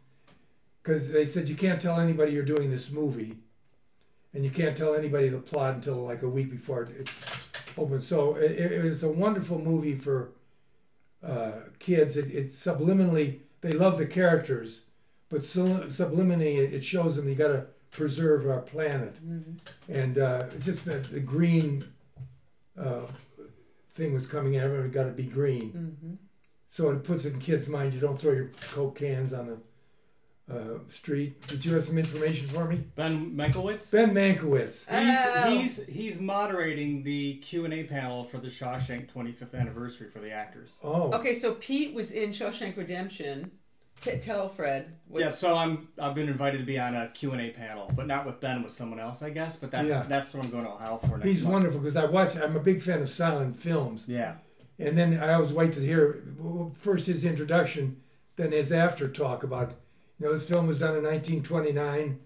[0.82, 3.36] because they said you can't tell anybody you're doing this movie,
[4.34, 7.08] and you can't tell anybody the plot until like a week before it
[7.78, 8.06] opens.
[8.06, 10.32] So it, it was a wonderful movie for
[11.24, 12.16] uh, kids.
[12.16, 14.80] It, it subliminally they love the characters,
[15.30, 19.16] but subliminally it shows them you got to preserve our planet,
[19.88, 21.84] and uh, just that the green
[22.78, 23.02] uh,
[23.94, 24.62] thing was coming in.
[24.62, 25.70] Everybody got to be green.
[25.70, 26.14] hmm
[26.68, 27.94] So it puts it in kids' minds.
[27.94, 29.58] You don't throw your Coke cans on the
[30.48, 31.44] uh, street.
[31.48, 32.84] Did you have some information for me?
[32.94, 33.90] Ben Mankiewicz.
[33.90, 34.84] Ben Mankiewicz.
[34.88, 35.50] Oh.
[35.58, 40.20] He's, he's he's moderating the Q and A panel for the Shawshank 25th anniversary for
[40.20, 40.70] the actors.
[40.84, 43.50] Oh, Okay, so Pete was in Shawshank Redemption.
[44.00, 44.92] T- tell Fred.
[45.08, 47.90] What's, Yeah, so I'm I've been invited to be on a Q and A panel,
[47.96, 49.56] but not with Ben, with someone else, I guess.
[49.56, 50.04] But that's Yeah.
[50.08, 51.52] that's what I'm going to Ohio for next he's month.
[51.54, 52.36] wonderful because I watch.
[52.36, 54.34] I'm a big fan of silent films, Yeah,
[54.78, 56.22] and then I always wait to hear
[56.74, 57.96] first his introduction,
[58.36, 59.74] then his after talk about.
[60.18, 62.18] You know, this film was done in 1929.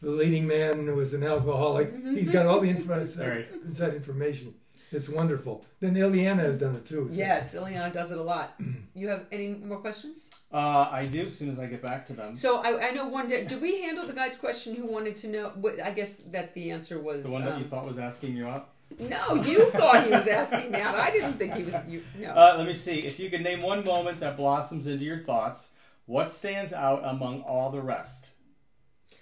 [0.00, 1.92] The leading man was an alcoholic.
[1.92, 2.16] Mm-hmm.
[2.16, 3.48] He's got all the info, Right.
[3.64, 4.54] inside information.
[4.90, 5.64] It's wonderful.
[5.80, 7.08] Then Illeana has done it too.
[7.10, 8.58] so- Yes, Illeana does it a lot.
[8.94, 10.28] You have any more questions?
[10.52, 12.34] uh, I do as soon as I get back to them.
[12.36, 13.28] So I, I know one.
[13.28, 15.52] Did, did we handle the guy's question who wanted to know?
[15.56, 18.36] What, I guess that the answer was The one that um, you thought was asking
[18.36, 18.74] you up.
[18.98, 20.94] No, you thought he was asking me out.
[20.94, 21.74] I didn't think he was.
[21.86, 22.30] You no.
[22.30, 23.00] Uh, let me see.
[23.00, 25.68] If you could name one moment that blossoms into your thoughts,
[26.06, 28.30] what stands out among all the rest?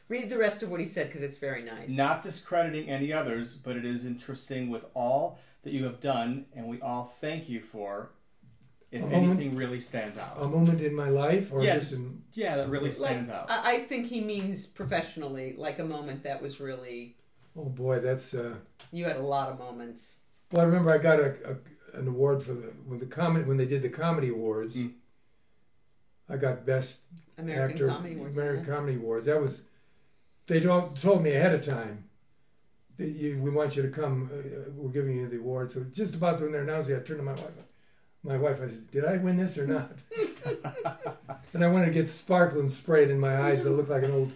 [0.08, 1.88] Read the rest of what he said because it's very nice.
[1.88, 6.68] Not discrediting any others, but it is interesting with all that you have done, and
[6.68, 8.12] we all thank you for.
[8.92, 11.90] If A moment- anything really stands out, A moment in my life, or Yes.
[11.90, 13.50] just in yeah, that really like stands out.
[13.50, 17.16] I, I think he means professionally, like a moment that was really.
[17.56, 18.32] oh boy, that's.
[18.32, 18.54] Uh,
[18.92, 20.20] You had a lot of moments.
[20.52, 23.56] Well, I remember I got a, a an award for the when the comedy when
[23.56, 24.76] they did the comedy awards.
[24.76, 24.92] Mm.
[26.28, 26.98] I got best
[27.38, 28.30] American actor Comedy Award.
[28.30, 28.74] American yeah.
[28.74, 29.26] Comedy Awards.
[29.26, 29.62] That was
[30.46, 32.04] they don't, told me ahead of time
[32.98, 34.30] that you, we want you to come.
[34.32, 35.70] Uh, we're giving you the award.
[35.70, 37.50] So just about when they're announcing, it, I turned to my wife.
[38.22, 39.92] My wife, I said, "Did I win this or not?"
[41.54, 44.32] and I wanted to get sparkling sprayed in my eyes that look like an old.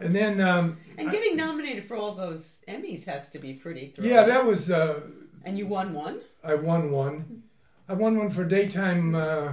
[0.00, 3.88] And then, um, And I- getting nominated for all those Emmys has to be pretty.
[3.88, 4.12] Thrilling.
[4.12, 4.70] yeah, that was.
[4.70, 5.00] Uh,
[5.44, 6.20] And you won one.
[6.42, 7.42] I won one.
[7.88, 9.52] I won one for daytime uh,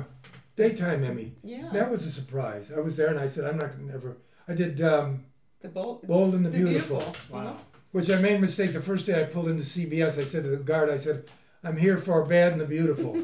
[0.55, 1.33] daytime Emmy.
[1.43, 1.69] Yeah.
[1.73, 2.71] That was a surprise.
[2.75, 4.17] I was there and I said, I'm not gonna never.
[4.47, 5.25] I did um,
[5.61, 6.05] the bold.
[6.07, 7.35] Bold and the, the Beautiful, Beautiful.
[7.39, 7.57] wow.
[7.91, 10.17] Which I made a mistake the first day I pulled into CBS.
[10.17, 11.25] I said to the guard, I said,
[11.63, 13.15] I'm here for Bad and the Beautiful.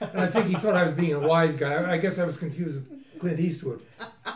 [0.00, 1.72] and I think he thought I was being a wise guy.
[1.74, 3.80] I, I guess I was confused with Clint Eastwood.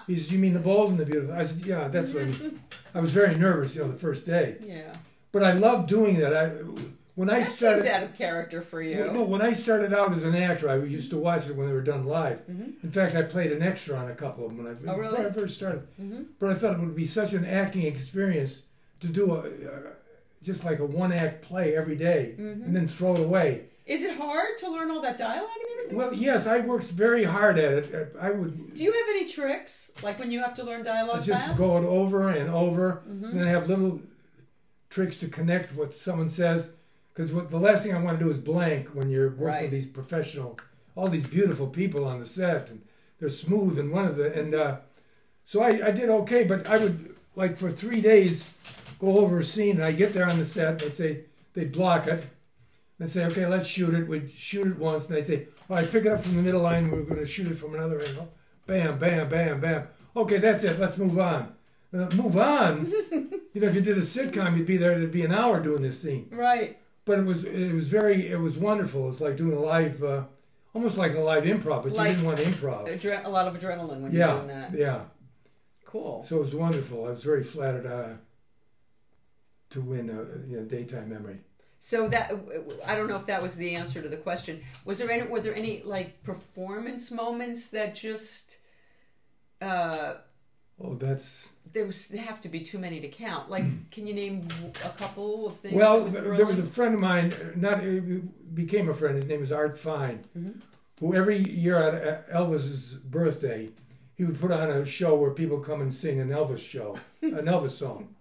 [0.06, 1.34] He said, You mean the Bold and the Beautiful?
[1.34, 2.60] I said, Yeah, that's what I mean.
[2.94, 4.56] I was very nervous, you know, the first day.
[4.64, 4.92] Yeah.
[5.32, 6.34] But I loved doing that.
[6.36, 6.48] I
[7.14, 7.82] when I That started.
[7.82, 8.98] seems out of character for you.
[8.98, 11.66] Well, no, when I started out as an actor, I used to watch it when
[11.66, 12.40] they were done live.
[12.48, 12.82] Mhm.
[12.82, 15.18] In fact, I played an extra on a couple of them when I, Oh, really?
[15.26, 15.82] I first started.
[16.00, 16.26] Mhm.
[16.38, 18.62] But I thought it would be such an acting experience
[19.03, 19.81] to do a, uh,
[20.43, 22.65] just like a one act play every day Mhm.
[22.66, 23.65] and then throw it away.
[23.85, 25.97] Is it hard to learn all that dialogue and everything?
[25.99, 28.16] Well, yes, I worked very hard at it.
[28.19, 31.43] I would Do you have any tricks, like when you have to learn dialogue just
[31.45, 31.59] fast?
[31.59, 33.31] go it over and over, Mhm.
[33.31, 34.01] and then I have little
[34.89, 36.70] tricks to connect what someone says.
[37.15, 39.62] Because the last thing I want to do is blank when you're working Right.
[39.62, 40.59] with these professional,
[40.95, 42.81] all these beautiful people on the set, and
[43.19, 43.79] they're smooth.
[43.79, 44.77] And one of the and uh,
[45.45, 48.45] so I, I did okay, but I would like for three days
[49.03, 50.79] go over a scene, and I get there on the set.
[50.79, 51.24] They'd say
[51.55, 52.24] they'd block it.
[52.99, 54.07] They'd say, okay, let's shoot it.
[54.09, 56.62] We'd shoot it once, and they'd say, all right, pick it up from the middle
[56.62, 56.91] line.
[56.91, 58.33] We're going to shoot it from another angle.
[58.66, 59.89] Bam, bam, bam, bam.
[60.15, 60.79] Okay, that's it.
[60.79, 61.53] Let's move on.
[61.93, 62.87] Uh, move on.
[63.12, 64.97] you know, if you did a sitcom, you'd be there.
[64.99, 66.29] There'd be an hour doing this scene.
[66.31, 66.79] Right.
[67.05, 69.11] But it was it was very it was wonderful.
[69.11, 70.23] It's like doing a live, uh,
[70.73, 72.87] almost like a live improv, but Like- you didn't want improv.
[72.89, 74.73] Adre- a lot of adrenaline when you're doing that.
[74.73, 75.01] yeah.
[75.85, 76.24] Cool.
[76.29, 77.05] So it was wonderful.
[77.07, 78.15] I was very flattered uh,
[79.73, 81.39] to win a you know, daytime memory.
[81.81, 82.32] So that
[82.86, 84.62] I don't know if that was the answer to the question.
[84.85, 85.27] Was there any?
[85.28, 88.59] Were there any like performance moments that just?
[89.61, 90.15] Uh,
[90.85, 93.49] Oh, that's there was there have to be too many to count.
[93.51, 94.49] Like, can you name
[94.85, 95.74] a couple of things?
[95.74, 96.05] well.
[96.05, 97.81] There was a friend of mine, uh, not
[98.55, 99.15] became a friend.
[99.16, 100.61] His name is Art Fein, Mhm.
[100.99, 103.70] who every year at Elvis's birthday,
[104.15, 107.47] he would put on a show where people come and sing an Elvis show, an
[107.47, 108.15] Elvis song.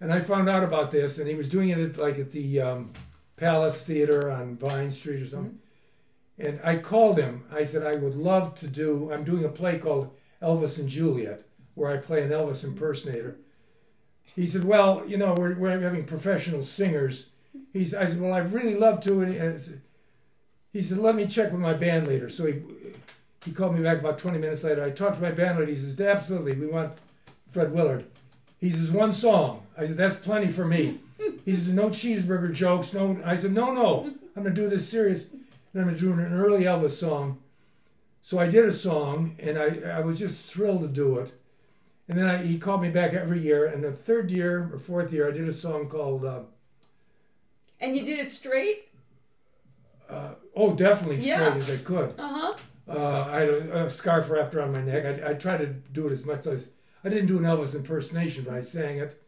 [0.00, 2.60] And I found out about this, and he was doing it at, like at the
[2.60, 2.92] um,
[3.36, 5.58] Palace Theater on Vine Street or something.
[6.38, 7.44] And I called him.
[7.52, 9.12] I said I would love to do.
[9.12, 10.10] I'm doing a play called
[10.42, 11.42] Elvis and Juliet,
[11.74, 13.36] where I play an Elvis impersonator.
[14.34, 17.26] He said, "Well, you know, we're, we're having professional singers."
[17.72, 17.94] He's.
[17.94, 19.82] I said, "Well, I'd really love to." And
[20.72, 22.62] he said, "Let me check with my band leader." So he
[23.44, 24.84] he called me back about 20 minutes later.
[24.84, 25.70] I talked to my band leader.
[25.70, 26.94] He says, "Absolutely, we want
[27.50, 28.06] Fred Willard."
[28.58, 31.00] He says, "One song." I said, "That's plenty for me."
[31.44, 33.18] He says, "No cheeseburger jokes." No.
[33.24, 34.10] I said, "No, no.
[34.36, 35.26] I'm gonna do this serious,
[35.72, 37.38] and I'm gonna do an early Elvis song."
[38.22, 41.32] So I did a song, and I I was just thrilled to do it.
[42.08, 43.64] And then I, he called me back every year.
[43.66, 46.24] And the third year or fourth year, I did a song called.
[46.24, 46.40] Uh,
[47.80, 48.88] And you did it straight?
[50.08, 51.54] uh, oh, definitely straight Yeah.
[51.54, 52.14] as I could.
[52.18, 52.54] Uh huh.
[52.88, 55.04] Uh, I had a, a scarf wrapped around my neck.
[55.22, 56.68] I, I tried to do it as much as
[57.04, 59.22] I didn't do an Elvis impersonation, but I sang it.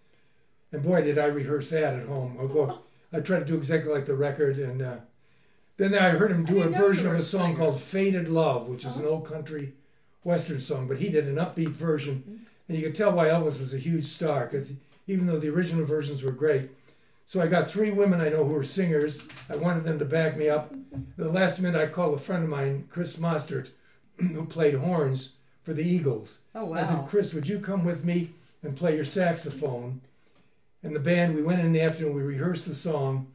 [0.72, 2.36] And boy, did I rehearse that at home.
[2.40, 2.78] Oh, I go,
[3.12, 4.96] I tried to do exactly like the record, and uh,
[5.76, 7.58] then I heard him do a didn't know you version of a song singer.
[7.58, 9.10] called "Faded Love," which is an Oh.
[9.10, 9.74] old country
[10.24, 12.44] western song, but he did an upbeat version, mm-hmm.
[12.68, 14.72] and you could tell why Elvis was a huge star because
[15.06, 16.70] even though the original versions were great.
[17.26, 19.22] So I got three women I know who are singers.
[19.48, 20.72] I wanted them to back me up.
[20.72, 21.20] Mm-hmm.
[21.22, 23.70] The last minute, I called a friend of mine, Chris Mostert,
[24.16, 25.30] who played horns
[25.62, 26.38] for the Eagles.
[26.54, 27.06] Oh, I said, wow.
[27.08, 28.30] Chris, would you come with me
[28.62, 30.02] and play your saxophone?
[30.82, 33.28] And the band, we went in the afternoon, we rehearsed the song.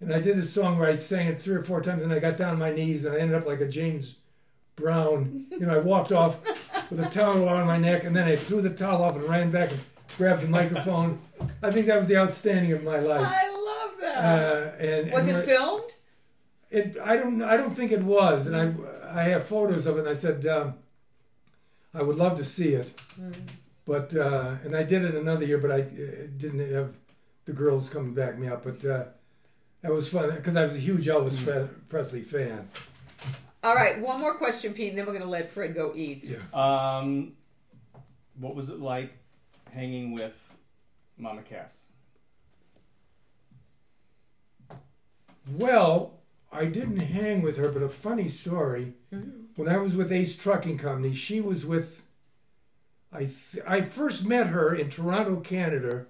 [0.00, 2.18] And I did this song where I sang it three or four times and I
[2.18, 4.14] got down on my knees and I ended up like a James
[4.76, 5.46] Brown.
[5.50, 6.38] You know, I walked off
[6.90, 9.50] with a towel around my neck and then I threw the towel off and ran
[9.50, 9.80] back and
[10.16, 11.18] grabbed the microphone.
[11.62, 13.26] I think that was the outstanding of my life.
[13.28, 14.16] I love that.
[14.24, 15.94] Uh, and, Was and it filmed?
[16.70, 17.42] it, I don't.
[17.42, 18.72] I don't think it was, and I.
[19.10, 20.00] I have photos of it.
[20.00, 20.74] and I said, um,
[21.94, 23.00] I would love to see it,
[23.88, 26.92] but uh, and I did it another year, but I uh, didn't have
[27.46, 28.62] the girls come and back me up.
[28.62, 29.04] But uh,
[29.80, 32.68] that was fun because I was a huge Elvis Fe- Presley fan.
[33.64, 36.24] All right, one more question, Pete, and then we're going to let Fred go eat.
[36.24, 36.98] Yeah.
[36.98, 37.32] Um,
[38.38, 39.14] what was it like
[39.72, 40.36] hanging with
[41.16, 41.86] Mama Cass?
[45.50, 46.18] Well,
[46.52, 48.92] I didn't hang with her, but a funny story.
[49.56, 52.02] When I was with Ace Trucking Company, she was with.
[53.12, 56.06] I th- I first met her in Toronto, Canada,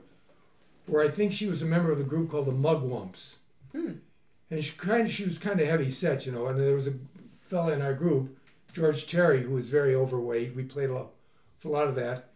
[0.86, 3.36] where I think she was a member of the group called the Mugwumps.
[3.72, 3.92] Hmm.
[4.50, 6.46] And she kind of she was kind of heavy set, you know.
[6.46, 6.94] And there was a
[7.36, 8.36] fella in our group,
[8.72, 10.56] George Terry, who was very overweight.
[10.56, 11.10] We played a lot,
[11.64, 12.30] a lot of that,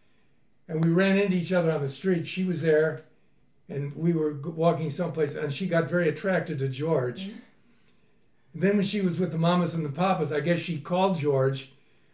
[0.69, 2.27] and we ran into each other on the street.
[2.27, 3.03] She was there,
[3.69, 7.31] and we were walking someplace, and she got very attracted to George.
[8.55, 11.19] And then when she was with the mamas and the papas, I guess she called
[11.19, 11.72] George.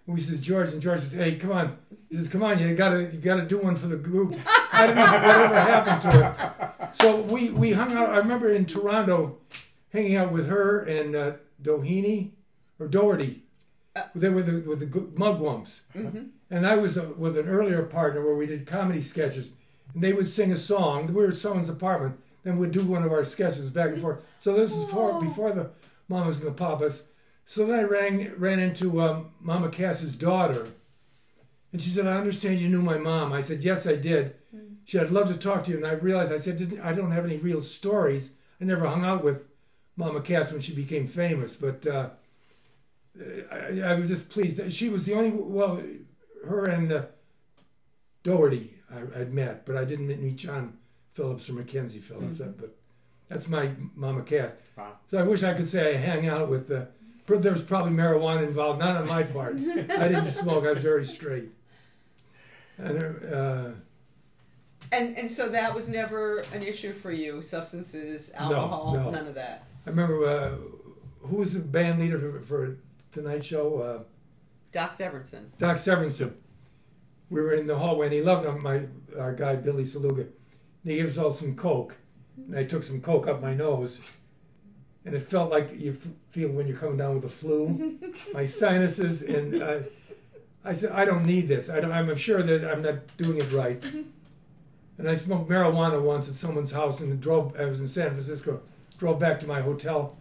[0.09, 1.77] And we says George, and George says, "Hey, come on."
[2.09, 4.35] He says, "Come on, you gotta you gotta do one for the group."
[4.73, 6.97] I don't know whatever happened to it.
[7.03, 8.09] So we we hung out.
[8.09, 9.37] I remember in Toronto,
[9.93, 11.33] hanging out with her and uh,
[11.63, 12.31] Doheny
[12.81, 13.43] or Doherty.
[14.15, 15.81] They were the, with the mugwumps,
[16.51, 19.51] and I was uh, with an earlier partner where we did comedy sketches,
[19.93, 21.09] and they would sing a song.
[21.09, 24.21] We were at someone's apartment, then we'd do one of our sketches back and forth.
[24.41, 25.71] So this is for, before the
[26.09, 27.03] mamas and the papas.
[27.49, 30.69] So then I ran ran into um, Mama Cass's daughter,
[31.73, 34.35] and she said, "I understand you knew my mom." I said, "Yes, I did."
[34.85, 37.11] She said, "I'd love to talk to you," and I realized I said, "I don't
[37.11, 38.33] have any real stories.
[38.61, 39.47] I never hung out with
[39.97, 42.11] Mama Cass when she became famous, but." Uh,
[43.51, 45.83] I, I was just pleased that she was the only well,
[46.47, 47.03] her and uh,
[48.23, 50.75] Doherty I, I'd met, but I didn't meet John
[51.15, 52.39] Phillips or Mackenzie Phillips.
[52.39, 52.77] That, but
[53.29, 54.53] that's my Mama Cass.
[54.77, 54.93] Wow.
[55.11, 56.89] So I wish I could say I hang out with the.
[57.29, 59.57] But there was probably marijuana involved, not on my part.
[59.57, 60.65] I didn't smoke.
[60.65, 61.51] I was very straight.
[62.79, 63.71] And uh,
[64.91, 67.43] And and so that was never an issue for you.
[67.43, 69.11] Substances, alcohol, no.
[69.11, 69.65] none of that.
[69.87, 70.57] I remember uh,
[71.27, 72.77] who was the band leader for, for
[73.13, 73.79] Tonight Show.
[73.81, 74.03] Uh,
[74.73, 75.47] Doc Severinsen.
[75.59, 76.35] Doc Severinsen.
[77.31, 78.87] We were in the hallway, and he loved my
[79.19, 80.23] our guy Billy Saluga.
[80.23, 81.97] And he gave us all some coke,
[82.37, 83.99] and I took some coke up my nose,
[85.09, 87.99] and it felt like you f- feel when you're coming down with the flu.
[88.35, 89.79] my sinuses, and uh,
[90.65, 91.71] I said, I don't need this.
[91.71, 93.83] I don't, I'm sure that I'm not doing it right.
[94.99, 97.59] And I smoked marijuana once at someone's house, and drove.
[97.59, 98.61] I was in San Francisco.
[98.99, 100.17] Drove back to my hotel,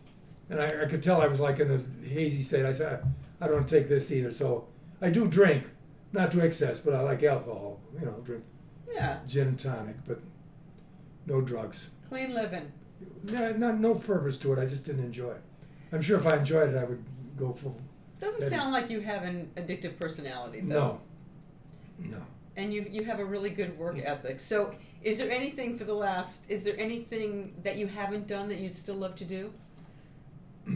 [0.50, 2.66] and I, I could tell I was like in a hazy state.
[2.66, 3.04] I said,
[3.42, 4.32] I don't take this either.
[4.32, 4.68] So
[5.02, 5.66] I do drink,
[6.14, 7.80] not to excess, but I like alcohol.
[8.00, 8.44] You know, drink
[8.94, 10.22] Yeah, gin and tonic, but
[11.26, 11.90] no drugs.
[12.08, 12.72] clean living.
[13.24, 14.60] No, not no purpose to it.
[14.60, 15.41] I just didn't enjoy it.
[15.91, 17.03] I'm sure if I enjoyed it, I would
[17.38, 17.74] go for
[18.19, 20.99] Doesn't That- sound like you have an addictive personality, though.
[21.99, 22.22] no, no.
[22.56, 24.40] And you you have a really good work ethic.
[24.40, 26.44] So, is there anything for the last?
[26.49, 29.53] Is there anything that you haven't done that you'd still love to do?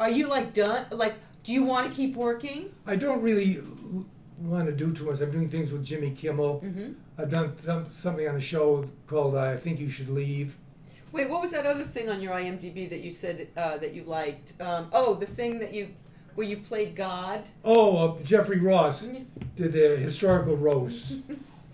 [0.00, 0.86] Are you like done?
[0.90, 2.70] Like, do you want to keep working?
[2.86, 3.60] I don't really
[4.38, 5.20] want to do too much.
[5.20, 6.60] I'm doing things with Jimmy Kimmel.
[6.64, 6.92] Mm-hmm.
[7.18, 10.56] I've done some, something on a show called uh, "I Think You Should Leave."
[11.12, 14.04] Wait, what was that other thing on your IMDb that you said uh, that you
[14.04, 14.54] liked?
[14.60, 15.90] Um, oh, the thing that you
[16.34, 17.42] where you played God.
[17.62, 19.02] Oh, uh, Jeffrey Ross
[19.54, 21.20] did the historical roast.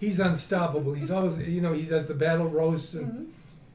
[0.00, 0.94] He's unstoppable.
[0.94, 3.24] He's always, you know, he does the battle roasts, and Mm-hmm.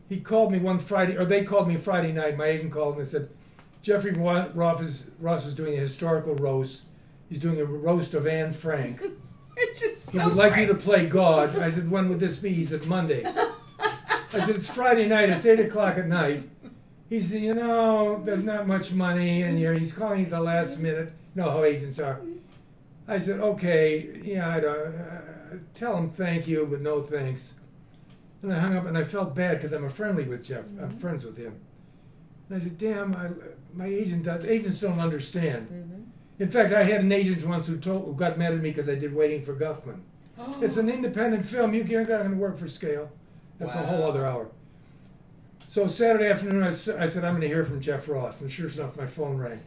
[0.10, 2.36] he called me one Friday, or they called me Friday night.
[2.38, 3.30] My agent called and said,
[3.82, 6.82] Jeffrey Ross is, Ross is doing a historical roast.
[7.30, 9.02] He's doing a roast of Anne Frank.
[9.56, 11.58] It's just He so would like you to play God.
[11.60, 12.54] I said, when would this be?
[12.54, 13.24] He said, Monday.
[14.34, 15.30] I said, it's Friday night.
[15.30, 16.50] It's 8 o'clock at night.
[17.08, 20.80] He said, you know, there's not much money, and you're, he's calling at the last
[20.80, 21.14] minute.
[21.36, 22.20] You know how agents are.
[23.08, 25.22] I said, okay, yeah, I'd, uh, uh,
[25.76, 27.54] tell him thank you, but no thanks.
[28.42, 30.66] And I hung up, and I felt bad because I'm a friendly with Jeff.
[30.82, 31.60] I'm friends with him.
[32.50, 33.30] And I said, damn, I,
[33.74, 35.68] my agent does, agents don't understand.
[35.70, 36.06] Mhm.
[36.40, 38.90] In fact, I had an agent once who, told, who got mad at me because
[38.90, 40.00] I did Waiting for Guffman.
[40.62, 41.76] It's an independent film.
[41.76, 43.12] You can't going to work for scale.
[43.60, 44.50] That's a whole other hour.
[45.68, 48.42] So Saturday afternoon, I said, I'm going to hear from Jeff Ross.
[48.42, 49.60] And sure enough, my phone rang.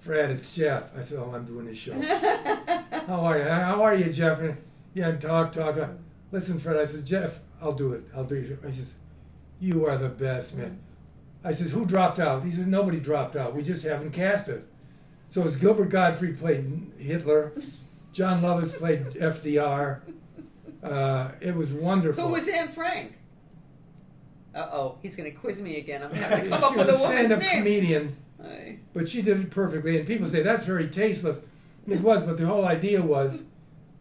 [0.00, 0.96] Fred, it's Jeff.
[0.96, 1.92] I said, Oh, I'm doing this show.
[3.06, 3.44] How are you?
[3.44, 4.40] How are you, Jeff?
[4.40, 4.56] And,
[4.94, 5.76] yeah, and talk, talk.
[5.76, 5.90] talk.
[6.30, 8.04] Listen, Fred, I said, Jeff, I'll do it.
[8.14, 8.58] I'll do it.
[8.64, 8.94] I says,
[9.58, 10.78] You are the best, man.
[11.42, 12.44] I says, Who dropped out?
[12.44, 13.54] He said, Nobody dropped out.
[13.54, 14.66] We just haven't cast it.
[15.30, 17.52] So it's Gilbert Gottfried played Hitler.
[18.12, 20.00] Jon Lovitz played FDR.
[20.82, 22.28] Uh, it was wonderful.
[22.28, 23.18] Who was Anne Frank?
[24.56, 26.02] Uh oh, he's going to quiz me again.
[26.02, 27.56] I'm going to have to come up with a a woman's stand-up name.
[27.58, 28.16] comedian,
[28.94, 29.98] but she did it perfectly.
[29.98, 31.40] And people say that's very tasteless.
[31.86, 33.44] It was, but the whole idea was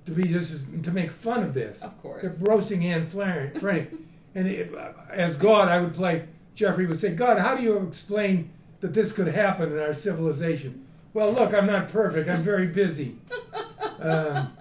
[0.06, 1.82] to be just to make fun of this.
[1.82, 2.22] Of course.
[2.22, 3.94] Kept roasting Anne Frank,
[4.34, 4.73] and it,
[5.11, 6.27] as God, I would play.
[6.56, 8.49] Jeffrey would say, "God, how do you explain
[8.80, 12.30] that this could happen in our civilization?" Well, look, I'm not perfect.
[12.30, 13.18] I'm very busy.
[13.98, 14.52] Um,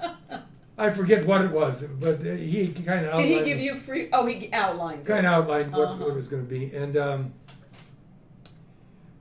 [0.76, 4.08] I forget what it was, but uh, he kind of Did he give you free?
[4.12, 5.06] Oh, he outlined.
[5.06, 6.04] kind of outlined what, Uh-huh.
[6.04, 6.74] what it was going to be.
[6.74, 7.32] And um,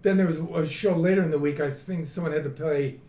[0.01, 1.59] then there was a show later in the week.
[1.59, 2.99] I think someone had to play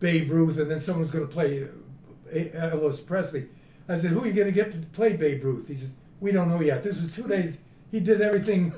[0.00, 2.36] Babe Ruth, and then someone was going to play uh,
[2.76, 3.46] Elvis Presley.
[3.88, 5.90] I said, "Who are you going to get to play Babe Ruth?" He says,
[6.20, 7.58] "We don't know yet." This was two days.
[7.90, 8.74] He did everything,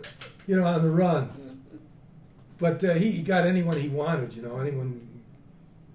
[0.47, 1.33] you know, on the run.
[2.59, 4.35] But uh, he, got anyone he wanted.
[4.35, 5.09] You know, anyone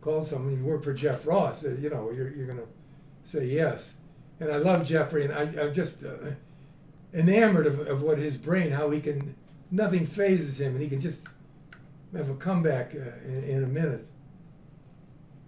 [0.01, 0.57] called someone.
[0.57, 1.63] You work for Jeff Ross.
[1.63, 2.67] Uh, you know, you're you're going to
[3.25, 3.95] say yes.
[4.39, 6.31] And I love Jeffrey, and I, I'm just uh,
[7.13, 9.35] enamored of, of what his brain, how he can,
[9.71, 11.27] nothing phases him, and he can just
[12.15, 14.07] have a comeback uh, in, in a minute.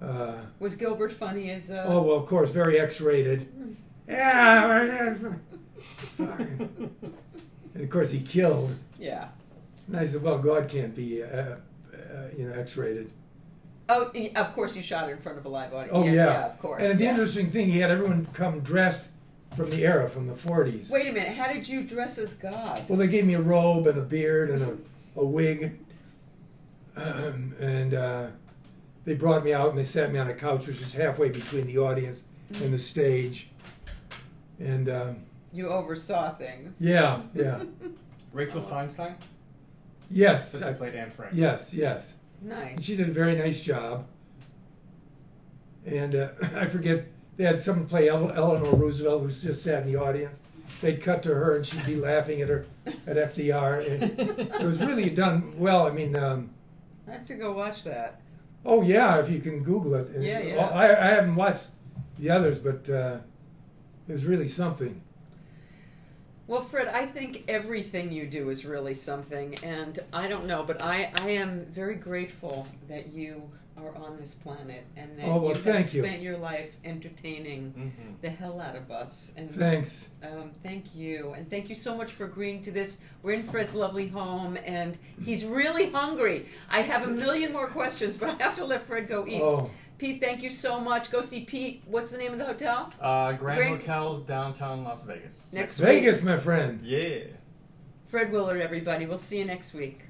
[0.01, 1.71] Uh, Was Gilbert funny as?
[1.71, 3.47] Uh, oh well, of course, very X-rated.
[4.07, 5.15] Yeah,
[6.15, 6.91] fine.
[7.73, 8.75] and of course he killed.
[8.99, 9.29] Yeah.
[9.87, 11.55] And I said, well, God can't be, uh, uh,
[12.37, 13.09] you know, X-rated.
[13.89, 15.91] Oh, he- of course you shot it in front of a live audience.
[15.93, 16.83] Oh yeah, yeah, of course.
[16.83, 17.11] And the yeah.
[17.11, 19.07] interesting thing, he had everyone come dressed
[19.55, 20.89] from the era, from the 40s.
[20.89, 21.29] Wait a minute.
[21.35, 22.83] How did you dress as God?
[22.89, 24.77] Well, they gave me a robe and a beard and a,
[25.19, 25.79] a wig.
[26.95, 28.27] Um, and uh,
[29.05, 31.65] they brought me out and they sat me on a couch, which is halfway between
[31.67, 32.21] the audience
[32.61, 33.49] and the stage.
[34.59, 35.13] And uh,
[35.53, 36.75] You oversaw things.
[36.79, 37.63] yeah, yeah.
[38.33, 39.15] Rachel Feinstein,
[40.11, 40.51] Yes.
[40.51, 41.31] since I I- played Anne Frank.
[41.35, 42.13] yes, yes.
[42.41, 42.83] Nice.
[42.83, 44.05] she did a very nice job.
[45.85, 47.07] And uh, I forget,
[47.37, 50.39] they had someone play El- Eleanor Roosevelt who's just sat in the audience.
[50.81, 53.87] They'd cut to her and she'd be laughing at her at FDR.
[53.89, 54.19] And
[54.55, 55.87] it was really done well.
[55.87, 56.49] I mean, um,
[57.07, 58.19] I have to go watch that.
[58.65, 60.09] oh yeah, if you can Google it.
[60.09, 60.65] And Yeah, yeah.
[60.65, 61.67] I, I haven't watched
[62.19, 63.19] the others, but uh,
[64.07, 65.01] it was really something.
[66.47, 70.81] Well, Fred, I think everything you do is really something, and I don't know, but
[70.81, 73.41] I, I am very grateful that you
[73.77, 76.01] are on this planet and that Oh, well, you have thank you.
[76.03, 78.21] spent your life entertaining Mhm.
[78.21, 79.33] the hell out of us.
[79.37, 80.07] And Thanks.
[80.23, 82.97] Um, thank you, and thank you so much for agreeing to this.
[83.21, 86.45] We're in Fred's lovely home, and he's really hungry.
[86.69, 89.41] I have a million more questions, but I have to let Fred go eat.
[89.41, 91.09] Oh, Pete, thank you so much.
[91.09, 91.81] Go see Pete.
[91.85, 92.91] What's the name of the hotel?
[93.01, 93.69] Uh, Grand Great.
[93.69, 95.47] Hotel, downtown Las Vegas.
[95.51, 95.87] Next week.
[95.87, 96.81] Vegas, my friend.
[96.83, 97.19] Yeah.
[98.05, 99.05] Fred Willard, everybody.
[99.05, 100.03] We'll see you next week.